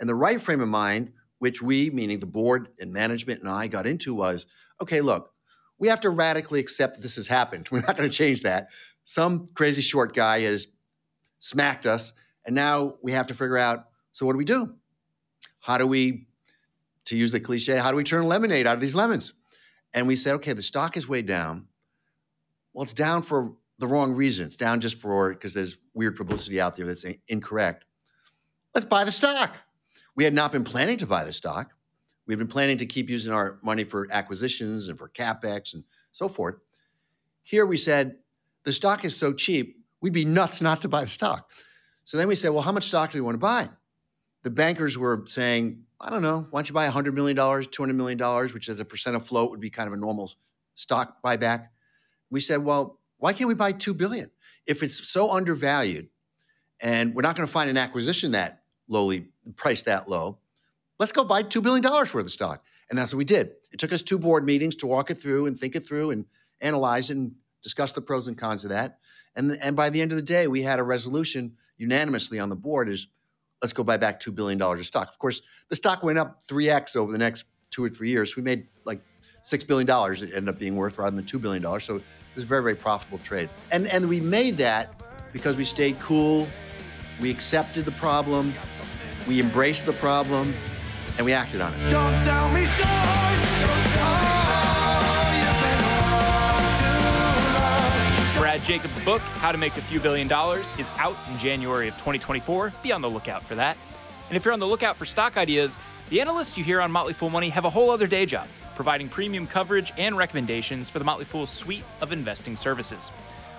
And 0.00 0.08
the 0.08 0.16
right 0.16 0.42
frame 0.42 0.60
of 0.60 0.68
mind, 0.68 1.12
which 1.38 1.62
we, 1.62 1.90
meaning 1.90 2.18
the 2.18 2.26
board 2.26 2.68
and 2.80 2.92
management 2.92 3.40
and 3.40 3.48
I, 3.48 3.68
got 3.68 3.86
into 3.86 4.14
was 4.14 4.46
okay, 4.80 5.00
look, 5.00 5.32
we 5.78 5.88
have 5.88 6.00
to 6.00 6.10
radically 6.10 6.60
accept 6.60 6.96
that 6.96 7.02
this 7.02 7.16
has 7.16 7.26
happened. 7.26 7.68
We're 7.72 7.80
not 7.80 7.96
going 7.96 8.08
to 8.08 8.14
change 8.14 8.42
that. 8.42 8.68
Some 9.04 9.48
crazy 9.54 9.82
short 9.82 10.14
guy 10.14 10.40
has 10.40 10.68
smacked 11.38 11.86
us, 11.86 12.12
and 12.44 12.54
now 12.54 12.94
we 13.02 13.12
have 13.12 13.28
to 13.28 13.34
figure 13.34 13.58
out 13.58 13.86
so 14.12 14.26
what 14.26 14.32
do 14.32 14.38
we 14.38 14.44
do? 14.44 14.74
How 15.60 15.78
do 15.78 15.86
we, 15.86 16.26
to 17.04 17.16
use 17.16 17.30
the 17.30 17.38
cliche, 17.38 17.76
how 17.76 17.90
do 17.90 17.96
we 17.96 18.02
turn 18.02 18.24
lemonade 18.24 18.66
out 18.66 18.74
of 18.74 18.80
these 18.80 18.94
lemons? 18.94 19.32
And 19.94 20.08
we 20.08 20.16
said, 20.16 20.34
okay, 20.34 20.52
the 20.52 20.62
stock 20.62 20.96
is 20.96 21.08
way 21.08 21.22
down. 21.22 21.68
Well, 22.72 22.82
it's 22.82 22.92
down 22.92 23.22
for 23.22 23.54
the 23.78 23.86
wrong 23.86 24.12
reason. 24.12 24.46
It's 24.46 24.56
down 24.56 24.80
just 24.80 25.00
for 25.00 25.32
because 25.32 25.54
there's 25.54 25.78
weird 25.94 26.16
publicity 26.16 26.60
out 26.60 26.76
there 26.76 26.86
that's 26.86 27.06
incorrect. 27.28 27.84
Let's 28.74 28.84
buy 28.84 29.04
the 29.04 29.12
stock. 29.12 29.54
We 30.18 30.24
had 30.24 30.34
not 30.34 30.50
been 30.50 30.64
planning 30.64 30.98
to 30.98 31.06
buy 31.06 31.22
the 31.22 31.32
stock. 31.32 31.74
We 32.26 32.32
had 32.32 32.40
been 32.40 32.48
planning 32.48 32.76
to 32.78 32.86
keep 32.86 33.08
using 33.08 33.32
our 33.32 33.60
money 33.62 33.84
for 33.84 34.08
acquisitions 34.10 34.88
and 34.88 34.98
for 34.98 35.08
capex 35.08 35.74
and 35.74 35.84
so 36.10 36.28
forth. 36.28 36.56
Here 37.44 37.64
we 37.64 37.76
said 37.76 38.16
the 38.64 38.72
stock 38.72 39.04
is 39.04 39.16
so 39.16 39.32
cheap, 39.32 39.76
we'd 40.00 40.12
be 40.12 40.24
nuts 40.24 40.60
not 40.60 40.82
to 40.82 40.88
buy 40.88 41.02
the 41.02 41.08
stock. 41.08 41.52
So 42.04 42.16
then 42.16 42.26
we 42.26 42.34
said, 42.34 42.48
well, 42.48 42.62
how 42.62 42.72
much 42.72 42.82
stock 42.88 43.12
do 43.12 43.18
we 43.18 43.22
want 43.22 43.36
to 43.36 43.38
buy? 43.38 43.68
The 44.42 44.50
bankers 44.50 44.98
were 44.98 45.22
saying, 45.26 45.84
I 46.00 46.10
don't 46.10 46.22
know, 46.22 46.48
why 46.50 46.62
don't 46.62 46.68
you 46.68 46.74
buy 46.74 46.88
$100 46.88 47.14
million, 47.14 47.36
$200 47.36 47.94
million, 47.94 48.48
which 48.52 48.68
as 48.68 48.80
a 48.80 48.84
percent 48.84 49.14
of 49.14 49.24
float 49.24 49.52
would 49.52 49.60
be 49.60 49.70
kind 49.70 49.86
of 49.86 49.92
a 49.92 49.98
normal 49.98 50.32
stock 50.74 51.22
buyback. 51.22 51.68
We 52.28 52.40
said, 52.40 52.64
well, 52.64 52.98
why 53.18 53.34
can't 53.34 53.46
we 53.46 53.54
buy 53.54 53.70
2 53.70 53.94
billion? 53.94 54.32
If 54.66 54.82
it's 54.82 55.08
so 55.08 55.30
undervalued 55.30 56.08
and 56.82 57.14
we're 57.14 57.22
not 57.22 57.36
going 57.36 57.46
to 57.46 57.52
find 57.52 57.70
an 57.70 57.76
acquisition 57.76 58.32
that 58.32 58.64
lowly, 58.88 59.28
priced 59.56 59.86
that 59.86 60.08
low, 60.08 60.38
let's 60.98 61.12
go 61.12 61.24
buy 61.24 61.42
$2 61.42 61.62
billion 61.62 61.82
worth 61.82 62.14
of 62.14 62.30
stock. 62.30 62.64
And 62.90 62.98
that's 62.98 63.12
what 63.12 63.18
we 63.18 63.24
did. 63.24 63.52
It 63.72 63.78
took 63.78 63.92
us 63.92 64.02
two 64.02 64.18
board 64.18 64.44
meetings 64.44 64.74
to 64.76 64.86
walk 64.86 65.10
it 65.10 65.16
through 65.16 65.46
and 65.46 65.58
think 65.58 65.76
it 65.76 65.80
through 65.80 66.10
and 66.10 66.24
analyze 66.60 67.10
it 67.10 67.16
and 67.16 67.32
discuss 67.62 67.92
the 67.92 68.00
pros 68.00 68.28
and 68.28 68.36
cons 68.36 68.64
of 68.64 68.70
that. 68.70 68.98
And, 69.36 69.52
and 69.62 69.76
by 69.76 69.90
the 69.90 70.00
end 70.00 70.10
of 70.10 70.16
the 70.16 70.22
day, 70.22 70.48
we 70.48 70.62
had 70.62 70.78
a 70.78 70.82
resolution 70.82 71.54
unanimously 71.76 72.40
on 72.40 72.48
the 72.48 72.56
board 72.56 72.88
is 72.88 73.08
let's 73.62 73.72
go 73.72 73.84
buy 73.84 73.96
back 73.96 74.20
$2 74.20 74.34
billion 74.34 74.60
of 74.60 74.86
stock. 74.86 75.08
Of 75.08 75.18
course, 75.18 75.42
the 75.68 75.76
stock 75.76 76.02
went 76.02 76.18
up 76.18 76.42
3x 76.44 76.96
over 76.96 77.12
the 77.12 77.18
next 77.18 77.44
two 77.70 77.84
or 77.84 77.90
three 77.90 78.10
years. 78.10 78.36
We 78.36 78.42
made 78.42 78.66
like 78.84 79.00
$6 79.44 79.66
billion 79.66 79.88
it 79.88 80.34
ended 80.34 80.48
up 80.48 80.58
being 80.58 80.76
worth 80.76 80.98
rather 80.98 81.14
than 81.14 81.24
$2 81.24 81.40
billion. 81.40 81.62
So 81.80 81.96
it 81.96 82.02
was 82.34 82.44
a 82.44 82.46
very, 82.46 82.62
very 82.62 82.74
profitable 82.74 83.18
trade. 83.18 83.48
And, 83.70 83.86
and 83.88 84.08
we 84.08 84.20
made 84.20 84.56
that 84.58 85.02
because 85.32 85.56
we 85.56 85.64
stayed 85.64 85.98
cool, 86.00 86.48
we 87.20 87.30
accepted 87.30 87.84
the 87.84 87.92
problem, 87.92 88.54
we 89.28 89.40
embraced 89.40 89.84
the 89.84 89.92
problem, 89.92 90.54
and 91.18 91.26
we 91.26 91.34
acted 91.34 91.60
on 91.60 91.72
it. 91.74 91.90
Don't 91.90 92.16
sell 92.16 92.50
me 92.50 92.64
short. 92.64 92.88
Brad 98.38 98.62
Jacobs' 98.62 98.98
book, 99.00 99.20
How 99.20 99.52
to 99.52 99.58
Make 99.58 99.76
a 99.76 99.82
Few 99.82 100.00
Billion 100.00 100.26
Dollars, 100.26 100.72
is 100.78 100.88
out 100.96 101.16
in 101.30 101.38
January 101.38 101.88
of 101.88 101.94
2024. 101.94 102.72
Be 102.82 102.90
on 102.92 103.02
the 103.02 103.10
lookout 103.10 103.42
for 103.42 103.54
that. 103.56 103.76
And 104.28 104.36
if 104.36 104.44
you're 104.44 104.54
on 104.54 104.60
the 104.60 104.66
lookout 104.66 104.96
for 104.96 105.04
stock 105.04 105.36
ideas, 105.36 105.76
the 106.08 106.22
analysts 106.22 106.56
you 106.56 106.64
hear 106.64 106.80
on 106.80 106.90
Motley 106.90 107.12
Fool 107.12 107.28
Money 107.28 107.50
have 107.50 107.66
a 107.66 107.70
whole 107.70 107.90
other 107.90 108.06
day 108.06 108.24
job, 108.24 108.48
providing 108.74 109.08
premium 109.10 109.46
coverage 109.46 109.92
and 109.98 110.16
recommendations 110.16 110.88
for 110.88 110.98
the 110.98 111.04
Motley 111.04 111.26
Fool 111.26 111.44
suite 111.44 111.84
of 112.00 112.12
investing 112.12 112.56
services. 112.56 113.12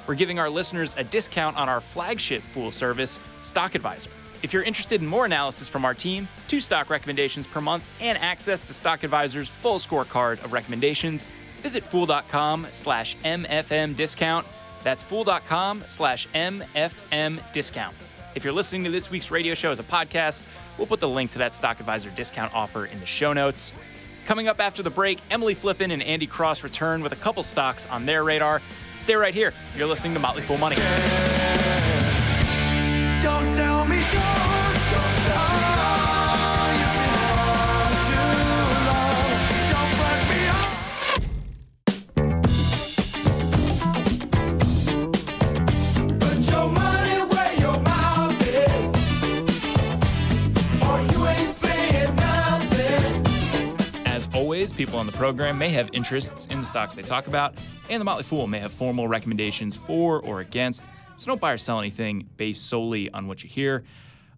We're 0.07 0.15
giving 0.15 0.39
our 0.39 0.49
listeners 0.49 0.95
a 0.97 1.03
discount 1.03 1.57
on 1.57 1.69
our 1.69 1.81
flagship 1.81 2.41
Fool 2.41 2.71
service, 2.71 3.19
Stock 3.41 3.75
Advisor. 3.75 4.09
If 4.41 4.53
you're 4.53 4.63
interested 4.63 5.01
in 5.01 5.07
more 5.07 5.25
analysis 5.25 5.67
from 5.67 5.83
our 5.83 5.93
team, 5.93 6.27
two 6.47 6.61
stock 6.61 6.89
recommendations 6.89 7.45
per 7.45 7.59
month, 7.59 7.83
and 7.99 8.17
access 8.17 8.61
to 8.61 8.73
Stock 8.73 9.03
Advisor's 9.03 9.49
full 9.49 9.79
scorecard 9.79 10.43
of 10.43 10.53
recommendations, 10.53 11.25
visit 11.61 11.83
fool.com 11.83 12.67
slash 12.71 13.17
MFM 13.25 13.95
discount. 13.95 14.45
That's 14.83 15.03
fool.com 15.03 15.83
slash 15.87 16.27
MFM 16.33 17.51
discount. 17.51 17.95
If 18.35 18.43
you're 18.45 18.53
listening 18.53 18.85
to 18.85 18.91
this 18.91 19.11
week's 19.11 19.29
radio 19.29 19.55
show 19.55 19.71
as 19.71 19.79
a 19.79 19.83
podcast, 19.83 20.45
we'll 20.77 20.87
put 20.87 21.01
the 21.01 21.09
link 21.09 21.31
to 21.31 21.39
that 21.39 21.53
Stock 21.53 21.81
Advisor 21.81 22.09
discount 22.11 22.53
offer 22.55 22.85
in 22.85 22.99
the 23.01 23.05
show 23.05 23.33
notes. 23.33 23.73
Coming 24.25 24.47
up 24.47 24.61
after 24.61 24.83
the 24.83 24.91
break, 24.91 25.19
Emily 25.31 25.55
Flippen 25.55 25.91
and 25.91 26.03
Andy 26.03 26.27
Cross 26.27 26.63
return 26.63 27.01
with 27.01 27.11
a 27.11 27.17
couple 27.17 27.43
stocks 27.43 27.87
on 27.87 28.05
their 28.05 28.23
radar. 28.23 28.61
Stay 28.97 29.15
right 29.15 29.33
here. 29.33 29.53
You're 29.75 29.87
listening 29.87 30.13
to 30.13 30.19
Motley 30.19 30.43
Fool 30.43 30.57
Money. 30.59 30.77
People 54.79 54.97
on 54.97 55.05
the 55.05 55.11
program 55.11 55.57
may 55.57 55.67
have 55.67 55.89
interests 55.91 56.45
in 56.45 56.61
the 56.61 56.65
stocks 56.65 56.95
they 56.95 57.01
talk 57.01 57.27
about, 57.27 57.53
and 57.89 57.99
the 57.99 58.05
Motley 58.05 58.23
Fool 58.23 58.47
may 58.47 58.59
have 58.59 58.71
formal 58.71 59.09
recommendations 59.09 59.75
for 59.75 60.21
or 60.21 60.39
against. 60.39 60.85
So 61.19 61.25
don't 61.25 61.41
buy 61.41 61.51
or 61.51 61.57
sell 61.57 61.79
anything 61.79 62.29
based 62.37 62.69
solely 62.69 63.11
on 63.11 63.27
what 63.27 63.43
you 63.43 63.49
hear. 63.49 63.83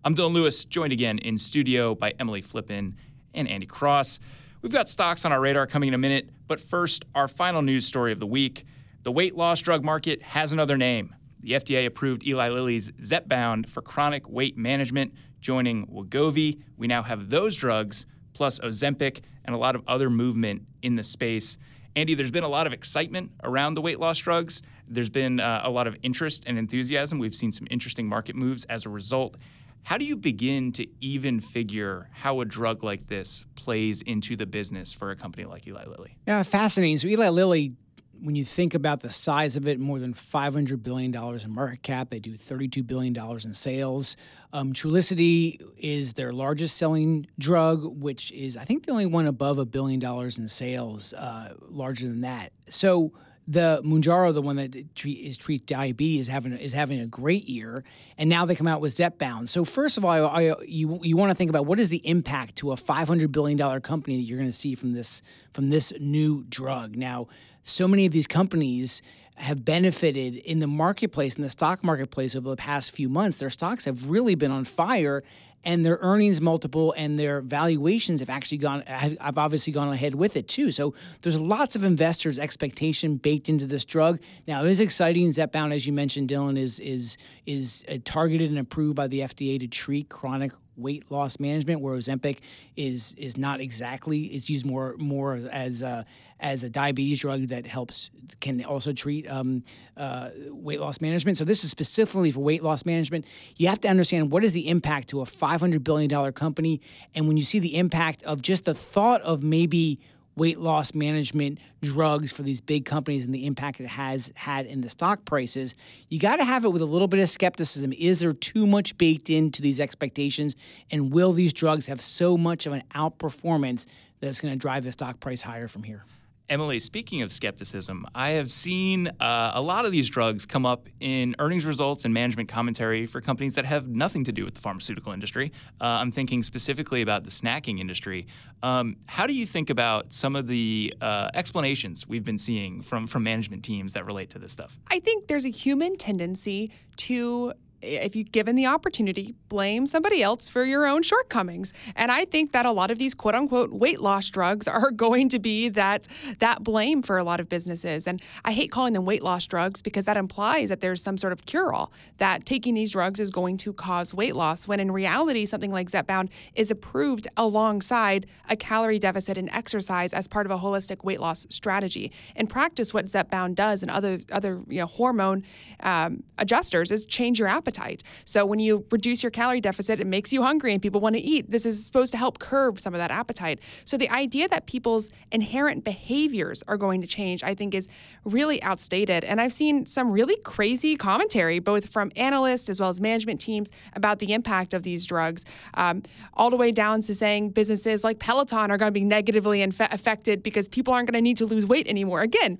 I'm 0.03 0.15
Dylan 0.15 0.33
Lewis, 0.33 0.65
joined 0.65 0.91
again 0.91 1.19
in 1.19 1.37
studio 1.37 1.93
by 1.93 2.15
Emily 2.19 2.41
Flippen 2.41 2.95
and 3.35 3.47
Andy 3.47 3.67
Cross. 3.67 4.19
We've 4.63 4.71
got 4.71 4.89
stocks 4.89 5.23
on 5.23 5.31
our 5.31 5.39
radar 5.39 5.67
coming 5.67 5.89
in 5.89 5.93
a 5.93 5.99
minute, 5.99 6.31
but 6.47 6.59
first, 6.59 7.05
our 7.13 7.27
final 7.27 7.61
news 7.61 7.85
story 7.85 8.11
of 8.11 8.19
the 8.19 8.25
week. 8.25 8.65
The 9.03 9.11
weight 9.11 9.35
loss 9.35 9.61
drug 9.61 9.83
market 9.83 10.23
has 10.23 10.53
another 10.53 10.75
name. 10.75 11.15
The 11.41 11.51
FDA 11.51 11.85
approved 11.85 12.25
Eli 12.25 12.49
Lilly's 12.49 12.89
Zepbound 12.93 13.69
for 13.69 13.83
chronic 13.83 14.27
weight 14.27 14.57
management, 14.57 15.13
joining 15.39 15.85
Wegovy. 15.85 16.63
We 16.77 16.87
now 16.87 17.03
have 17.03 17.29
those 17.29 17.55
drugs 17.55 18.07
plus 18.33 18.57
Ozempic 18.57 19.19
and 19.45 19.53
a 19.53 19.59
lot 19.59 19.75
of 19.75 19.83
other 19.87 20.09
movement 20.09 20.63
in 20.81 20.95
the 20.95 21.03
space. 21.03 21.59
Andy, 21.95 22.15
there's 22.15 22.31
been 22.31 22.43
a 22.43 22.49
lot 22.49 22.65
of 22.65 22.73
excitement 22.73 23.33
around 23.43 23.75
the 23.75 23.81
weight 23.81 23.99
loss 23.99 24.17
drugs. 24.17 24.63
There's 24.93 25.09
been 25.09 25.39
uh, 25.39 25.61
a 25.63 25.69
lot 25.69 25.87
of 25.87 25.95
interest 26.03 26.43
and 26.47 26.57
enthusiasm. 26.57 27.19
We've 27.19 27.35
seen 27.35 27.51
some 27.51 27.67
interesting 27.71 28.07
market 28.07 28.35
moves 28.35 28.65
as 28.65 28.85
a 28.85 28.89
result. 28.89 29.37
How 29.83 29.97
do 29.97 30.05
you 30.05 30.15
begin 30.15 30.71
to 30.73 30.87
even 30.99 31.39
figure 31.39 32.09
how 32.13 32.41
a 32.41 32.45
drug 32.45 32.83
like 32.83 33.07
this 33.07 33.45
plays 33.55 34.01
into 34.03 34.35
the 34.35 34.45
business 34.45 34.93
for 34.93 35.09
a 35.09 35.15
company 35.15 35.45
like 35.45 35.65
Eli 35.67 35.85
Lilly? 35.85 36.17
Yeah, 36.27 36.43
fascinating. 36.43 36.97
So 36.99 37.07
Eli 37.07 37.29
Lilly 37.29 37.73
when 38.21 38.35
you 38.35 38.45
think 38.45 38.75
about 38.75 38.99
the 38.99 39.11
size 39.11 39.55
of 39.55 39.67
it, 39.67 39.79
more 39.79 39.99
than 39.99 40.13
$500 40.13 40.83
billion 40.83 41.13
in 41.15 41.51
market 41.51 41.81
cap, 41.81 42.11
they 42.11 42.19
do 42.19 42.35
$32 42.37 42.85
billion 42.85 43.17
in 43.17 43.53
sales. 43.53 44.15
Um, 44.53 44.73
Trulicity 44.73 45.59
is 45.77 46.13
their 46.13 46.31
largest 46.31 46.77
selling 46.77 47.25
drug, 47.39 47.83
which 47.83 48.31
is, 48.31 48.57
I 48.57 48.63
think, 48.63 48.85
the 48.85 48.91
only 48.91 49.07
one 49.07 49.25
above 49.25 49.57
a 49.57 49.65
billion 49.65 49.99
dollars 49.99 50.37
in 50.37 50.47
sales, 50.47 51.13
uh, 51.13 51.55
larger 51.61 52.07
than 52.07 52.21
that. 52.21 52.51
So 52.69 53.11
the 53.47 53.81
Mounjaro, 53.83 54.33
the 54.33 54.41
one 54.41 54.55
that 54.57 54.95
treat, 54.95 55.17
is 55.19 55.35
treat 55.35 55.65
diabetes, 55.65 56.21
is 56.21 56.27
having 56.27 56.53
is 56.53 56.73
having 56.73 56.99
a 56.99 57.07
great 57.07 57.49
year, 57.49 57.83
and 58.17 58.29
now 58.29 58.45
they 58.45 58.55
come 58.55 58.67
out 58.67 58.81
with 58.81 58.93
Zepbound. 58.93 59.49
So 59.49 59.65
first 59.65 59.97
of 59.97 60.05
all, 60.05 60.11
I, 60.11 60.19
I, 60.19 60.55
you 60.65 60.99
you 61.01 61.17
want 61.17 61.31
to 61.31 61.35
think 61.35 61.49
about 61.49 61.65
what 61.65 61.79
is 61.79 61.89
the 61.89 62.07
impact 62.07 62.57
to 62.57 62.71
a 62.71 62.77
five 62.77 63.07
hundred 63.07 63.31
billion 63.31 63.57
dollar 63.57 63.79
company 63.79 64.17
that 64.17 64.23
you're 64.23 64.37
going 64.37 64.49
to 64.49 64.57
see 64.57 64.75
from 64.75 64.91
this 64.91 65.21
from 65.51 65.69
this 65.69 65.91
new 65.99 66.43
drug. 66.49 66.95
Now, 66.95 67.27
so 67.63 67.87
many 67.87 68.05
of 68.05 68.11
these 68.11 68.27
companies 68.27 69.01
have 69.41 69.65
benefited 69.65 70.35
in 70.35 70.59
the 70.59 70.67
marketplace, 70.67 71.35
in 71.35 71.41
the 71.41 71.49
stock 71.49 71.83
marketplace 71.83 72.35
over 72.35 72.49
the 72.49 72.55
past 72.55 72.91
few 72.91 73.09
months. 73.09 73.39
Their 73.39 73.49
stocks 73.49 73.85
have 73.85 74.09
really 74.09 74.35
been 74.35 74.51
on 74.51 74.65
fire 74.65 75.23
and 75.63 75.85
their 75.85 75.99
earnings 76.01 76.41
multiple 76.41 76.93
and 76.97 77.17
their 77.17 77.41
valuations 77.41 78.19
have 78.19 78.29
actually 78.29 78.57
gone 78.57 78.81
have 78.81 79.37
obviously 79.37 79.71
gone 79.73 79.89
ahead 79.89 80.15
with 80.15 80.35
it 80.35 80.47
too. 80.47 80.71
So 80.71 80.93
there's 81.21 81.39
lots 81.39 81.75
of 81.75 81.83
investors' 81.83 82.39
expectation 82.39 83.17
baked 83.17 83.49
into 83.49 83.65
this 83.65 83.85
drug. 83.85 84.19
Now 84.47 84.63
it 84.63 84.69
is 84.69 84.79
exciting. 84.79 85.29
Zepbound, 85.29 85.73
as 85.73 85.85
you 85.85 85.93
mentioned, 85.93 86.29
Dylan, 86.29 86.57
is 86.57 86.79
is 86.79 87.17
is 87.45 87.83
uh, 87.89 87.97
targeted 88.03 88.49
and 88.49 88.59
approved 88.59 88.95
by 88.95 89.07
the 89.07 89.21
FDA 89.21 89.59
to 89.59 89.67
treat 89.67 90.09
chronic 90.09 90.51
weight 90.77 91.11
loss 91.11 91.39
management, 91.39 91.81
where 91.81 91.95
Ozempic 91.95 92.37
is 92.75 93.13
is 93.17 93.37
not 93.37 93.61
exactly 93.61 94.33
is 94.33 94.49
used 94.49 94.65
more 94.65 94.95
more 94.97 95.35
as 95.51 95.81
a, 95.81 96.05
as 96.41 96.63
a 96.63 96.69
diabetes 96.69 97.19
drug 97.19 97.47
that 97.47 97.65
helps 97.65 98.09
can 98.39 98.63
also 98.65 98.91
treat 98.91 99.29
um, 99.29 99.63
uh, 99.95 100.29
weight 100.47 100.81
loss 100.81 100.99
management. 100.99 101.37
So 101.37 101.45
this 101.45 101.63
is 101.63 101.69
specifically 101.69 102.31
for 102.31 102.41
weight 102.41 102.63
loss 102.63 102.83
management. 102.85 103.25
You 103.57 103.67
have 103.67 103.79
to 103.81 103.87
understand 103.87 104.31
what 104.31 104.43
is 104.43 104.51
the 104.53 104.67
impact 104.67 105.09
to 105.09 105.21
a 105.21 105.25
500 105.25 105.83
billion 105.83 106.09
dollar 106.09 106.31
company, 106.31 106.81
and 107.13 107.27
when 107.27 107.37
you 107.37 107.43
see 107.43 107.59
the 107.59 107.77
impact 107.77 108.23
of 108.23 108.41
just 108.41 108.65
the 108.65 108.73
thought 108.73 109.21
of 109.21 109.43
maybe 109.43 109.99
weight 110.35 110.59
loss 110.59 110.95
management 110.95 111.59
drugs 111.81 112.31
for 112.31 112.41
these 112.41 112.61
big 112.61 112.85
companies 112.85 113.25
and 113.25 113.35
the 113.35 113.45
impact 113.45 113.79
it 113.79 113.87
has 113.87 114.31
had 114.35 114.65
in 114.65 114.81
the 114.81 114.89
stock 114.89 115.23
prices, 115.25 115.75
you 116.09 116.17
got 116.17 116.37
to 116.37 116.45
have 116.45 116.65
it 116.65 116.69
with 116.69 116.81
a 116.81 116.85
little 116.85 117.07
bit 117.07 117.19
of 117.19 117.29
skepticism. 117.29 117.93
Is 117.93 118.19
there 118.19 118.31
too 118.31 118.65
much 118.65 118.97
baked 118.97 119.29
into 119.29 119.61
these 119.61 119.79
expectations? 119.79 120.55
And 120.89 121.11
will 121.11 121.33
these 121.33 121.53
drugs 121.53 121.85
have 121.87 122.01
so 122.01 122.37
much 122.37 122.65
of 122.65 122.73
an 122.73 122.83
outperformance 122.95 123.85
that 124.21 124.27
it's 124.27 124.39
going 124.39 124.53
to 124.53 124.59
drive 124.59 124.83
the 124.83 124.91
stock 124.93 125.19
price 125.19 125.41
higher 125.41 125.67
from 125.67 125.83
here? 125.83 126.05
Emily, 126.51 126.81
speaking 126.81 127.21
of 127.21 127.31
skepticism, 127.31 128.05
I 128.13 128.31
have 128.31 128.51
seen 128.51 129.07
uh, 129.21 129.51
a 129.53 129.61
lot 129.61 129.85
of 129.85 129.93
these 129.93 130.09
drugs 130.09 130.45
come 130.45 130.65
up 130.65 130.89
in 130.99 131.33
earnings 131.39 131.65
results 131.65 132.03
and 132.03 132.13
management 132.13 132.49
commentary 132.49 133.05
for 133.05 133.21
companies 133.21 133.53
that 133.53 133.63
have 133.63 133.87
nothing 133.87 134.25
to 134.25 134.33
do 134.33 134.43
with 134.43 134.55
the 134.55 134.59
pharmaceutical 134.59 135.13
industry. 135.13 135.53
Uh, 135.79 135.85
I'm 135.85 136.11
thinking 136.11 136.43
specifically 136.43 137.03
about 137.03 137.23
the 137.23 137.29
snacking 137.29 137.79
industry. 137.79 138.27
Um, 138.63 138.97
how 139.05 139.27
do 139.27 139.33
you 139.33 139.45
think 139.45 139.69
about 139.69 140.11
some 140.11 140.35
of 140.35 140.47
the 140.47 140.93
uh, 140.99 141.29
explanations 141.33 142.05
we've 142.05 142.25
been 142.25 142.37
seeing 142.37 142.81
from 142.81 143.07
from 143.07 143.23
management 143.23 143.63
teams 143.63 143.93
that 143.93 144.05
relate 144.05 144.29
to 144.31 144.39
this 144.39 144.51
stuff? 144.51 144.77
I 144.87 144.99
think 144.99 145.27
there's 145.27 145.45
a 145.45 145.51
human 145.51 145.95
tendency 145.95 146.69
to 146.97 147.53
if 147.81 148.15
you 148.15 148.23
given 148.23 148.55
the 148.55 148.65
opportunity, 148.65 149.35
blame 149.49 149.87
somebody 149.87 150.21
else 150.21 150.47
for 150.47 150.63
your 150.63 150.85
own 150.85 151.01
shortcomings. 151.01 151.73
And 151.95 152.11
I 152.11 152.25
think 152.25 152.51
that 152.51 152.65
a 152.65 152.71
lot 152.71 152.91
of 152.91 152.99
these 152.99 153.13
quote 153.13 153.35
unquote 153.35 153.71
weight 153.71 153.99
loss 153.99 154.29
drugs 154.29 154.67
are 154.67 154.91
going 155.01 155.29
to 155.29 155.39
be 155.39 155.69
that 155.69 156.07
that 156.39 156.63
blame 156.63 157.01
for 157.01 157.17
a 157.17 157.23
lot 157.23 157.39
of 157.39 157.49
businesses. 157.49 158.07
And 158.07 158.21
I 158.45 158.51
hate 158.53 158.71
calling 158.71 158.93
them 158.93 159.05
weight 159.05 159.23
loss 159.23 159.47
drugs 159.47 159.81
because 159.81 160.05
that 160.05 160.17
implies 160.17 160.69
that 160.69 160.81
there's 160.81 161.01
some 161.01 161.17
sort 161.17 161.33
of 161.33 161.45
cure-all 161.45 161.91
that 162.17 162.45
taking 162.45 162.75
these 162.75 162.91
drugs 162.91 163.19
is 163.19 163.29
going 163.29 163.57
to 163.57 163.73
cause 163.73 164.13
weight 164.13 164.35
loss 164.35 164.67
when 164.67 164.79
in 164.79 164.91
reality 164.91 165.45
something 165.45 165.71
like 165.71 165.89
Zepbound 165.89 166.29
is 166.55 166.71
approved 166.71 167.27
alongside 167.37 168.27
a 168.49 168.55
calorie 168.55 168.99
deficit 168.99 169.37
and 169.37 169.49
exercise 169.49 170.13
as 170.13 170.27
part 170.27 170.45
of 170.45 170.51
a 170.51 170.57
holistic 170.57 171.03
weight 171.03 171.19
loss 171.19 171.47
strategy. 171.49 172.11
In 172.35 172.47
practice 172.47 172.93
what 172.93 173.05
Zepbound 173.05 173.55
does 173.55 173.81
and 173.81 173.91
other 173.91 174.19
other 174.31 174.61
you 174.67 174.79
know 174.79 174.85
hormone 174.85 175.43
um, 175.81 176.23
adjusters 176.37 176.91
is 176.91 177.05
change 177.05 177.39
your 177.39 177.47
appetite 177.47 177.70
appetite. 177.71 178.03
So 178.25 178.45
when 178.45 178.59
you 178.59 178.85
reduce 178.91 179.23
your 179.23 179.31
calorie 179.31 179.61
deficit, 179.61 179.99
it 179.99 180.07
makes 180.07 180.33
you 180.33 180.43
hungry 180.43 180.73
and 180.73 180.81
people 180.81 181.01
want 181.01 181.15
to 181.15 181.21
eat. 181.21 181.49
This 181.49 181.65
is 181.65 181.85
supposed 181.85 182.11
to 182.11 182.17
help 182.17 182.39
curb 182.39 182.79
some 182.79 182.93
of 182.93 182.99
that 182.99 183.11
appetite. 183.11 183.59
So 183.85 183.97
the 183.97 184.09
idea 184.09 184.47
that 184.49 184.65
people's 184.65 185.09
inherent 185.31 185.83
behaviors 185.83 186.63
are 186.67 186.77
going 186.77 187.01
to 187.01 187.07
change, 187.07 187.43
I 187.43 187.53
think, 187.55 187.73
is 187.73 187.87
really 188.25 188.61
outstated. 188.61 189.23
And 189.23 189.39
I've 189.39 189.53
seen 189.53 189.85
some 189.85 190.11
really 190.11 190.37
crazy 190.43 190.95
commentary, 190.95 191.59
both 191.59 191.87
from 191.89 192.11
analysts 192.15 192.69
as 192.69 192.79
well 192.79 192.89
as 192.89 192.99
management 192.99 193.39
teams, 193.39 193.71
about 193.95 194.19
the 194.19 194.33
impact 194.33 194.73
of 194.73 194.83
these 194.83 195.05
drugs, 195.05 195.45
um, 195.75 196.03
all 196.33 196.49
the 196.49 196.57
way 196.57 196.71
down 196.71 197.01
to 197.01 197.15
saying 197.15 197.51
businesses 197.51 198.03
like 198.03 198.19
Peloton 198.19 198.71
are 198.71 198.77
going 198.77 198.93
to 198.93 198.99
be 198.99 199.05
negatively 199.05 199.61
inf- 199.61 199.79
affected 199.79 200.43
because 200.43 200.67
people 200.67 200.93
aren't 200.93 201.07
going 201.09 201.17
to 201.17 201.21
need 201.21 201.37
to 201.37 201.45
lose 201.45 201.65
weight 201.65 201.87
anymore. 201.87 202.21
Again, 202.21 202.59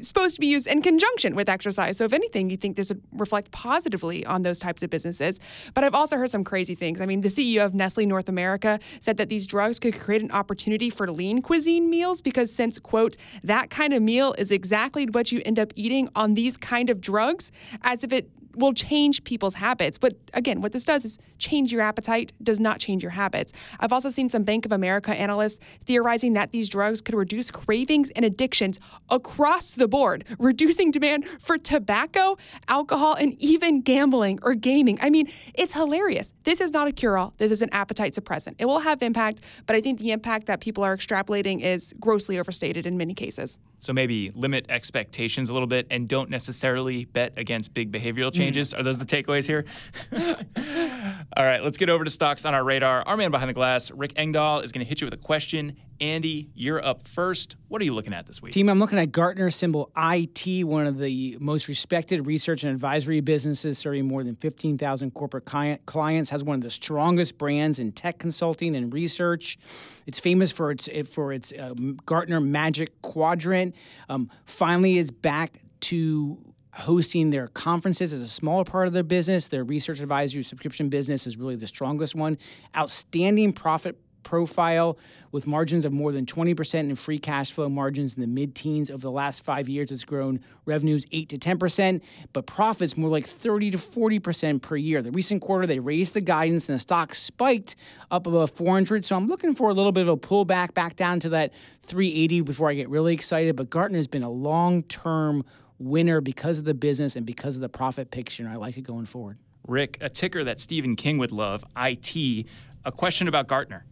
supposed 0.00 0.34
to 0.36 0.40
be 0.40 0.46
used 0.46 0.66
in 0.66 0.82
conjunction 0.82 1.34
with 1.34 1.48
exercise. 1.48 1.96
So, 1.96 2.04
if 2.04 2.12
anything, 2.12 2.50
you 2.50 2.56
think 2.56 2.76
this 2.76 2.90
would 2.90 3.02
reflect 3.12 3.50
positively 3.50 4.24
on 4.26 4.42
those 4.42 4.58
types 4.58 4.82
of 4.82 4.90
businesses. 4.90 5.40
But 5.74 5.84
I've 5.84 5.94
also 5.94 6.16
heard 6.16 6.30
some 6.30 6.44
crazy 6.44 6.74
things. 6.74 7.00
I 7.00 7.06
mean, 7.06 7.20
the 7.20 7.28
CEO 7.28 7.64
of 7.64 7.74
Nestle 7.74 8.06
North 8.06 8.28
America 8.28 8.78
said 9.00 9.16
that 9.16 9.28
these 9.28 9.46
drugs 9.46 9.78
could 9.78 9.98
create 9.98 10.22
an 10.22 10.30
opportunity 10.30 10.90
for 10.90 11.10
lean 11.10 11.42
cuisine 11.42 11.90
meals 11.90 12.20
because, 12.20 12.52
since, 12.52 12.78
quote, 12.78 13.16
that 13.42 13.70
kind 13.70 13.92
of 13.92 14.02
meal 14.02 14.34
is 14.38 14.50
exactly 14.50 15.06
what 15.06 15.32
you 15.32 15.42
end 15.44 15.58
up 15.58 15.72
eating 15.76 16.08
on 16.14 16.34
these 16.34 16.56
kind 16.56 16.90
of 16.90 17.00
drugs, 17.00 17.50
as 17.82 18.04
if 18.04 18.12
it 18.12 18.30
will 18.58 18.72
change 18.72 19.24
people's 19.24 19.54
habits. 19.54 19.98
But 19.98 20.14
again, 20.34 20.60
what 20.60 20.72
this 20.72 20.84
does 20.84 21.04
is 21.04 21.18
change 21.38 21.72
your 21.72 21.80
appetite, 21.80 22.32
does 22.42 22.60
not 22.60 22.80
change 22.80 23.02
your 23.02 23.12
habits. 23.12 23.52
I've 23.80 23.92
also 23.92 24.10
seen 24.10 24.28
some 24.28 24.42
Bank 24.42 24.64
of 24.64 24.72
America 24.72 25.12
analysts 25.12 25.58
theorizing 25.84 26.32
that 26.34 26.52
these 26.52 26.68
drugs 26.68 27.00
could 27.00 27.14
reduce 27.14 27.50
cravings 27.50 28.10
and 28.10 28.24
addictions 28.24 28.80
across 29.10 29.70
the 29.70 29.88
board, 29.88 30.24
reducing 30.38 30.90
demand 30.90 31.26
for 31.26 31.56
tobacco, 31.56 32.36
alcohol, 32.68 33.14
and 33.14 33.34
even 33.40 33.80
gambling 33.80 34.38
or 34.42 34.54
gaming. 34.54 34.98
I 35.00 35.10
mean, 35.10 35.30
it's 35.54 35.72
hilarious. 35.72 36.32
This 36.44 36.60
is 36.60 36.72
not 36.72 36.88
a 36.88 36.92
cure 36.92 37.16
all, 37.16 37.34
this 37.38 37.52
is 37.52 37.62
an 37.62 37.68
appetite 37.72 38.14
suppressant. 38.14 38.54
It 38.58 38.66
will 38.66 38.80
have 38.80 39.02
impact, 39.02 39.40
but 39.66 39.76
I 39.76 39.80
think 39.80 39.98
the 39.98 40.10
impact 40.10 40.46
that 40.46 40.60
people 40.60 40.82
are 40.84 40.96
extrapolating 40.96 41.60
is 41.62 41.94
grossly 42.00 42.38
overstated 42.38 42.86
in 42.86 42.96
many 42.96 43.14
cases. 43.14 43.58
So 43.80 43.92
maybe 43.92 44.30
limit 44.34 44.66
expectations 44.68 45.50
a 45.50 45.52
little 45.52 45.68
bit 45.68 45.86
and 45.90 46.08
don't 46.08 46.30
necessarily 46.30 47.04
bet 47.04 47.38
against 47.38 47.74
big 47.74 47.92
behavioral 47.92 48.32
changes. 48.32 48.74
Mm. 48.74 48.80
Are 48.80 48.82
those 48.82 48.98
the 48.98 49.04
takeaways 49.04 49.46
here? 49.46 49.64
All 51.36 51.44
right, 51.44 51.62
let's 51.62 51.76
get 51.76 51.88
over 51.88 52.04
to 52.04 52.10
stocks 52.10 52.44
on 52.44 52.54
our 52.54 52.64
radar. 52.64 53.02
Our 53.06 53.16
man 53.16 53.30
behind 53.30 53.50
the 53.50 53.54
glass, 53.54 53.90
Rick 53.90 54.14
Engdahl, 54.16 54.60
is 54.60 54.72
going 54.72 54.84
to 54.84 54.88
hit 54.88 55.00
you 55.00 55.06
with 55.06 55.14
a 55.14 55.22
question. 55.22 55.76
Andy, 56.00 56.50
you're 56.54 56.84
up 56.84 57.08
first. 57.08 57.56
What 57.68 57.82
are 57.82 57.84
you 57.84 57.94
looking 57.94 58.12
at 58.12 58.26
this 58.26 58.40
week? 58.40 58.52
Team, 58.52 58.68
I'm 58.68 58.78
looking 58.78 58.98
at 58.98 59.10
Gartner 59.10 59.50
symbol 59.50 59.90
IT, 59.96 60.64
one 60.64 60.86
of 60.86 60.98
the 60.98 61.36
most 61.40 61.66
respected 61.66 62.26
research 62.26 62.62
and 62.62 62.72
advisory 62.72 63.20
businesses, 63.20 63.78
serving 63.78 64.06
more 64.06 64.22
than 64.22 64.36
15,000 64.36 65.10
corporate 65.12 65.44
clients, 65.44 66.30
has 66.30 66.44
one 66.44 66.54
of 66.54 66.62
the 66.62 66.70
strongest 66.70 67.36
brands 67.36 67.78
in 67.78 67.92
tech 67.92 68.18
consulting 68.18 68.76
and 68.76 68.92
research. 68.92 69.58
It's 70.06 70.20
famous 70.20 70.52
for 70.52 70.70
its 70.70 70.88
for 71.10 71.32
its 71.32 71.52
uh, 71.52 71.74
Gartner 72.06 72.40
Magic 72.40 73.02
Quadrant. 73.02 73.74
Um, 74.08 74.30
finally, 74.44 74.98
is 74.98 75.10
back 75.10 75.60
to 75.80 76.38
hosting 76.74 77.30
their 77.30 77.48
conferences 77.48 78.12
as 78.12 78.20
a 78.20 78.28
smaller 78.28 78.64
part 78.64 78.86
of 78.86 78.92
their 78.92 79.02
business. 79.02 79.48
Their 79.48 79.64
research 79.64 80.00
advisory 80.00 80.44
subscription 80.44 80.88
business 80.88 81.26
is 81.26 81.36
really 81.36 81.56
the 81.56 81.66
strongest 81.66 82.14
one. 82.14 82.38
Outstanding 82.76 83.52
profit 83.52 83.98
profile 84.22 84.98
with 85.32 85.46
margins 85.46 85.84
of 85.84 85.92
more 85.92 86.12
than 86.12 86.26
20% 86.26 86.80
and 86.80 86.98
free 86.98 87.18
cash 87.18 87.52
flow 87.52 87.68
margins 87.68 88.14
in 88.14 88.20
the 88.20 88.26
mid 88.26 88.54
teens 88.54 88.90
over 88.90 89.00
the 89.00 89.10
last 89.10 89.44
five 89.44 89.68
years. 89.68 89.90
It's 89.90 90.04
grown 90.04 90.40
revenues 90.64 91.04
8 91.12 91.28
to 91.30 91.38
10%, 91.38 92.02
but 92.32 92.46
profits 92.46 92.96
more 92.96 93.10
like 93.10 93.24
30 93.24 93.72
to 93.72 93.78
40% 93.78 94.62
per 94.62 94.76
year. 94.76 95.02
The 95.02 95.10
recent 95.10 95.42
quarter, 95.42 95.66
they 95.66 95.78
raised 95.78 96.14
the 96.14 96.20
guidance 96.20 96.68
and 96.68 96.76
the 96.76 96.80
stock 96.80 97.14
spiked 97.14 97.76
up 98.10 98.26
above 98.26 98.50
400. 98.52 99.04
So 99.04 99.16
I'm 99.16 99.26
looking 99.26 99.54
for 99.54 99.70
a 99.70 99.74
little 99.74 99.92
bit 99.92 100.02
of 100.02 100.08
a 100.08 100.16
pullback 100.16 100.74
back 100.74 100.96
down 100.96 101.20
to 101.20 101.28
that 101.30 101.52
380 101.82 102.42
before 102.42 102.70
I 102.70 102.74
get 102.74 102.88
really 102.88 103.14
excited. 103.14 103.56
But 103.56 103.70
Gartner 103.70 103.98
has 103.98 104.08
been 104.08 104.22
a 104.22 104.30
long 104.30 104.82
term 104.84 105.44
winner 105.78 106.20
because 106.20 106.58
of 106.58 106.64
the 106.64 106.74
business 106.74 107.16
and 107.16 107.24
because 107.24 107.56
of 107.56 107.62
the 107.62 107.68
profit 107.68 108.10
picture. 108.10 108.42
And 108.42 108.52
I 108.52 108.56
like 108.56 108.76
it 108.76 108.82
going 108.82 109.06
forward. 109.06 109.38
Rick, 109.66 109.98
a 110.00 110.08
ticker 110.08 110.44
that 110.44 110.58
Stephen 110.58 110.96
King 110.96 111.18
would 111.18 111.32
love, 111.32 111.64
IT. 111.76 112.46
A 112.84 112.92
question 112.92 113.28
about 113.28 113.46
Gartner. 113.48 113.84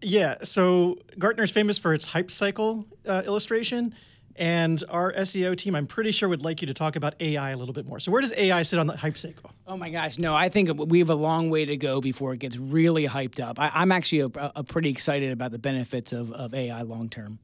Yeah, 0.00 0.36
so 0.42 0.98
Gartner 1.18 1.42
is 1.42 1.50
famous 1.50 1.78
for 1.78 1.92
its 1.92 2.04
hype 2.04 2.30
cycle 2.30 2.86
uh, 3.06 3.22
illustration. 3.26 3.94
And 4.38 4.84
our 4.88 5.12
SEO 5.14 5.56
team, 5.56 5.74
I'm 5.74 5.88
pretty 5.88 6.12
sure, 6.12 6.28
would 6.28 6.44
like 6.44 6.60
you 6.62 6.68
to 6.68 6.74
talk 6.74 6.94
about 6.94 7.14
AI 7.18 7.50
a 7.50 7.56
little 7.56 7.74
bit 7.74 7.86
more. 7.86 7.98
So, 7.98 8.12
where 8.12 8.20
does 8.20 8.32
AI 8.36 8.62
sit 8.62 8.78
on 8.78 8.86
the 8.86 8.96
hype 8.96 9.18
cycle? 9.18 9.50
Oh 9.66 9.76
my 9.76 9.90
gosh, 9.90 10.16
no, 10.16 10.36
I 10.36 10.48
think 10.48 10.70
we 10.78 11.00
have 11.00 11.10
a 11.10 11.16
long 11.16 11.50
way 11.50 11.64
to 11.64 11.76
go 11.76 12.00
before 12.00 12.34
it 12.34 12.38
gets 12.38 12.56
really 12.56 13.08
hyped 13.08 13.40
up. 13.40 13.58
I, 13.58 13.82
am 13.82 13.90
actually 13.90 14.20
a, 14.20 14.52
a 14.54 14.62
pretty 14.62 14.90
excited 14.90 15.32
about 15.32 15.50
the 15.50 15.58
benefits 15.58 16.12
of, 16.12 16.30
of 16.30 16.54
AI 16.54 16.82
long 16.82 17.08
term. 17.08 17.40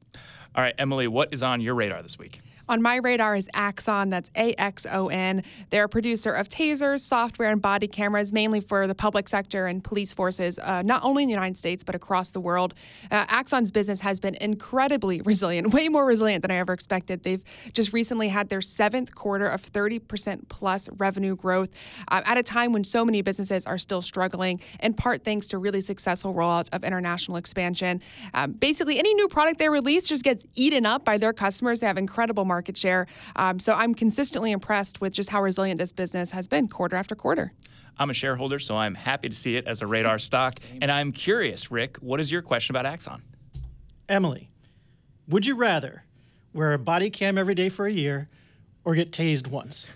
All 0.55 0.63
right, 0.63 0.73
Emily, 0.77 1.09
what 1.09 1.33
is 1.33 1.43
on 1.43 1.59
your 1.59 1.75
radar 1.75 2.01
this 2.01 2.17
week? 2.17 2.39
On 2.67 2.81
my 2.81 2.95
radar 2.95 3.35
is 3.35 3.47
Axon, 3.53 4.09
that's 4.09 4.31
A 4.35 4.53
X 4.59 4.87
O 4.91 5.09
N. 5.09 5.43
They're 5.69 5.83
a 5.83 5.89
producer 5.89 6.33
of 6.33 6.49
tasers, 6.49 7.01
software, 7.01 7.51
and 7.51 7.61
body 7.61 7.87
cameras, 7.87 8.33
mainly 8.33 8.59
for 8.59 8.87
the 8.87 8.95
public 8.95 9.29
sector 9.29 9.67
and 9.67 9.83
police 9.83 10.13
forces, 10.13 10.57
uh, 10.57 10.81
not 10.81 11.03
only 11.03 11.23
in 11.23 11.27
the 11.27 11.33
United 11.33 11.57
States, 11.57 11.83
but 11.83 11.93
across 11.93 12.31
the 12.31 12.39
world. 12.39 12.73
Uh, 13.11 13.25
Axon's 13.27 13.71
business 13.71 13.99
has 13.99 14.19
been 14.19 14.35
incredibly 14.35 15.21
resilient, 15.25 15.73
way 15.73 15.89
more 15.89 16.05
resilient 16.05 16.41
than 16.41 16.49
I 16.49 16.55
ever 16.55 16.73
expected. 16.73 17.21
They've 17.21 17.43
just 17.73 17.93
recently 17.93 18.29
had 18.29 18.49
their 18.49 18.61
seventh 18.61 19.13
quarter 19.13 19.47
of 19.47 19.61
30% 19.61 20.49
plus 20.49 20.89
revenue 20.97 21.35
growth 21.35 21.69
uh, 22.07 22.23
at 22.25 22.37
a 22.37 22.43
time 22.43 22.73
when 22.73 22.83
so 22.83 23.05
many 23.05 23.21
businesses 23.21 23.67
are 23.67 23.77
still 23.77 24.01
struggling, 24.01 24.59
in 24.79 24.95
part 24.95 25.23
thanks 25.23 25.47
to 25.49 25.59
really 25.59 25.81
successful 25.81 26.33
rollouts 26.33 26.69
of 26.73 26.83
international 26.83 27.37
expansion. 27.37 28.01
Um, 28.33 28.53
basically, 28.53 28.97
any 28.97 29.13
new 29.13 29.27
product 29.27 29.59
they 29.59 29.69
release 29.69 30.07
just 30.07 30.23
gets 30.23 30.45
eaten 30.55 30.87
up 30.87 31.05
by 31.05 31.19
their 31.19 31.33
customers. 31.33 31.79
They 31.79 31.87
have 31.87 31.97
incredible 31.97 32.45
share. 32.77 33.07
Um, 33.35 33.59
so 33.59 33.73
I'm 33.73 33.93
consistently 33.93 34.51
impressed 34.51 35.01
with 35.01 35.13
just 35.13 35.29
how 35.29 35.41
resilient 35.41 35.79
this 35.79 35.91
business 35.91 36.31
has 36.31 36.47
been 36.47 36.67
quarter 36.67 36.95
after 36.95 37.15
quarter. 37.15 37.53
I'm 37.97 38.09
a 38.09 38.13
shareholder, 38.13 38.59
so 38.59 38.75
I'm 38.75 38.95
happy 38.95 39.29
to 39.29 39.35
see 39.35 39.55
it 39.55 39.67
as 39.67 39.81
a 39.81 39.87
radar 39.87 40.19
stock. 40.19 40.55
And 40.81 40.91
I'm 40.91 41.11
curious, 41.11 41.71
Rick, 41.71 41.97
what 41.97 42.19
is 42.19 42.31
your 42.31 42.41
question 42.41 42.75
about 42.75 42.85
Axon? 42.85 43.21
Emily, 44.09 44.49
would 45.27 45.45
you 45.45 45.55
rather 45.55 46.03
wear 46.53 46.73
a 46.73 46.79
body 46.79 47.09
cam 47.09 47.37
every 47.37 47.55
day 47.55 47.69
for 47.69 47.85
a 47.87 47.91
year 47.91 48.29
or 48.83 48.95
get 48.95 49.11
tased 49.11 49.47
once? 49.47 49.93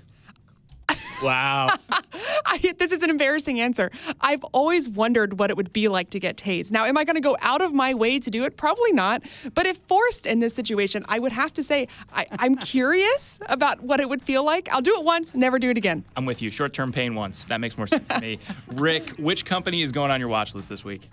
Wow. 1.23 1.67
I, 2.45 2.73
this 2.77 2.91
is 2.91 3.01
an 3.03 3.09
embarrassing 3.09 3.59
answer. 3.59 3.91
I've 4.21 4.43
always 4.45 4.89
wondered 4.89 5.39
what 5.39 5.49
it 5.49 5.57
would 5.57 5.73
be 5.73 5.87
like 5.87 6.09
to 6.11 6.19
get 6.19 6.37
tased. 6.37 6.71
Now, 6.71 6.85
am 6.85 6.97
I 6.97 7.03
going 7.03 7.15
to 7.15 7.21
go 7.21 7.37
out 7.41 7.61
of 7.61 7.73
my 7.73 7.93
way 7.93 8.19
to 8.19 8.29
do 8.29 8.43
it? 8.45 8.57
Probably 8.57 8.91
not. 8.91 9.23
But 9.53 9.65
if 9.65 9.77
forced 9.77 10.25
in 10.25 10.39
this 10.39 10.53
situation, 10.53 11.05
I 11.07 11.19
would 11.19 11.31
have 11.31 11.53
to 11.55 11.63
say 11.63 11.87
I, 12.13 12.27
I'm 12.31 12.55
curious 12.75 13.39
about 13.47 13.81
what 13.81 13.99
it 13.99 14.09
would 14.09 14.21
feel 14.21 14.43
like. 14.43 14.69
I'll 14.71 14.81
do 14.81 14.95
it 14.97 15.05
once, 15.05 15.35
never 15.35 15.59
do 15.59 15.69
it 15.69 15.77
again. 15.77 16.03
I'm 16.15 16.25
with 16.25 16.41
you. 16.41 16.51
Short 16.51 16.73
term 16.73 16.91
pain 16.91 17.15
once. 17.15 17.45
That 17.45 17.59
makes 17.59 17.77
more 17.77 17.87
sense 17.87 18.07
to 18.09 18.19
me. 18.19 18.39
Rick, 18.67 19.11
which 19.11 19.45
company 19.45 19.81
is 19.81 19.91
going 19.91 20.11
on 20.11 20.19
your 20.19 20.29
watch 20.29 20.55
list 20.55 20.69
this 20.69 20.83
week? 20.83 21.09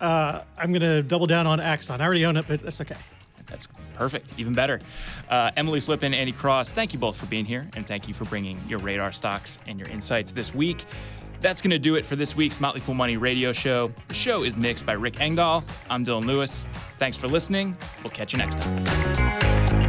Uh, 0.00 0.42
I'm 0.56 0.72
going 0.72 0.80
to 0.82 1.02
double 1.02 1.26
down 1.26 1.46
on 1.46 1.60
Axon. 1.60 2.00
I 2.00 2.04
already 2.04 2.24
own 2.24 2.36
it, 2.36 2.46
but 2.48 2.60
that's 2.60 2.80
okay. 2.80 2.96
That's 3.50 3.68
perfect, 3.94 4.34
even 4.38 4.52
better. 4.52 4.80
Uh, 5.28 5.50
Emily 5.56 5.80
Flippen, 5.80 6.14
Andy 6.14 6.32
Cross, 6.32 6.72
thank 6.72 6.92
you 6.92 6.98
both 6.98 7.16
for 7.16 7.26
being 7.26 7.44
here, 7.44 7.68
and 7.76 7.86
thank 7.86 8.08
you 8.08 8.14
for 8.14 8.24
bringing 8.24 8.60
your 8.68 8.78
radar 8.78 9.12
stocks 9.12 9.58
and 9.66 9.78
your 9.78 9.88
insights 9.88 10.32
this 10.32 10.54
week. 10.54 10.84
That's 11.40 11.62
going 11.62 11.70
to 11.70 11.78
do 11.78 11.94
it 11.94 12.04
for 12.04 12.16
this 12.16 12.36
week's 12.36 12.60
Motley 12.60 12.80
Fool 12.80 12.94
Money 12.94 13.16
radio 13.16 13.52
show. 13.52 13.92
The 14.08 14.14
show 14.14 14.44
is 14.44 14.56
mixed 14.56 14.84
by 14.84 14.92
Rick 14.92 15.20
Engdahl. 15.20 15.64
I'm 15.88 16.04
Dylan 16.04 16.24
Lewis. 16.24 16.66
Thanks 16.98 17.16
for 17.16 17.28
listening. 17.28 17.76
We'll 18.02 18.10
catch 18.10 18.32
you 18.32 18.38
next 18.38 18.60
time. 18.60 19.79